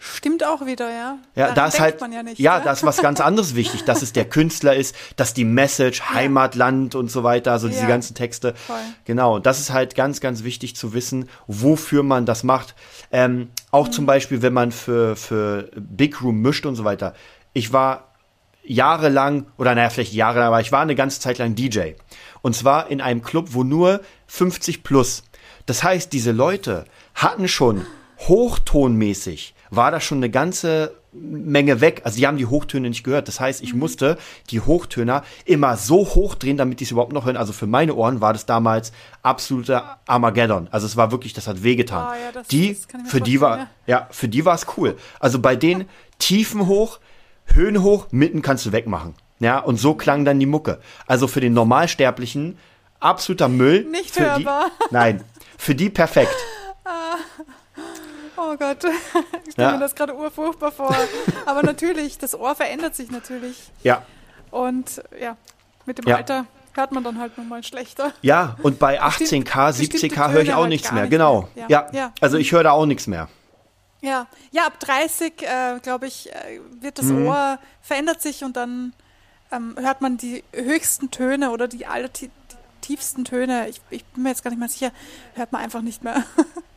Stimmt 0.00 0.44
auch 0.44 0.64
wieder, 0.64 0.90
ja. 0.90 1.18
Ja, 1.34 1.52
da 1.52 1.66
ist 1.66 1.80
halt, 1.80 2.00
ja, 2.00 2.22
nicht, 2.22 2.38
ja, 2.38 2.58
ne? 2.58 2.64
da 2.64 2.72
ist 2.72 2.84
was 2.84 2.98
ganz 2.98 3.20
anderes 3.20 3.54
wichtig, 3.56 3.84
dass 3.84 4.00
es 4.02 4.12
der 4.12 4.24
Künstler 4.28 4.76
ist, 4.76 4.94
dass 5.16 5.34
die 5.34 5.44
Message, 5.44 6.02
Heimatland 6.10 6.94
und 6.94 7.10
so 7.10 7.24
weiter, 7.24 7.58
so 7.58 7.66
diese 7.68 7.82
Ja, 7.82 7.88
ganzen 7.88 8.14
Texte. 8.14 8.54
voll. 8.54 8.76
Genau, 9.04 9.36
und 9.36 9.46
das 9.46 9.58
ist 9.58 9.72
halt 9.72 9.94
ganz, 9.96 10.20
ganz 10.20 10.44
wichtig 10.44 10.76
zu 10.76 10.92
wissen, 10.94 11.28
wofür 11.48 12.02
man 12.04 12.26
das 12.26 12.44
macht. 12.44 12.74
Ähm, 13.10 13.48
auch 13.72 13.88
Mhm. 13.88 13.92
zum 13.92 14.06
Beispiel, 14.06 14.40
wenn 14.42 14.52
man 14.52 14.70
für, 14.70 15.16
für 15.16 15.70
Big 15.74 16.22
Room 16.22 16.42
mischt 16.42 16.64
und 16.64 16.76
so 16.76 16.84
weiter. 16.84 17.14
Ich 17.52 17.72
war 17.72 18.04
jahrelang, 18.62 19.46
oder 19.56 19.74
naja, 19.74 19.90
vielleicht 19.90 20.12
jahrelang, 20.12 20.48
aber 20.48 20.60
ich 20.60 20.70
war 20.72 20.82
eine 20.82 20.94
ganze 20.94 21.20
Zeit 21.20 21.38
lang 21.38 21.54
DJ. 21.54 21.92
Und 22.42 22.54
zwar 22.54 22.88
in 22.90 23.00
einem 23.00 23.22
Club, 23.22 23.48
wo 23.50 23.64
nur 23.64 24.00
50 24.28 24.84
plus. 24.84 25.24
Das 25.66 25.82
heißt, 25.82 26.12
diese 26.12 26.30
Leute 26.32 26.84
hatten 27.14 27.48
schon 27.48 27.84
hochtonmäßig, 28.28 29.54
war 29.70 29.90
da 29.90 30.00
schon 30.00 30.18
eine 30.18 30.30
ganze 30.30 30.94
Menge 31.12 31.80
weg. 31.80 32.02
Also 32.04 32.18
die 32.18 32.26
haben 32.26 32.36
die 32.36 32.46
Hochtöne 32.46 32.88
nicht 32.88 33.02
gehört. 33.02 33.28
Das 33.28 33.40
heißt, 33.40 33.62
ich 33.62 33.72
Mhm. 33.72 33.78
musste 33.80 34.18
die 34.50 34.60
Hochtöner 34.60 35.24
immer 35.46 35.76
so 35.76 36.04
hochdrehen, 36.06 36.56
damit 36.56 36.80
die 36.80 36.84
es 36.84 36.90
überhaupt 36.90 37.12
noch 37.12 37.24
hören. 37.24 37.36
Also 37.36 37.52
für 37.52 37.66
meine 37.66 37.94
Ohren 37.94 38.20
war 38.20 38.32
das 38.32 38.46
damals 38.46 38.92
absoluter 39.22 39.98
Armageddon. 40.06 40.68
Also 40.70 40.86
es 40.86 40.96
war 40.96 41.10
wirklich, 41.10 41.32
das 41.32 41.46
hat 41.46 41.62
wehgetan. 41.62 42.06
Ah, 42.08 42.14
ja, 42.14 42.32
das- 42.32 42.48
die, 42.48 42.76
das 42.92 43.10
für 43.10 43.20
die 43.20 43.40
war, 43.40 43.68
ja, 43.86 44.06
für 44.10 44.28
die 44.28 44.44
war 44.44 44.54
es 44.54 44.66
cool. 44.76 44.96
Also 45.18 45.38
bei 45.40 45.56
den 45.56 45.86
Tiefen 46.18 46.66
hoch, 46.66 46.98
Höhen 47.46 47.82
hoch, 47.82 48.06
mitten 48.10 48.42
kannst 48.42 48.66
du 48.66 48.72
wegmachen. 48.72 49.14
Ja, 49.40 49.58
und 49.60 49.76
so 49.78 49.94
klang 49.94 50.24
dann 50.24 50.38
die 50.40 50.46
Mucke. 50.46 50.80
Also 51.06 51.26
für 51.28 51.40
den 51.40 51.54
Normalsterblichen 51.54 52.58
absoluter 53.00 53.48
Müll. 53.48 53.84
Nicht 53.84 54.10
für 54.14 54.32
hörbar. 54.32 54.66
Die, 54.90 54.94
nein, 54.94 55.24
für 55.56 55.74
die 55.74 55.88
perfekt. 55.90 56.34
Oh 58.40 58.56
Gott, 58.56 58.84
ich 59.46 59.52
stelle 59.52 59.68
Ja. 59.68 59.72
mir 59.74 59.80
das 59.80 59.94
gerade 59.94 60.14
urfurchtbar 60.14 60.70
vor. 60.72 60.94
Aber 61.46 61.62
natürlich, 61.62 62.18
das 62.18 62.34
Ohr 62.38 62.54
verändert 62.54 62.94
sich 62.94 63.10
natürlich. 63.10 63.70
Ja, 63.82 64.02
Und 64.50 65.02
ja, 65.20 65.36
mit 65.86 65.98
dem 65.98 66.06
Ja. 66.08 66.16
Alter 66.16 66.46
hört 66.74 66.92
man 66.92 67.02
dann 67.02 67.18
halt 67.18 67.36
nun 67.36 67.48
mal 67.48 67.62
schlechter. 67.64 68.12
ja, 68.22 68.56
und 68.62 68.78
bei 68.78 68.96
Bestimmt- 68.98 69.48
18K, 69.48 69.66
bestimmte 69.78 69.96
70K 69.98 70.30
höre 70.30 70.42
ich 70.42 70.52
auch 70.54 70.58
halt 70.60 70.68
nichts 70.68 70.92
mehr. 70.92 71.02
nicht 71.02 71.10
Genau. 71.10 71.48
mehr. 71.56 71.66
Ja. 71.68 71.86
Ja. 71.92 72.12
Also 72.20 72.36
ich 72.38 72.52
höre 72.52 72.62
da 72.62 72.70
auch 72.70 72.86
nichts 72.86 73.06
mehr. 73.08 73.28
Ja, 74.00 74.28
ja 74.52 74.66
ab 74.66 74.78
30, 74.78 75.42
äh, 75.42 75.80
glaube 75.82 76.06
ich, 76.06 76.32
äh, 76.32 76.60
wird 76.80 76.98
das 76.98 77.06
Mhm. 77.06 77.26
Ohr, 77.26 77.58
verändert 77.82 78.22
sich 78.22 78.44
und 78.44 78.56
dann 78.56 78.92
ähm, 79.50 79.74
hört 79.80 80.00
man 80.02 80.18
die 80.18 80.44
höchsten 80.52 81.10
Töne 81.10 81.50
oder 81.50 81.66
die 81.68 81.86
aller 81.86 82.08
die 82.08 82.30
tiefsten 82.82 83.24
Töne. 83.24 83.68
Ich, 83.68 83.80
ich 83.90 84.04
bin 84.04 84.22
mir 84.22 84.28
jetzt 84.28 84.44
gar 84.44 84.50
nicht 84.50 84.60
mehr 84.60 84.68
sicher, 84.68 84.92
hört 85.34 85.50
man 85.52 85.62
einfach 85.62 85.80
nicht 85.82 86.04
mehr. 86.04 86.22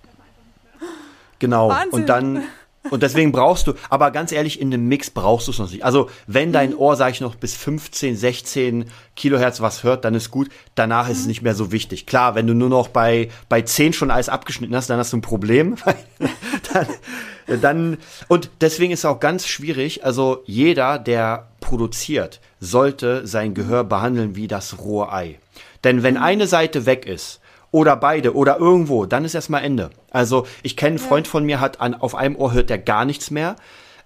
Genau. 1.41 1.67
Wahnsinn. 1.69 1.91
Und 1.99 2.08
dann, 2.08 2.43
und 2.89 3.04
deswegen 3.04 3.32
brauchst 3.32 3.67
du, 3.67 3.73
aber 3.89 4.10
ganz 4.12 4.32
ehrlich, 4.32 4.60
in 4.62 4.71
dem 4.71 4.88
Mix 4.88 5.10
brauchst 5.10 5.47
du 5.47 5.51
es 5.51 5.60
noch 5.60 5.69
nicht. 5.69 5.84
Also, 5.84 6.10
wenn 6.27 6.49
Mhm. 6.49 6.54
dein 6.54 6.75
Ohr, 6.75 6.95
sag 6.95 7.12
ich 7.12 7.19
noch, 7.21 7.36
bis 7.36 7.56
15, 7.56 8.15
16 8.15 8.86
Kilohertz 9.15 9.60
was 9.62 9.84
hört, 9.84 10.06
dann 10.06 10.15
ist 10.15 10.32
gut. 10.32 10.47
Danach 10.75 11.06
Mhm. 11.08 11.12
ist 11.12 11.19
es 11.19 11.25
nicht 11.27 11.41
mehr 11.41 11.54
so 11.56 11.71
wichtig. 11.71 12.06
Klar, 12.06 12.34
wenn 12.36 12.47
du 12.47 12.54
nur 12.54 12.69
noch 12.69 12.88
bei, 12.88 13.30
bei 13.49 13.62
10 13.62 13.91
schon 13.93 14.10
alles 14.10 14.30
abgeschnitten 14.30 14.75
hast, 14.75 14.89
dann 14.89 14.97
hast 14.97 15.12
du 15.13 15.17
ein 15.17 15.21
Problem. 15.21 15.75
dann, 16.73 17.60
dann, 17.62 17.97
und 18.27 18.49
deswegen 18.62 18.93
ist 18.93 18.99
es 18.99 19.06
auch 19.06 19.19
ganz 19.19 19.47
schwierig. 19.47 20.06
Also, 20.06 20.41
jeder, 20.45 20.97
der 20.99 21.49
produziert, 21.60 22.39
sollte 22.60 23.27
sein 23.27 23.54
Gehör 23.54 23.84
behandeln 23.84 24.36
wie 24.36 24.47
das 24.47 24.80
rohe 24.80 25.12
Ei. 25.12 25.39
Denn 25.84 26.04
wenn 26.04 26.17
eine 26.17 26.45
Seite 26.47 26.86
weg 26.86 27.06
ist, 27.08 27.40
oder 27.71 27.95
beide 27.95 28.36
oder 28.36 28.57
irgendwo, 28.57 29.05
dann 29.05 29.23
ist 29.25 29.34
erstmal 29.34 29.63
Ende. 29.63 29.89
Also 30.12 30.45
ich 30.62 30.75
kenne 30.75 30.97
einen 30.97 30.99
Freund 30.99 31.27
von 31.27 31.45
mir, 31.45 31.60
hat 31.62 31.79
an, 31.81 31.93
auf 31.95 32.15
einem 32.15 32.36
Ohr 32.36 32.51
hört 32.53 32.69
der 32.69 32.77
gar 32.77 33.05
nichts 33.05 33.31
mehr. 33.31 33.55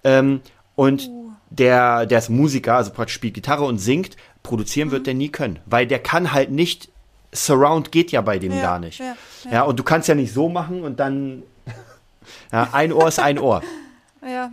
Ähm, 0.04 0.40
und 0.76 1.10
der, 1.50 2.06
der 2.06 2.18
ist 2.18 2.28
Musiker, 2.28 2.76
also 2.76 2.92
praktisch 2.92 3.14
spielt 3.14 3.34
Gitarre 3.34 3.64
und 3.64 3.78
singt, 3.78 4.16
produzieren 4.42 4.90
wird 4.90 5.06
der 5.06 5.14
nie 5.14 5.30
können. 5.30 5.58
Weil 5.66 5.86
der 5.86 5.98
kann 5.98 6.32
halt 6.32 6.50
nicht, 6.50 6.90
Surround 7.32 7.90
geht 7.90 8.12
ja 8.12 8.20
bei 8.20 8.38
dem 8.38 8.52
Ja, 8.52 8.62
gar 8.62 8.78
nicht. 8.78 9.00
ja, 9.00 9.16
Ja, 9.44 9.50
ja. 9.50 9.62
und 9.62 9.78
du 9.78 9.82
kannst 9.82 10.08
ja 10.08 10.14
nicht 10.14 10.32
so 10.32 10.48
machen 10.48 10.82
und 10.82 11.00
dann, 11.00 11.42
ja, 12.52 12.68
ein 12.72 12.92
Ohr 12.92 13.08
ist 13.08 13.18
ein 13.18 13.38
Ohr. 13.38 13.62
ja, 14.22 14.50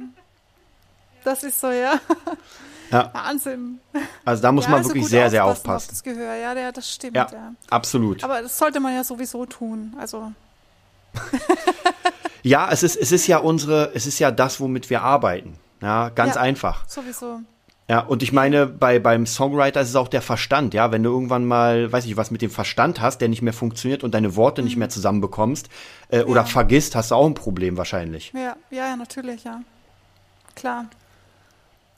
das 1.24 1.44
ist 1.44 1.60
so, 1.60 1.70
ja. 1.72 2.00
Ja. 2.94 3.10
Wahnsinn. 3.14 3.80
Also 4.24 4.42
da 4.44 4.52
muss 4.52 4.66
ja, 4.66 4.72
man 4.72 4.84
wirklich 4.86 5.08
sehr, 5.08 5.30
sehr 5.30 5.44
aufpassen 5.46 5.86
auf. 5.86 5.88
Das 5.90 6.04
Gehör, 6.04 6.36
ja, 6.36 6.54
der, 6.54 6.72
das 6.72 6.90
stimmt, 6.92 7.16
Ja, 7.16 7.28
ja. 7.32 7.54
absolut. 7.70 8.24
Aber 8.24 8.42
das 8.42 8.58
sollte 8.58 8.80
man 8.80 8.94
ja 8.96 9.04
sowieso 9.04 9.46
tun. 9.46 9.94
Also, 10.00 10.32
Ja, 12.44 12.70
es 12.72 12.84
ist, 12.84 12.96
es 12.98 13.12
ist 13.12 13.28
ja 13.28 13.38
unsere, 13.38 13.92
es 13.94 14.06
ist 14.06 14.20
ja 14.20 14.30
das, 14.30 14.60
womit 14.60 14.90
wir 14.90 15.02
arbeiten. 15.02 15.56
Ja, 15.82 16.10
ganz 16.10 16.36
Ja. 16.36 16.42
einfach. 16.42 16.88
sowieso. 16.90 17.40
Ja, 17.90 18.00
und 18.00 18.24
ich 18.24 18.32
meine, 18.32 18.66
bei, 18.66 18.98
beim 19.00 19.26
Songwriter 19.26 19.82
ist 19.82 19.90
es 19.90 19.96
auch 19.98 20.08
der 20.08 20.22
Verstand, 20.22 20.74
ja. 20.74 20.92
Wenn 20.92 21.04
du 21.04 21.10
irgendwann 21.12 21.46
mal, 21.46 21.92
weiß 21.92 22.06
ich, 22.06 22.16
was 22.16 22.32
mit 22.32 22.42
dem 22.42 22.50
Verstand 22.50 23.02
hast, 23.02 23.20
der 23.20 23.28
nicht 23.30 23.42
mehr 23.42 23.54
funktioniert 23.54 24.04
und 24.04 24.14
deine 24.14 24.36
Worte 24.38 24.62
nicht 24.62 24.78
mehr 24.78 24.90
zusammenbekommst 24.90 25.68
äh, 26.10 26.24
oder 26.24 26.42
Ja. 26.42 26.46
vergisst, 26.48 26.96
hast 26.96 27.12
du 27.12 27.16
auch 27.16 27.26
ein 27.26 27.34
Problem 27.34 27.78
wahrscheinlich. 27.78 28.32
Ja, 28.34 28.56
ja, 28.72 28.88
ja, 28.88 28.96
natürlich, 28.96 29.44
ja. 29.44 29.62
Klar. 30.56 30.86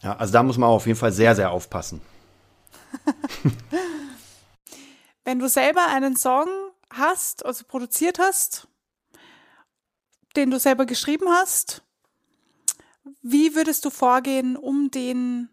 Ja, 0.05 0.15
also 0.17 0.31
da 0.33 0.43
muss 0.43 0.59
man 0.59 0.69
auf 0.69 0.85
jeden 0.85 0.99
Fall 0.99 1.11
sehr, 1.11 1.35
sehr 1.35 1.49
aufpassen. 1.49 1.99
Wenn 5.23 5.39
du 5.39 5.49
selber 5.49 5.87
einen 5.87 6.15
Song 6.15 6.47
hast, 6.91 7.43
also 7.43 7.65
produziert 7.65 8.19
hast, 8.19 8.67
den 10.35 10.51
du 10.51 10.59
selber 10.59 10.85
geschrieben 10.85 11.27
hast, 11.29 11.81
wie 13.23 13.55
würdest 13.55 13.83
du 13.83 13.89
vorgehen, 13.89 14.55
um 14.55 14.91
den 14.91 15.49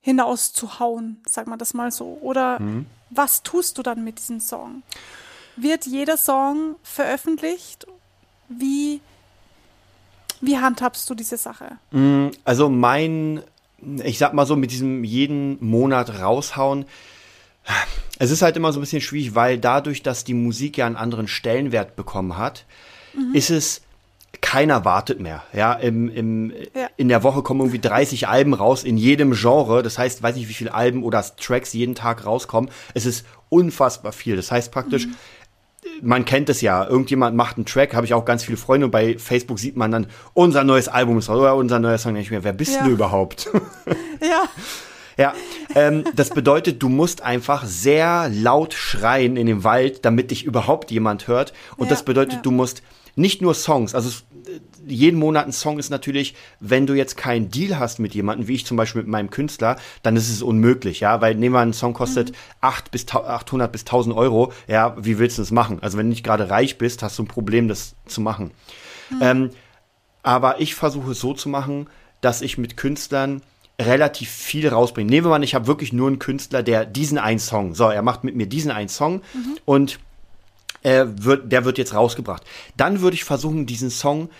hinauszuhauen, 0.00 1.22
sag 1.26 1.46
mal 1.46 1.56
das 1.56 1.72
mal 1.72 1.90
so? 1.90 2.18
Oder 2.20 2.60
Mhm. 2.60 2.84
was 3.08 3.42
tust 3.42 3.78
du 3.78 3.82
dann 3.82 4.04
mit 4.04 4.18
diesem 4.18 4.40
Song? 4.40 4.82
Wird 5.56 5.86
jeder 5.86 6.18
Song 6.18 6.76
veröffentlicht? 6.82 7.86
Wie, 8.48 9.00
wie 10.40 10.58
handhabst 10.58 11.08
du 11.10 11.14
diese 11.14 11.36
Sache? 11.36 11.78
Mm, 11.90 12.28
Also 12.44 12.68
mein, 12.68 13.42
ich 14.04 14.18
sag 14.18 14.32
mal 14.34 14.46
so, 14.46 14.56
mit 14.56 14.70
diesem 14.70 15.04
jeden 15.04 15.64
Monat 15.64 16.20
raushauen, 16.20 16.84
es 18.18 18.30
ist 18.30 18.42
halt 18.42 18.56
immer 18.56 18.72
so 18.72 18.78
ein 18.78 18.82
bisschen 18.82 19.00
schwierig, 19.00 19.34
weil 19.34 19.58
dadurch, 19.58 20.02
dass 20.02 20.24
die 20.24 20.34
Musik 20.34 20.76
ja 20.78 20.86
einen 20.86 20.96
anderen 20.96 21.26
Stellenwert 21.28 21.96
bekommen 21.96 22.36
hat, 22.38 22.64
ist 23.32 23.50
es, 23.50 23.82
keiner 24.42 24.84
wartet 24.84 25.18
mehr. 25.20 25.42
Ja, 25.52 25.72
im, 25.72 26.08
im, 26.10 26.52
Ja. 26.74 26.88
in 26.96 27.08
der 27.08 27.22
Woche 27.22 27.42
kommen 27.42 27.60
irgendwie 27.60 27.78
30 27.80 28.28
Alben 28.28 28.54
raus 28.54 28.84
in 28.84 28.96
jedem 28.98 29.32
Genre. 29.32 29.82
Das 29.82 29.98
heißt, 29.98 30.22
weiß 30.22 30.36
nicht, 30.36 30.48
wie 30.48 30.54
viele 30.54 30.74
Alben 30.74 31.02
oder 31.02 31.24
Tracks 31.36 31.72
jeden 31.72 31.94
Tag 31.94 32.24
rauskommen. 32.26 32.70
Es 32.94 33.06
ist 33.06 33.26
unfassbar 33.48 34.12
viel. 34.12 34.36
Das 34.36 34.50
heißt 34.52 34.70
praktisch, 34.70 35.08
man 36.02 36.24
kennt 36.24 36.48
es 36.48 36.60
ja, 36.60 36.86
irgendjemand 36.86 37.36
macht 37.36 37.56
einen 37.56 37.66
Track, 37.66 37.94
habe 37.94 38.06
ich 38.06 38.14
auch 38.14 38.24
ganz 38.24 38.44
viele 38.44 38.56
Freunde 38.58 38.86
und 38.86 38.90
bei 38.90 39.16
Facebook 39.18 39.58
sieht 39.58 39.76
man 39.76 39.90
dann, 39.90 40.06
unser 40.34 40.64
neues 40.64 40.88
Album 40.88 41.18
ist 41.18 41.28
raus 41.28 41.38
oder 41.38 41.56
unser 41.56 41.78
neuer 41.78 41.98
Song, 41.98 42.12
nicht 42.14 42.30
mehr. 42.30 42.44
Wer 42.44 42.52
bist 42.52 42.74
Ja. 42.76 42.84
du 42.84 42.90
überhaupt? 42.90 43.48
Ja, 44.20 44.44
Ja, 45.18 45.32
ähm, 45.74 46.04
das 46.14 46.28
bedeutet, 46.30 46.82
du 46.82 46.88
musst 46.90 47.22
einfach 47.22 47.64
sehr 47.64 48.28
laut 48.30 48.74
schreien 48.74 49.36
in 49.38 49.46
dem 49.46 49.64
Wald, 49.64 50.04
damit 50.04 50.30
dich 50.30 50.44
überhaupt 50.44 50.90
jemand 50.90 51.26
hört. 51.28 51.54
Und 51.78 51.84
Ja, 51.86 51.90
das 51.90 52.02
bedeutet, 52.04 52.34
ja. 52.34 52.40
du 52.42 52.50
musst 52.50 52.82
nicht 53.16 53.42
nur 53.42 53.54
Songs, 53.54 53.94
also 53.94 54.08
es- 54.08 54.24
jeden 54.86 55.18
Monat 55.18 55.46
ein 55.46 55.52
Song 55.52 55.80
ist 55.80 55.90
natürlich, 55.90 56.34
wenn 56.60 56.86
du 56.86 56.94
jetzt 56.94 57.16
keinen 57.16 57.50
Deal 57.50 57.78
hast 57.80 57.98
mit 57.98 58.14
jemandem, 58.14 58.46
wie 58.46 58.54
ich 58.54 58.64
zum 58.64 58.76
Beispiel 58.76 59.02
mit 59.02 59.10
meinem 59.10 59.30
Künstler, 59.30 59.76
dann 60.04 60.14
ist 60.14 60.30
es 60.30 60.40
unmöglich, 60.42 61.00
ja, 61.00 61.20
weil 61.20 61.34
nehmen 61.34 61.54
wir 61.54 61.60
einen 61.60 61.72
Song 61.72 61.94
kostet 61.94 62.30
Mhm. 62.30 62.34
8 62.60 62.90
bis 62.92 63.06
800 63.12 63.72
bis 63.72 63.84
1000 63.84 64.14
Euro, 64.14 64.52
ja, 64.68 64.96
wie 65.00 65.18
willst 65.18 65.38
du 65.38 65.42
das 65.42 65.50
machen? 65.50 65.78
Also 65.82 65.98
wenn 65.98 66.06
du 66.06 66.10
nicht 66.10 66.22
gerade 66.24 66.48
reich 66.50 66.78
bist, 66.78 67.02
hast 67.02 67.18
du 67.18 67.24
ein 67.24 67.28
Problem, 67.28 67.66
das 67.66 67.96
zu 68.06 68.20
machen. 68.20 68.52
Mhm. 69.10 69.18
Ähm, 69.20 69.50
aber 70.22 70.60
ich 70.60 70.74
versuche 70.76 71.10
es 71.12 71.20
so 71.20 71.34
zu 71.34 71.48
machen, 71.48 71.88
dass 72.20 72.40
ich 72.42 72.56
mit 72.58 72.76
Künstlern 72.76 73.42
relativ 73.80 74.30
viel 74.30 74.68
rausbringen. 74.68 75.10
Nehmen 75.10 75.26
wir 75.26 75.30
mal, 75.30 75.42
ich 75.44 75.54
habe 75.54 75.66
wirklich 75.66 75.92
nur 75.92 76.06
einen 76.08 76.18
Künstler, 76.18 76.62
der 76.62 76.86
diesen 76.86 77.18
einen 77.18 77.38
Song, 77.40 77.74
so, 77.74 77.88
er 77.88 78.02
macht 78.02 78.24
mit 78.24 78.34
mir 78.36 78.46
diesen 78.46 78.70
einen 78.70 78.88
Song 78.88 79.16
mhm. 79.34 79.58
und 79.64 79.98
äh, 80.82 81.04
wird, 81.06 81.52
der 81.52 81.64
wird 81.64 81.78
jetzt 81.78 81.94
rausgebracht. 81.94 82.42
Dann 82.76 83.00
würde 83.00 83.14
ich 83.14 83.24
versuchen, 83.24 83.66
diesen 83.66 83.90
Song 83.90 84.30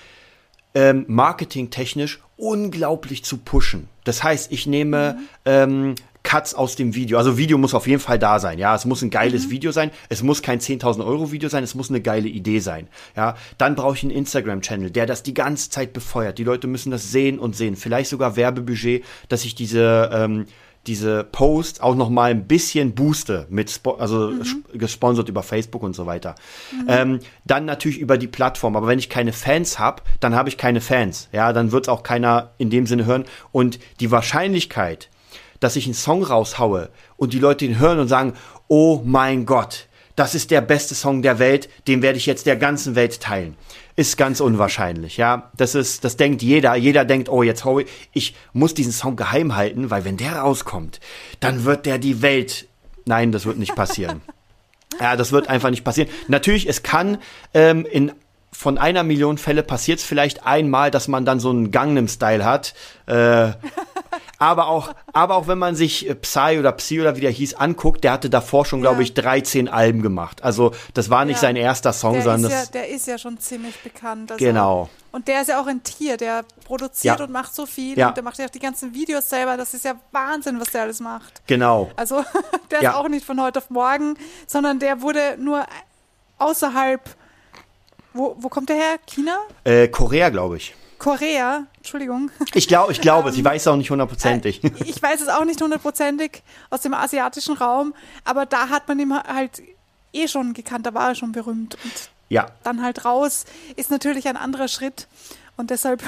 ähm, 0.75 1.05
marketingtechnisch 1.09 2.21
unglaublich 2.37 3.25
zu 3.25 3.39
pushen. 3.39 3.89
Das 4.05 4.23
heißt, 4.23 4.53
ich 4.53 4.67
nehme 4.67 5.15
mhm. 5.19 5.29
ähm, 5.47 5.95
Cuts 6.27 6.55
aus 6.55 6.75
dem 6.75 6.95
Video. 6.97 7.19
Also 7.19 7.39
Video 7.39 7.57
muss 7.57 7.73
auf 7.73 7.87
jeden 7.87 8.01
Fall 8.01 8.19
da 8.19 8.41
sein. 8.41 8.59
Ja, 8.59 8.75
es 8.75 8.85
muss 8.85 9.01
ein 9.01 9.11
geiles 9.11 9.47
mhm. 9.47 9.51
Video 9.53 9.71
sein. 9.71 9.93
Es 10.09 10.25
muss 10.25 10.43
kein 10.43 10.59
10.000 10.59 11.07
Euro 11.07 11.31
Video 11.31 11.49
sein. 11.49 11.63
Es 11.63 11.77
muss 11.77 11.89
eine 11.89 12.01
geile 12.01 12.29
Idee 12.29 12.59
sein. 12.59 12.89
Ja, 13.17 13.37
dann 13.59 13.77
brauche 13.77 13.95
ich 13.95 14.03
einen 14.03 14.11
Instagram-Channel, 14.11 14.91
der 14.91 15.07
das 15.07 15.23
die 15.23 15.35
ganze 15.35 15.71
Zeit 15.71 15.93
befeuert. 15.93 16.39
Die 16.39 16.45
Leute 16.45 16.67
müssen 16.67 16.91
das 16.91 17.13
sehen 17.13 17.39
und 17.39 17.55
sehen. 17.55 17.77
Vielleicht 17.77 18.11
sogar 18.11 18.35
Werbebudget, 18.35 19.05
dass 19.29 19.45
ich 19.45 19.55
diese 19.55 20.11
ähm, 20.13 20.47
diese 20.87 21.25
Posts 21.25 21.81
auch 21.81 21.95
noch 21.95 22.11
mal 22.11 22.31
ein 22.31 22.47
bisschen 22.47 22.95
booste 22.95 23.47
mit 23.51 23.71
Spo 23.71 23.93
also 23.93 24.31
mhm. 24.31 24.65
gesponsert 24.75 25.29
über 25.29 25.43
Facebook 25.43 25.83
und 25.83 25.95
so 25.95 26.07
weiter. 26.07 26.35
Mhm. 26.73 26.87
Ähm, 26.89 27.21
dann 27.45 27.65
natürlich 27.65 27.99
über 27.99 28.19
die 28.19 28.27
Plattform. 28.27 28.77
Aber 28.77 28.87
wenn 28.87 28.99
ich 28.99 29.09
keine 29.09 29.33
Fans 29.33 29.79
habe, 29.79 30.03
dann 30.21 30.35
habe 30.35 30.49
ich 30.49 30.57
keine 30.57 30.81
Fans. 30.81 31.29
Ja, 31.33 31.53
dann 31.53 31.73
wird 31.73 31.89
auch 31.89 32.03
keiner 32.03 32.51
in 32.59 32.71
dem 32.71 32.87
Sinne 32.87 33.07
hören. 33.07 33.25
Und 33.53 33.79
die 34.01 34.11
Wahrscheinlichkeit, 34.11 35.09
dass 35.61 35.77
ich 35.77 35.87
einen 35.87 35.95
Song 35.95 36.23
raushaue 36.23 36.91
und 37.17 37.33
die 37.33 37.39
Leute 37.39 37.65
ihn 37.65 37.79
hören 37.79 37.99
und 37.99 38.09
sagen, 38.09 38.35
oh 38.69 39.03
mein 39.05 39.47
Gott, 39.47 39.87
das 40.17 40.35
ist 40.35 40.51
der 40.51 40.63
beste 40.63 40.95
Song 40.95 41.23
der 41.23 41.39
Welt, 41.39 41.69
den 41.87 42.03
werde 42.03 42.19
ich 42.19 42.27
jetzt 42.27 42.47
der 42.47 42.57
ganzen 42.57 42.95
Welt 42.95 43.21
teilen. 43.21 43.57
Ist 43.95 44.17
ganz 44.17 44.41
unwahrscheinlich, 44.41 45.17
ja. 45.19 45.51
Das 45.57 45.75
ist, 45.75 46.05
das 46.05 46.17
denkt 46.17 46.43
jeder. 46.43 46.75
Jeder 46.75 47.05
denkt, 47.05 47.29
oh, 47.29 47.43
jetzt 47.43 47.65
hau 47.65 47.79
ich, 47.79 47.87
ich 48.13 48.35
muss 48.53 48.75
diesen 48.75 48.93
Song 48.93 49.17
geheim 49.17 49.55
halten, 49.57 49.91
weil 49.91 50.05
wenn 50.05 50.17
der 50.17 50.39
rauskommt, 50.39 51.01
dann 51.41 51.65
wird 51.65 51.87
der 51.87 51.99
die 51.99 52.23
Welt. 52.23 52.67
Nein, 53.05 53.31
das 53.31 53.47
wird 53.47 53.59
nicht 53.59 53.75
passieren. 53.75 54.23
ja, 55.01 55.17
das 55.17 55.33
wird 55.33 55.49
einfach 55.49 55.71
nicht 55.71 55.85
passieren. 55.85 56.11
Natürlich, 56.29 56.69
es 56.69 56.83
kann 56.83 57.19
ähm, 57.55 57.87
in 57.87 58.13
von 58.53 58.79
einer 58.79 59.03
Million 59.03 59.37
Fälle 59.37 59.63
passiert 59.63 59.99
es 59.99 60.05
vielleicht 60.05 60.47
einmal, 60.47 60.91
dass 60.91 61.09
man 61.09 61.27
dann 61.27 61.41
so 61.41 61.51
einen 61.51 61.71
Gangnam-Style 61.71 62.43
hat. 62.43 62.73
Äh, 63.07 63.49
aber 64.39 64.69
auch, 64.69 64.95
aber 65.13 65.37
auch 65.37 65.49
wenn 65.49 65.59
man 65.59 65.75
sich 65.75 66.09
äh, 66.09 66.15
Psy 66.15 66.59
oder 66.59 66.73
Psy 66.73 67.01
oder 67.01 67.17
wie 67.17 67.21
der 67.21 67.31
hieß 67.31 67.55
anguckt, 67.55 68.05
der 68.05 68.13
hatte 68.13 68.31
davor 68.31 68.67
schon, 68.67 68.81
glaube 68.81 69.03
ich, 69.03 69.15
13 69.15 69.69
Alben 69.69 70.03
gemacht. 70.03 70.43
Also 70.43 70.73
das 70.95 71.11
war 71.11 71.25
nicht 71.25 71.37
ja. 71.37 71.41
sein 71.43 71.57
erster 71.57 71.93
Song, 71.93 72.15
der 72.15 72.23
sondern 72.23 72.51
ist 72.51 72.75
ja, 72.75 72.81
der 72.81 72.89
ist 72.89 73.07
ja 73.07 73.19
schon 73.19 73.39
ziemlich 73.39 73.77
bekannt. 73.83 74.33
Also, 74.33 74.45
genau. 74.45 74.89
Und 75.13 75.29
der 75.29 75.41
ist 75.41 75.49
ja 75.49 75.61
auch 75.61 75.67
ein 75.67 75.83
Tier, 75.83 76.17
der 76.17 76.45
produziert 76.65 77.19
ja. 77.19 77.25
und 77.25 77.33
macht 77.33 77.55
so 77.55 77.65
viel 77.65 77.99
ja. 77.99 78.09
und 78.09 78.17
der 78.17 78.25
macht 78.25 78.39
ja 78.39 78.45
auch 78.47 78.51
die 78.51 78.59
ganzen 78.59 78.93
Videos 78.93 79.31
selber. 79.31 79.57
Das 79.57 79.73
ist 79.73 79.85
ja 79.85 79.95
Wahnsinn, 80.13 80.61
was 80.61 80.71
der 80.71 80.83
alles 80.83 81.01
macht. 81.01 81.43
Genau. 81.47 81.91
Also 81.97 82.23
der 82.71 82.83
ist 82.83 82.95
auch 82.95 83.09
nicht 83.09 83.25
von 83.25 83.41
heute 83.41 83.61
auf 83.61 83.71
morgen, 83.71 84.19
sondern 84.47 84.79
der 84.79 85.01
wurde 85.01 85.37
nur 85.39 85.65
außerhalb 86.39 87.01
wo, 88.17 88.35
wo 88.39 88.49
kommt 88.49 88.71
der 88.71 88.77
her? 88.77 88.97
China? 89.07 89.39
Äh, 89.65 89.89
Korea, 89.89 90.31
glaube 90.31 90.57
ich. 90.57 90.75
Korea, 90.99 91.67
Entschuldigung. 91.77 92.31
Ich 92.55 92.69
glaube, 92.69 92.93
ich 92.93 93.01
glaube, 93.01 93.33
sie 93.33 93.45
weiß 93.45 93.67
auch 93.69 93.77
nicht 93.77 93.91
hundertprozentig. 93.91 94.65
Äh, 94.65 94.71
ich 94.85 95.03
weiß 95.03 95.21
es 95.21 95.29
auch 95.29 95.45
nicht 95.45 95.61
hundertprozentig 95.61 96.43
aus 96.71 96.81
dem 96.81 96.95
asiatischen 96.95 97.57
Raum, 97.57 97.95
aber 98.25 98.47
da 98.47 98.69
hat 98.69 98.89
man 98.89 98.99
ihn 98.99 99.13
halt 99.15 99.63
eh 100.13 100.29
schon 100.29 100.55
gekannt, 100.55 100.87
da 100.87 100.95
war 100.95 101.09
er 101.09 101.15
schon 101.15 101.33
berühmt. 101.33 101.77
Und 101.83 102.11
ja. 102.29 102.47
dann 102.65 102.83
halt 102.83 103.05
raus 103.05 103.45
ist 103.77 103.91
natürlich 103.91 104.27
ein 104.29 104.37
anderer 104.37 104.69
Schritt 104.69 105.07
und 105.57 105.71
deshalb. 105.71 106.03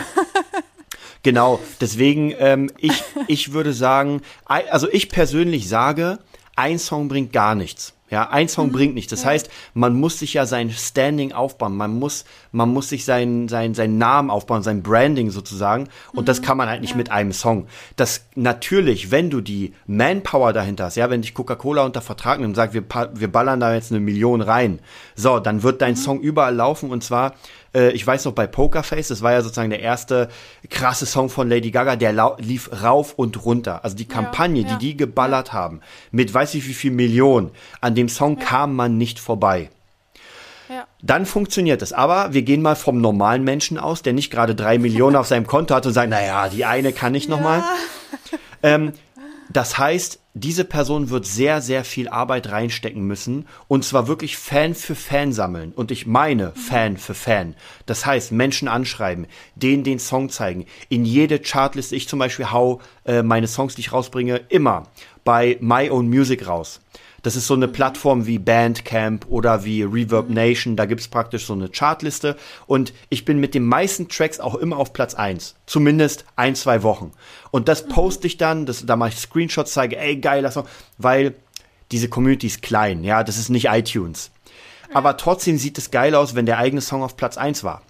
genau, 1.23 1.61
deswegen, 1.81 2.35
ähm, 2.39 2.71
ich, 2.79 3.03
ich 3.27 3.53
würde 3.53 3.73
sagen, 3.73 4.23
also 4.47 4.89
ich 4.91 5.09
persönlich 5.09 5.69
sage, 5.69 6.19
ein 6.57 6.79
Song 6.79 7.09
bringt 7.09 7.33
gar 7.33 7.55
nichts. 7.55 7.93
Ja, 8.11 8.31
ein 8.31 8.49
Song 8.49 8.69
mhm. 8.69 8.73
bringt 8.73 8.95
nichts. 8.95 9.11
Das 9.11 9.23
ja. 9.23 9.31
heißt, 9.31 9.51
man 9.75 9.95
muss 9.95 10.19
sich 10.19 10.35
ja 10.35 10.47
sein 10.47 10.71
Standing 10.71 11.33
aufbauen. 11.33 11.77
Man 11.77 11.99
muss, 11.99 12.25
man 12.53 12.71
muss 12.71 12.89
sich 12.89 13.05
seinen, 13.05 13.49
sein, 13.49 13.75
seinen 13.75 13.99
Namen 13.99 14.31
aufbauen, 14.31 14.63
sein 14.63 14.83
Branding 14.83 15.31
sozusagen. 15.31 15.89
Und 16.13 16.23
mhm. 16.23 16.27
das 16.27 16.43
kann 16.43 16.57
man 16.57 16.69
halt 16.69 16.81
nicht 16.81 16.93
ja. 16.93 16.97
mit 16.97 17.11
einem 17.11 17.33
Song. 17.33 17.67
Das 17.97 18.27
natürlich, 18.35 19.11
wenn 19.11 19.31
du 19.31 19.41
die 19.41 19.75
Manpower 19.87 20.53
dahinter 20.53 20.85
hast, 20.85 20.97
ja, 20.97 21.11
wenn 21.11 21.23
dich 21.23 21.35
Coca-Cola 21.35 21.85
unter 21.85 22.01
Vertrag 22.01 22.39
nimmt 22.39 22.51
und 22.51 22.55
sagt, 22.55 22.75
wir, 22.75 22.85
wir 23.15 23.31
ballern 23.31 23.61
da 23.61 23.75
jetzt 23.75 23.91
eine 23.91 24.01
Million 24.01 24.41
rein. 24.41 24.79
So, 25.15 25.39
dann 25.39 25.63
wird 25.63 25.83
dein 25.83 25.93
mhm. 25.93 25.97
Song 25.97 26.21
überall 26.21 26.55
laufen 26.55 26.91
und 26.91 27.05
zwar 27.05 27.35
äh, 27.79 27.91
ich 27.93 28.07
weiß 28.07 28.25
noch 28.25 28.33
bei 28.33 28.47
Pokerface, 28.47 29.09
das 29.09 29.23
war 29.23 29.33
ja 29.33 29.43
sozusagen 29.43 29.71
der 29.71 29.81
erste 29.81 30.29
krasse 30.69 31.07
Song 31.07 31.31
von 31.31 31.49
Lady 31.49 31.71
Gaga, 31.71 31.97
der 31.97 32.37
lief 32.39 32.71
rauf 32.83 33.15
und 33.15 33.45
runter. 33.45 33.85
Also 33.85 33.97
die 33.97 34.09
Kampagne, 34.09 34.63
ja, 34.63 34.69
ja. 34.69 34.77
die 34.77 34.87
die 34.89 34.97
geballert 34.97 35.53
haben, 35.53 35.81
mit 36.11 36.33
weiß 36.33 36.55
ich 36.55 36.67
wie 36.67 36.75
viel 36.75 36.91
Millionen, 36.91 37.51
an 37.81 37.95
dem 37.95 38.09
Song 38.09 38.39
kam 38.39 38.75
man 38.75 38.99
nicht 38.99 39.21
vorbei. 39.21 39.71
Dann 41.03 41.27
funktioniert 41.27 41.81
es. 41.81 41.93
Aber 41.93 42.35
wir 42.35 42.43
gehen 42.43 42.61
mal 42.61 42.77
vom 42.77 43.01
normalen 43.01 43.43
Menschen 43.45 43.79
aus, 43.79 44.03
der 44.03 44.13
nicht 44.13 44.31
gerade 44.31 44.55
drei 44.55 44.79
Millionen 44.79 45.17
auf 45.17 45.27
seinem 45.27 45.47
Konto 45.47 45.75
hat 45.75 45.87
und 45.87 45.93
sagt, 45.93 46.11
naja, 46.11 46.49
die 46.49 46.65
eine 46.65 46.93
kann 46.93 47.15
ich 47.15 47.29
nochmal. 47.29 47.63
Ähm, 48.61 48.93
das 49.51 49.79
heißt, 49.79 50.21
diese 50.35 50.65
Person 50.65 51.11
wird 51.11 51.27
sehr, 51.27 51.61
sehr 51.63 51.85
viel 51.85 52.09
Arbeit 52.09 52.51
reinstecken 52.51 53.03
müssen 53.03 53.47
und 53.67 53.85
zwar 53.85 54.07
wirklich 54.07 54.37
Fan 54.37 54.75
für 54.75 54.95
Fan 54.95 55.33
sammeln. 55.33 55.73
Und 55.73 55.91
ich 55.91 56.07
meine 56.07 56.53
Fan 56.53 56.97
für 56.97 57.15
Fan. 57.15 57.57
Das 57.87 58.07
heißt, 58.07 58.31
Menschen 58.33 58.69
anschreiben, 58.69 59.27
denen 59.55 59.85
den 59.85 59.99
Song 59.99 60.29
zeigen, 60.29 60.67
in 60.89 61.05
jede 61.05 61.41
Chartliste. 61.41 61.97
Ich 61.97 62.09
zum 62.09 62.19
Beispiel 62.19 62.51
hau 62.51 62.81
äh, 63.05 63.23
meine 63.23 63.49
Songs, 63.49 63.75
die 63.75 63.81
ich 63.81 63.93
rausbringe, 63.93 64.43
immer 64.49 64.85
bei 65.25 65.59
My 65.61 65.91
Own 65.91 66.09
Music 66.09 66.47
raus. 66.47 66.81
Das 67.23 67.37
ist 67.37 67.47
so 67.47 67.55
eine 67.55 67.69
Plattform 67.69 68.27
wie 68.27 68.39
Bandcamp 68.39 69.27
oder 69.29 69.65
wie 69.65 69.83
Reverb 69.83 70.31
Nation. 70.31 70.77
Da 70.77 70.87
gibt's 70.87 71.09
praktisch 71.09 71.47
so 71.47 71.53
eine 71.53 71.69
Chartliste. 71.69 72.37
Und 72.67 72.93
ich 73.09 73.25
bin 73.25 73.41
mit 73.41 73.55
den 73.55 73.65
meisten 73.65 74.09
Tracks 74.09 74.41
auch 74.41 74.55
immer 74.55 74.77
auf 74.77 74.93
Platz 74.93 75.15
eins, 75.15 75.57
Zumindest 75.67 76.25
ein, 76.37 76.55
zwei 76.55 76.83
Wochen. 76.83 77.13
Und 77.51 77.69
das 77.69 77.89
poste 77.89 78.27
ich 78.27 78.37
dann, 78.37 78.67
das, 78.67 78.87
da 78.87 78.97
mache 78.97 79.11
ich 79.11 79.19
Screenshots, 79.19 79.73
zeige, 79.73 79.99
ey, 79.99 80.17
geiler 80.17 80.51
Song, 80.51 80.67
weil 80.97 81.35
diese 81.91 82.09
Community 82.09 82.47
ist 82.47 82.63
klein. 82.63 83.03
Ja, 83.03 83.25
das 83.25 83.39
ist 83.39 83.49
nicht 83.49 83.67
iTunes. 83.67 84.31
Aber 84.93 85.17
trotzdem 85.17 85.59
sieht 85.59 85.79
es 85.79 85.91
geil 85.91 86.15
aus, 86.15 86.35
wenn 86.35 86.47
der 86.47 86.59
eigene 86.59 86.81
Song 86.81 87.03
auf 87.03 87.17
Platz 87.17 87.37
eins 87.37 87.65
war. 87.65 87.83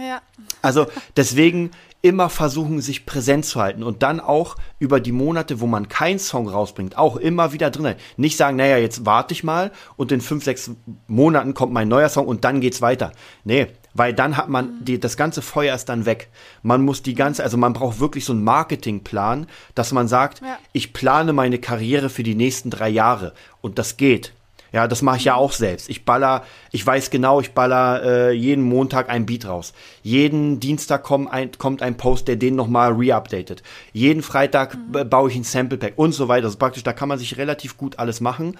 Ja. 0.00 0.22
Also 0.62 0.86
deswegen 1.16 1.70
immer 2.02 2.30
versuchen, 2.30 2.80
sich 2.80 3.04
präsent 3.04 3.44
zu 3.44 3.60
halten 3.60 3.82
und 3.82 4.02
dann 4.02 4.20
auch 4.20 4.56
über 4.78 5.00
die 5.00 5.12
Monate, 5.12 5.60
wo 5.60 5.66
man 5.66 5.88
keinen 5.88 6.18
Song 6.18 6.48
rausbringt, 6.48 6.96
auch 6.96 7.16
immer 7.16 7.52
wieder 7.52 7.70
drin. 7.70 7.94
Nicht 8.16 8.38
sagen, 8.38 8.56
naja, 8.56 8.78
jetzt 8.78 9.04
warte 9.04 9.34
ich 9.34 9.44
mal 9.44 9.70
und 9.96 10.10
in 10.10 10.22
fünf, 10.22 10.44
sechs 10.44 10.70
Monaten 11.06 11.52
kommt 11.52 11.72
mein 11.72 11.88
neuer 11.88 12.08
Song 12.08 12.26
und 12.26 12.44
dann 12.44 12.60
geht's 12.60 12.80
weiter. 12.80 13.12
Nee, 13.44 13.66
weil 13.92 14.14
dann 14.14 14.36
hat 14.36 14.48
man 14.48 14.82
die, 14.82 14.98
das 14.98 15.18
ganze 15.18 15.42
Feuer 15.42 15.74
ist 15.74 15.90
dann 15.90 16.06
weg. 16.06 16.30
Man 16.62 16.82
muss 16.82 17.02
die 17.02 17.14
ganze, 17.14 17.42
also 17.42 17.58
man 17.58 17.74
braucht 17.74 18.00
wirklich 18.00 18.24
so 18.24 18.32
einen 18.32 18.44
Marketingplan, 18.44 19.46
dass 19.74 19.92
man 19.92 20.08
sagt, 20.08 20.40
ja. 20.40 20.58
ich 20.72 20.94
plane 20.94 21.34
meine 21.34 21.58
Karriere 21.58 22.08
für 22.08 22.22
die 22.22 22.34
nächsten 22.34 22.70
drei 22.70 22.88
Jahre 22.88 23.34
und 23.60 23.78
das 23.78 23.98
geht. 23.98 24.32
Ja, 24.72 24.86
das 24.86 25.02
mache 25.02 25.18
ich 25.18 25.24
ja 25.24 25.34
auch 25.34 25.52
selbst. 25.52 25.88
Ich 25.90 26.04
baller, 26.04 26.44
ich 26.70 26.86
weiß 26.86 27.10
genau, 27.10 27.40
ich 27.40 27.52
baller 27.52 28.02
äh, 28.02 28.32
jeden 28.32 28.62
Montag 28.62 29.08
ein 29.08 29.26
Beat 29.26 29.46
raus. 29.46 29.72
Jeden 30.02 30.60
Dienstag 30.60 31.02
kommt 31.02 31.32
ein, 31.32 31.50
kommt 31.58 31.82
ein 31.82 31.96
Post, 31.96 32.28
der 32.28 32.36
den 32.36 32.54
nochmal 32.54 32.92
reupdatet. 32.92 33.62
Jeden 33.92 34.22
Freitag 34.22 34.76
mhm. 34.76 35.08
baue 35.08 35.30
ich 35.30 35.36
ein 35.36 35.44
Sample 35.44 35.78
Pack 35.78 35.94
und 35.96 36.12
so 36.12 36.28
weiter. 36.28 36.46
Also 36.46 36.58
praktisch, 36.58 36.84
da 36.84 36.92
kann 36.92 37.08
man 37.08 37.18
sich 37.18 37.36
relativ 37.36 37.76
gut 37.76 37.98
alles 37.98 38.20
machen. 38.20 38.56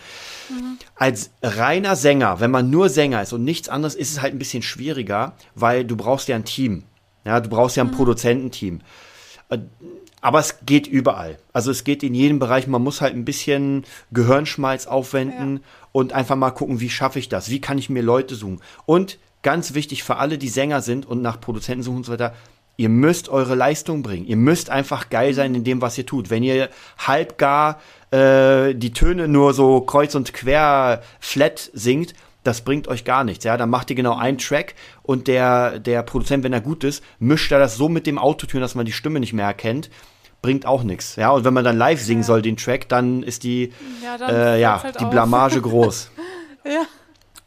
Mhm. 0.49 0.79
Als 0.97 1.31
reiner 1.43 1.95
Sänger, 1.95 2.41
wenn 2.41 2.51
man 2.51 2.71
nur 2.71 2.89
Sänger 2.89 3.23
ist 3.23 3.33
und 3.33 3.45
nichts 3.45 3.69
anderes, 3.69 3.95
ist 3.95 4.11
es 4.11 4.21
halt 4.21 4.35
ein 4.35 4.39
bisschen 4.39 4.63
schwieriger, 4.63 5.35
weil 5.55 5.85
du 5.85 5.97
brauchst 5.97 6.29
ja 6.29 6.37
ein 6.37 6.45
Team. 6.45 6.85
Ja, 7.25 7.39
du 7.41 7.49
brauchst 7.49 7.77
ja 7.77 7.85
ein 7.85 7.91
mhm. 7.91 7.97
Produzententeam. 7.97 8.81
Aber 10.21 10.39
es 10.39 10.59
geht 10.67 10.87
überall. 10.87 11.39
Also 11.53 11.71
es 11.71 11.85
geht 11.85 12.03
in 12.03 12.15
jedem 12.15 12.39
Bereich. 12.39 12.67
Man 12.67 12.83
muss 12.83 13.01
halt 13.01 13.15
ein 13.15 13.25
bisschen 13.25 13.85
Gehirnschmalz 14.13 14.87
aufwenden 14.87 15.57
ja. 15.57 15.63
und 15.93 16.13
einfach 16.13 16.37
mal 16.37 16.51
gucken, 16.51 16.81
wie 16.81 16.91
schaffe 16.91 17.19
ich 17.19 17.29
das? 17.29 17.51
Wie 17.51 17.61
kann 17.61 17.79
ich 17.79 17.89
mir 17.89 18.03
Leute 18.03 18.35
suchen? 18.35 18.61
Und 18.85 19.19
ganz 19.43 19.75
wichtig 19.75 20.03
für 20.03 20.17
alle, 20.17 20.37
die 20.37 20.49
Sänger 20.49 20.83
sind 20.83 21.07
und 21.07 21.23
nach 21.23 21.41
Produzenten 21.41 21.83
suchen 21.83 21.99
und 21.99 22.07
so 22.07 22.13
weiter, 22.13 22.35
ihr 22.77 22.89
müsst 22.89 23.29
eure 23.29 23.55
Leistung 23.55 24.03
bringen. 24.03 24.27
Ihr 24.27 24.37
müsst 24.37 24.71
einfach 24.71 25.11
geil 25.11 25.35
sein 25.35 25.55
in 25.55 25.65
dem, 25.65 25.83
was 25.83 25.99
ihr 25.99 26.07
tut. 26.07 26.31
Wenn 26.31 26.43
ihr 26.43 26.71
halb 26.99 27.39
gar 27.39 27.81
äh, 28.11 28.75
die 28.75 28.93
Töne 28.93 29.29
nur 29.29 29.55
so 29.55 29.81
kreuz 29.83 30.15
und 30.15 30.33
quer 30.33 31.03
flat 31.19 31.71
singt, 31.73 32.15
das 32.45 32.63
bringt 32.63 32.89
euch 32.89 33.05
gar 33.05 33.25
nichts. 33.25 33.45
Ja, 33.45 33.57
dann 33.57 33.69
macht 33.71 33.91
ihr 33.91 33.97
genau 33.97 34.17
einen 34.17 34.39
Track 34.39 34.75
und 35.03 35.29
der, 35.29 35.79
der 35.79 36.03
Produzent, 36.03 36.43
wenn 36.45 36.53
er 36.53 36.61
gut 36.61 36.85
ist, 36.85 37.03
mischt 37.19 37.53
er 37.53 37.59
das 37.59 37.77
so 37.77 37.89
mit 37.89 38.07
dem 38.07 38.19
Autotune, 38.19 38.61
dass 38.61 38.75
man 38.75 38.87
die 38.87 38.93
Stimme 38.93 39.21
nicht 39.21 39.33
mehr 39.33 39.47
erkennt. 39.47 39.91
Bringt 40.43 40.65
auch 40.65 40.83
nichts. 40.83 41.17
Ja, 41.17 41.31
und 41.31 41.45
wenn 41.45 41.53
man 41.53 41.65
dann 41.65 41.77
live 41.77 42.01
singen 42.01 42.23
soll, 42.23 42.41
den 42.41 42.57
Track, 42.57 42.89
dann 42.89 43.23
ist 43.23 43.43
die, 43.43 43.75
ja, 44.03 44.17
äh, 44.29 44.61
ja 44.61 44.83
halt 44.83 44.99
die 44.99 45.05
Blamage 45.05 45.61
groß. 45.63 46.11
ja. 46.65 46.83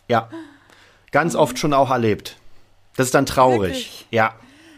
Ja. 0.08 0.30
Ganz 1.12 1.36
oft 1.36 1.58
schon 1.58 1.74
auch 1.74 1.89
erlebt. 1.89 2.38
Das 2.96 3.08
ist 3.08 3.16
dann 3.16 3.26
traurig. 3.26 3.62
Wirklich? 3.72 4.08
Ja. 4.12 4.34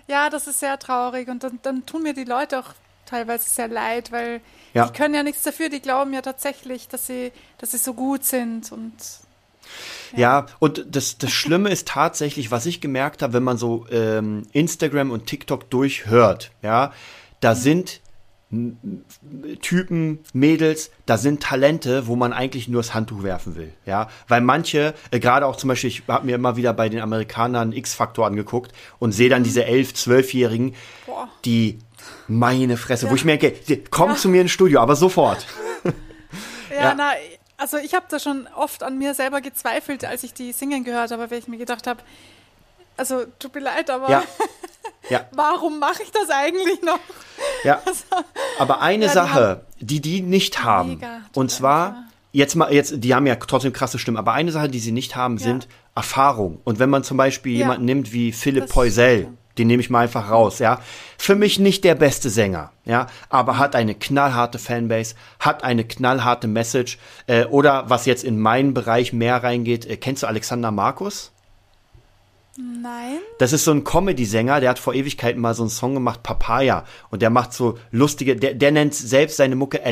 Ja, 0.07 0.30
das 0.30 0.47
ist 0.47 0.59
sehr 0.59 0.78
traurig. 0.80 1.28
Und 1.28 1.43
dann, 1.43 1.59
dann 1.63 1.86
tun 1.86 2.03
mir 2.03 2.13
die 2.13 2.24
Leute 2.26 2.59
auch 2.59 2.74
teilweise 3.05 3.49
sehr 3.49 3.68
leid, 3.68 4.11
weil 4.11 4.39
Ja. 4.74 4.86
die 4.88 4.93
können 4.93 5.13
ja 5.16 5.24
nichts 5.24 5.43
dafür, 5.43 5.68
die 5.70 5.82
glauben 5.82 6.13
ja 6.13 6.22
tatsächlich, 6.22 6.88
dass 6.88 7.07
sie, 7.07 7.32
dass 7.57 7.72
sie 7.72 7.78
so 7.78 7.93
gut 7.93 8.24
sind 8.24 8.72
und 8.72 8.93
Ja, 10.16 10.45
und 10.59 10.86
das, 10.89 11.18
das 11.18 11.32
Schlimme 11.32 11.70
ist 11.70 11.88
tatsächlich, 11.88 12.51
was 12.51 12.66
ich 12.66 12.80
gemerkt 12.82 13.22
habe, 13.22 13.34
wenn 13.34 13.43
man 13.43 13.57
so 13.57 13.86
ähm, 13.91 14.43
Instagram 14.53 15.11
und 15.11 15.26
TikTok 15.26 15.70
durchhört, 15.70 16.51
ja, 16.61 16.93
da 17.41 17.53
sind 17.55 18.01
m- 18.51 18.78
m- 18.84 19.59
Typen, 19.61 20.20
Mädels, 20.32 20.91
da 21.05 21.18
sind 21.18 21.43
Talente, 21.43 22.07
wo 22.07 22.16
man 22.16 22.32
eigentlich 22.32 22.68
nur 22.70 22.82
das 22.82 22.93
Handtuch 22.93 23.24
werfen 23.24 23.55
will, 23.55 23.74
ja, 23.86 24.07
weil 24.30 24.39
manche, 24.41 24.93
äh, 25.11 25.20
gerade 25.20 25.45
auch 25.45 25.57
zum 25.57 25.68
Beispiel, 25.68 25.89
ich 25.89 26.03
habe 26.07 26.26
mir 26.26 26.36
immer 26.36 26.55
wieder 26.55 26.72
bei 26.74 26.88
den 26.88 27.01
Amerikanern 27.01 27.74
X-Faktor 27.74 28.26
angeguckt 28.26 28.72
und 28.99 29.11
sehe 29.11 29.28
dann 29.30 29.43
diese 29.43 29.66
elf, 29.66 29.93
zwölfjährigen, 29.93 30.76
die 31.43 31.80
meine 32.28 32.78
Fresse, 32.78 33.09
wo 33.09 33.16
ich 33.16 33.26
merke, 33.26 33.53
komm 33.89 34.16
zu 34.16 34.30
mir 34.30 34.41
ins 34.41 34.51
Studio, 34.51 34.80
aber 34.80 34.95
sofort. 34.95 35.45
Ja, 36.72 36.82
Ja. 36.89 36.95
na, 36.97 37.11
also 37.58 37.78
ich 37.78 37.93
habe 37.93 38.06
da 38.10 38.20
schon 38.20 38.47
oft 38.56 38.84
an 38.84 38.97
mir 38.97 39.14
selber 39.14 39.41
gezweifelt, 39.41 40.06
als 40.06 40.24
ich 40.24 40.34
die 40.34 40.51
singen 40.51 40.84
gehört 40.84 41.12
habe, 41.12 41.30
weil 41.32 41.39
ich 41.39 41.47
mir 41.47 41.58
gedacht 41.58 41.88
habe, 41.88 42.01
also 42.97 43.26
tut 43.39 43.53
mir 43.56 43.62
leid, 43.62 43.89
aber 43.89 44.10
Ja. 44.10 44.24
Ja, 45.10 45.26
warum 45.34 45.78
mache 45.78 46.01
ich 46.01 46.12
das 46.12 46.30
eigentlich 46.32 46.82
noch? 46.82 46.99
Ja. 47.64 47.80
Aber 48.60 48.82
eine 48.82 49.06
Ja, 49.06 49.12
die 49.12 49.14
Sache, 49.14 49.66
die 49.80 50.01
die 50.01 50.22
nicht 50.22 50.64
haben, 50.64 50.95
Mega, 50.95 51.22
und 51.36 51.51
zwar 51.51 52.06
jetzt 52.32 52.56
mal 52.56 52.74
jetzt, 52.74 52.95
die 52.97 53.14
haben 53.14 53.28
ja 53.28 53.36
trotzdem 53.36 53.72
krasse 53.72 53.99
Stimmen, 53.99 54.18
aber 54.18 54.34
eine 54.34 54.51
Sache, 54.51 54.68
die 54.68 54.80
sie 54.80 54.91
nicht 54.91 55.16
haben, 55.16 55.38
sind 55.38 55.68
Erfahrung. 55.95 56.60
Und 56.64 56.80
wenn 56.80 56.89
man 56.89 57.03
zum 57.03 57.18
Beispiel 57.18 57.53
jemanden 57.56 57.86
nimmt 57.86 58.14
wie 58.14 58.32
Philipp 58.32 58.68
Poisel, 58.70 59.30
den 59.58 59.68
nehme 59.68 59.82
ich 59.82 59.89
mal 59.89 60.01
einfach 60.01 60.30
raus, 60.30 60.60
ja. 60.60 60.82
Für 61.18 61.36
mich 61.36 61.60
nicht 61.60 61.84
der 61.84 61.95
beste 61.95 62.30
Sänger, 62.30 62.72
ja, 62.86 63.08
aber 63.30 63.58
hat 63.58 63.76
eine 63.76 63.95
knallharte 63.95 64.60
Fanbase, 64.60 65.16
hat 65.39 65.64
eine 65.64 65.84
knallharte 65.84 66.47
Message. 66.47 66.97
Äh, 67.28 67.45
oder 67.45 67.89
was 67.89 68.06
jetzt 68.06 68.24
in 68.24 68.39
meinen 68.39 68.74
Bereich 68.74 69.14
mehr 69.14 69.43
reingeht, 69.43 69.86
äh, 69.86 69.97
kennst 69.97 70.24
du 70.24 70.28
Alexander 70.28 70.72
Markus? 70.72 71.32
Nein. 72.58 73.20
Das 73.38 73.51
ist 73.51 73.66
so 73.66 73.72
ein 73.72 73.84
Comedy-Sänger, 73.84 74.62
der 74.62 74.70
hat 74.70 74.80
vor 74.80 74.93
Ewigkeiten 74.93 75.41
mal 75.41 75.53
so 75.53 75.64
einen 75.64 75.70
Song 75.70 75.93
gemacht, 75.93 76.24
Papaya. 76.24 76.86
Und 77.10 77.22
der 77.22 77.30
macht 77.30 77.51
so 77.51 77.78
lustige, 77.91 78.38
der, 78.38 78.53
der 78.53 78.72
nennt 78.72 78.95
selbst 78.95 79.38
seine 79.38 79.58
Mucke 79.58 79.84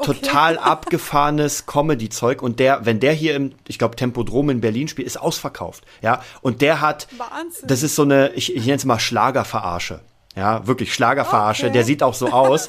Elektrolore-Mucke. 0.00 0.20
Total 0.20 0.58
abgefahrenes 0.58 1.66
Comedy-Zeug. 1.66 2.42
Und 2.42 2.58
der, 2.58 2.86
wenn 2.86 3.00
der 3.00 3.12
hier 3.12 3.34
im, 3.36 3.52
ich 3.68 3.78
glaube, 3.78 3.96
Tempodrom 3.96 4.50
in 4.50 4.60
Berlin 4.60 4.88
spielt, 4.88 5.06
ist 5.06 5.16
ausverkauft. 5.16 5.84
Ja. 6.02 6.22
Und 6.40 6.62
der 6.62 6.80
hat, 6.80 7.08
Wahnsinn. 7.16 7.68
das 7.68 7.82
ist 7.82 7.94
so 7.94 8.02
eine, 8.02 8.30
ich, 8.30 8.54
ich 8.54 8.64
nenne 8.64 8.76
es 8.76 8.84
mal 8.84 8.98
Schlagerverarsche. 8.98 10.00
Ja, 10.36 10.66
wirklich 10.66 10.94
Schlagerverarsche. 10.94 11.66
Okay. 11.66 11.72
Der 11.72 11.84
sieht 11.84 12.02
auch 12.02 12.14
so 12.14 12.28
aus. 12.28 12.68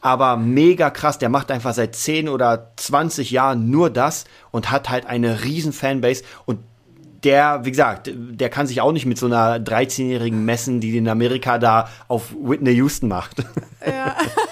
aber 0.00 0.36
mega 0.36 0.90
krass. 0.90 1.18
Der 1.18 1.28
macht 1.28 1.50
einfach 1.50 1.74
seit 1.74 1.94
10 1.94 2.28
oder 2.28 2.72
20 2.76 3.30
Jahren 3.30 3.70
nur 3.70 3.90
das 3.90 4.24
und 4.50 4.70
hat 4.70 4.88
halt 4.88 5.06
eine 5.06 5.44
riesen 5.44 5.72
Fanbase. 5.72 6.22
Und 6.46 6.60
der, 7.24 7.64
wie 7.64 7.70
gesagt, 7.70 8.10
der 8.14 8.48
kann 8.48 8.66
sich 8.66 8.80
auch 8.80 8.92
nicht 8.92 9.04
mit 9.04 9.18
so 9.18 9.26
einer 9.26 9.56
13-jährigen 9.56 10.44
messen, 10.44 10.80
die 10.80 10.96
in 10.96 11.08
Amerika 11.08 11.58
da 11.58 11.88
auf 12.08 12.34
Whitney 12.40 12.72
Houston 12.72 13.08
macht. 13.08 13.44
Ja. 13.86 14.16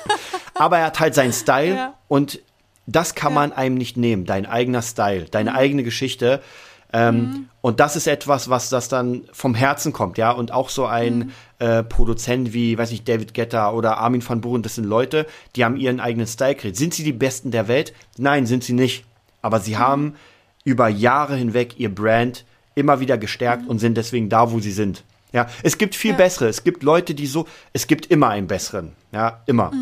Aber 0.59 0.79
er 0.79 0.87
hat 0.87 1.01
halt 1.01 1.15
seinen 1.15 1.33
Style 1.33 1.75
Ja. 1.75 1.95
und 2.09 2.41
das 2.87 3.15
kann 3.15 3.35
man 3.35 3.53
einem 3.53 3.75
nicht 3.77 3.97
nehmen. 3.97 4.25
Dein 4.25 4.47
eigener 4.47 4.83
Style, 4.83 5.27
deine 5.31 5.55
eigene 5.55 5.83
Geschichte. 5.83 6.41
Ähm, 6.91 7.51
Und 7.61 7.81
das 7.81 7.97
ist 7.97 8.07
etwas, 8.07 8.49
was 8.49 8.71
das 8.71 8.89
dann 8.89 9.25
vom 9.33 9.55
Herzen 9.55 9.93
kommt, 9.93 10.17
ja. 10.17 10.31
Und 10.31 10.53
auch 10.53 10.71
so 10.71 10.87
ein 10.87 11.33
äh, 11.59 11.83
Produzent 11.83 12.55
wie, 12.55 12.79
weiß 12.79 12.91
nicht, 12.93 13.07
David 13.07 13.35
Guetta 13.35 13.73
oder 13.73 13.99
Armin 13.99 14.27
van 14.27 14.41
Buuren, 14.41 14.63
das 14.63 14.77
sind 14.77 14.85
Leute, 14.85 15.27
die 15.55 15.67
haben 15.67 15.77
ihren 15.77 16.01
eigenen 16.01 16.27
Style 16.27 16.55
kreiert. 16.55 16.77
Sind 16.77 16.95
sie 16.95 17.05
die 17.05 17.13
Besten 17.13 17.51
der 17.51 17.69
Welt? 17.69 17.93
Nein, 18.17 18.47
sind 18.47 18.65
sie 18.65 18.73
nicht. 18.73 19.05
Aber 19.43 19.61
sie 19.61 19.77
haben 19.77 20.15
über 20.65 20.89
Jahre 20.89 21.37
hinweg 21.37 21.79
ihr 21.79 21.95
Brand 21.95 22.47
immer 22.75 23.01
wieder 23.01 23.19
gestärkt 23.19 23.69
und 23.69 23.81
sind 23.81 23.99
deswegen 23.99 24.31
da, 24.31 24.51
wo 24.51 24.59
sie 24.61 24.73
sind. 24.73 25.05
Ja, 25.33 25.47
es 25.63 25.77
gibt 25.77 25.95
viel 25.95 26.13
Ja. 26.13 26.17
bessere. 26.17 26.49
Es 26.49 26.65
gibt 26.65 26.83
Leute, 26.83 27.15
die 27.15 27.27
so, 27.27 27.47
es 27.75 27.87
gibt 27.87 28.07
immer 28.07 28.29
einen 28.31 28.47
besseren. 28.47 28.93
Ja, 29.13 29.43
immer. 29.45 29.73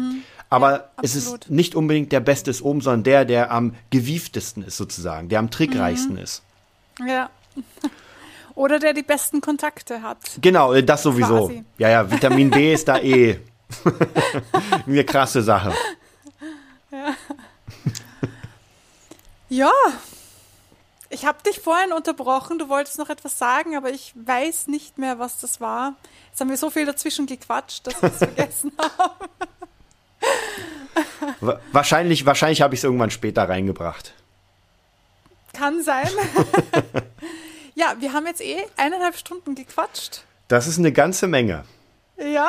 Aber 0.49 0.73
Ja, 0.73 0.89
es 1.03 1.17
ist 1.17 1.51
nicht 1.51 1.75
unbedingt 1.75 2.13
der 2.13 2.21
Beste 2.21 2.51
ist 2.51 2.63
oben, 2.63 2.81
sondern 2.81 3.03
der, 3.03 3.25
der 3.25 3.51
am 3.51 3.75
gewieftesten 3.91 4.63
ist 4.63 4.77
sozusagen, 4.77 5.29
der 5.29 5.41
am 5.41 5.51
trickreichsten 5.51 6.19
ist. 6.19 6.43
ja. 7.07 7.31
Oder 8.55 8.79
der 8.79 8.95
die 8.95 9.03
besten 9.03 9.43
Kontakte 9.43 10.01
hat. 10.01 10.17
Genau, 10.41 10.73
äh, 10.73 10.83
das 10.83 11.03
sowieso. 11.03 11.49
Quasi. 11.49 11.65
Ja, 11.77 11.91
ja, 11.91 12.11
Vitamin 12.11 12.51
B 12.51 12.73
ist 12.73 12.89
da 12.89 12.99
eh 13.03 13.39
eine 14.87 15.05
krasse 15.05 15.43
Sache. 15.43 15.75
Ja. 19.51 19.71
Ich 21.11 21.25
habe 21.27 21.39
dich 21.47 21.61
vorhin 21.61 21.93
unterbrochen, 21.93 22.59
du 22.59 22.69
wolltest 22.69 22.99
noch 22.99 23.11
etwas 23.11 23.39
sagen, 23.39 23.77
aber 23.77 23.91
ich 23.91 24.13
weiß 24.17 24.69
nicht 24.69 24.97
mehr, 24.99 25.19
was 25.19 25.39
das 25.39 25.61
war. 25.61 25.95
Jetzt 26.31 26.41
haben 26.41 26.49
wir 26.51 26.57
so 26.57 26.71
viel 26.71 26.85
dazwischen 26.87 27.27
gequatscht, 27.27 27.87
dass 27.87 27.95
ich 27.95 28.03
es 28.03 28.17
vergessen 28.19 28.73
habe. 28.79 29.29
Wa- 31.41 31.61
Wahrscheinlich, 31.73 32.27
wahrscheinlich 32.27 32.63
habe 32.63 32.75
ich 32.75 32.81
es 32.81 32.85
irgendwann 32.85 33.11
später 33.11 33.49
reingebracht. 33.49 34.15
Kann 35.53 35.83
sein. 35.83 36.09
ja, 37.75 37.95
wir 37.99 38.13
haben 38.13 38.27
jetzt 38.27 38.41
eh 38.41 38.57
eineinhalb 38.77 39.17
Stunden 39.17 39.55
gequatscht. 39.55 40.23
Das 40.49 40.67
ist 40.67 40.79
eine 40.79 40.93
ganze 40.93 41.27
Menge. 41.27 41.65
Ja, 42.19 42.49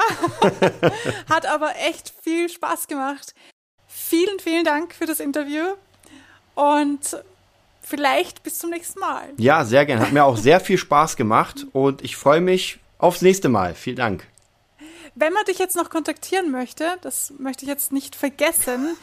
hat 1.30 1.46
aber 1.46 1.74
echt 1.88 2.14
viel 2.24 2.50
Spaß 2.50 2.88
gemacht. 2.88 3.34
Vielen, 3.88 4.40
vielen 4.40 4.64
Dank 4.64 4.94
für 4.94 5.06
das 5.06 5.20
Interview 5.20 5.64
und 6.56 7.00
vielleicht 7.82 8.44
bis 8.44 8.60
zum 8.60 8.70
nächsten 8.70 9.00
Mal. 9.00 9.30
Ja, 9.38 9.66
sehr 9.66 9.86
gern. 9.86 10.00
Hat 10.00 10.12
mir 10.14 10.24
auch 10.24 10.38
sehr 10.38 10.60
viel 10.60 10.78
Spaß 10.78 11.16
gemacht 11.18 11.66
und 11.74 12.02
ich 12.04 12.16
freue 12.16 12.42
mich 12.42 12.80
aufs 12.98 13.22
nächste 13.22 13.50
Mal. 13.50 13.74
Vielen 13.76 13.98
Dank. 13.98 14.28
Wenn 15.20 15.34
man 15.34 15.46
dich 15.46 15.58
jetzt 15.58 15.76
noch 15.76 15.90
kontaktieren 15.90 16.52
möchte, 16.52 16.86
das 17.02 17.34
möchte 17.40 17.66
ich 17.66 17.70
jetzt 17.70 17.92
nicht 17.92 18.16
vergessen, 18.16 18.96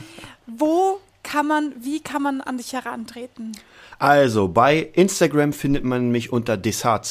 wo 0.46 1.00
kann 1.24 1.44
man, 1.48 1.72
wie 1.80 2.00
kann 2.00 2.22
man 2.22 2.40
an 2.40 2.56
dich 2.56 2.72
herantreten? 2.72 3.50
Also, 3.98 4.46
bei 4.46 4.78
Instagram 4.92 5.52
findet 5.52 5.82
man 5.82 6.10
mich 6.10 6.32
unter 6.32 6.56
Desart 6.56 7.08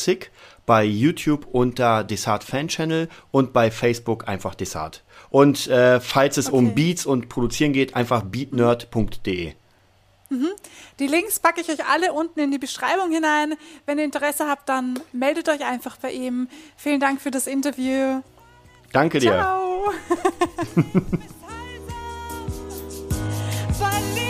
bei 0.65 0.85
YouTube 0.85 1.45
unter 1.51 2.05
Desart 2.05 2.45
Fan 2.45 2.69
Channel 2.69 3.09
und 3.31 3.51
bei 3.51 3.71
Facebook 3.71 4.29
einfach 4.29 4.55
Desart. 4.55 5.03
Und 5.29 5.67
äh, 5.67 5.99
falls 5.99 6.37
es 6.37 6.47
um 6.47 6.67
Okay. 6.67 6.75
Beats 6.75 7.05
und 7.05 7.27
Produzieren 7.27 7.73
geht, 7.73 7.97
einfach 7.97 8.23
beatnerd.de. 8.23 9.53
Die 10.99 11.07
Links 11.07 11.39
packe 11.39 11.61
ich 11.61 11.69
euch 11.69 11.85
alle 11.85 12.13
unten 12.13 12.39
in 12.39 12.51
die 12.51 12.57
Beschreibung 12.57 13.11
hinein. 13.11 13.55
Wenn 13.85 13.99
ihr 13.99 14.05
Interesse 14.05 14.47
habt, 14.47 14.69
dann 14.69 14.99
meldet 15.11 15.49
euch 15.49 15.63
einfach 15.65 15.97
bei 15.97 16.11
ihm. 16.11 16.47
Vielen 16.77 16.99
Dank 16.99 17.21
für 17.21 17.31
das 17.31 17.47
Interview. 17.47 18.21
Danke 18.93 19.19
dir. 19.19 19.31
Ciao. 19.31 19.91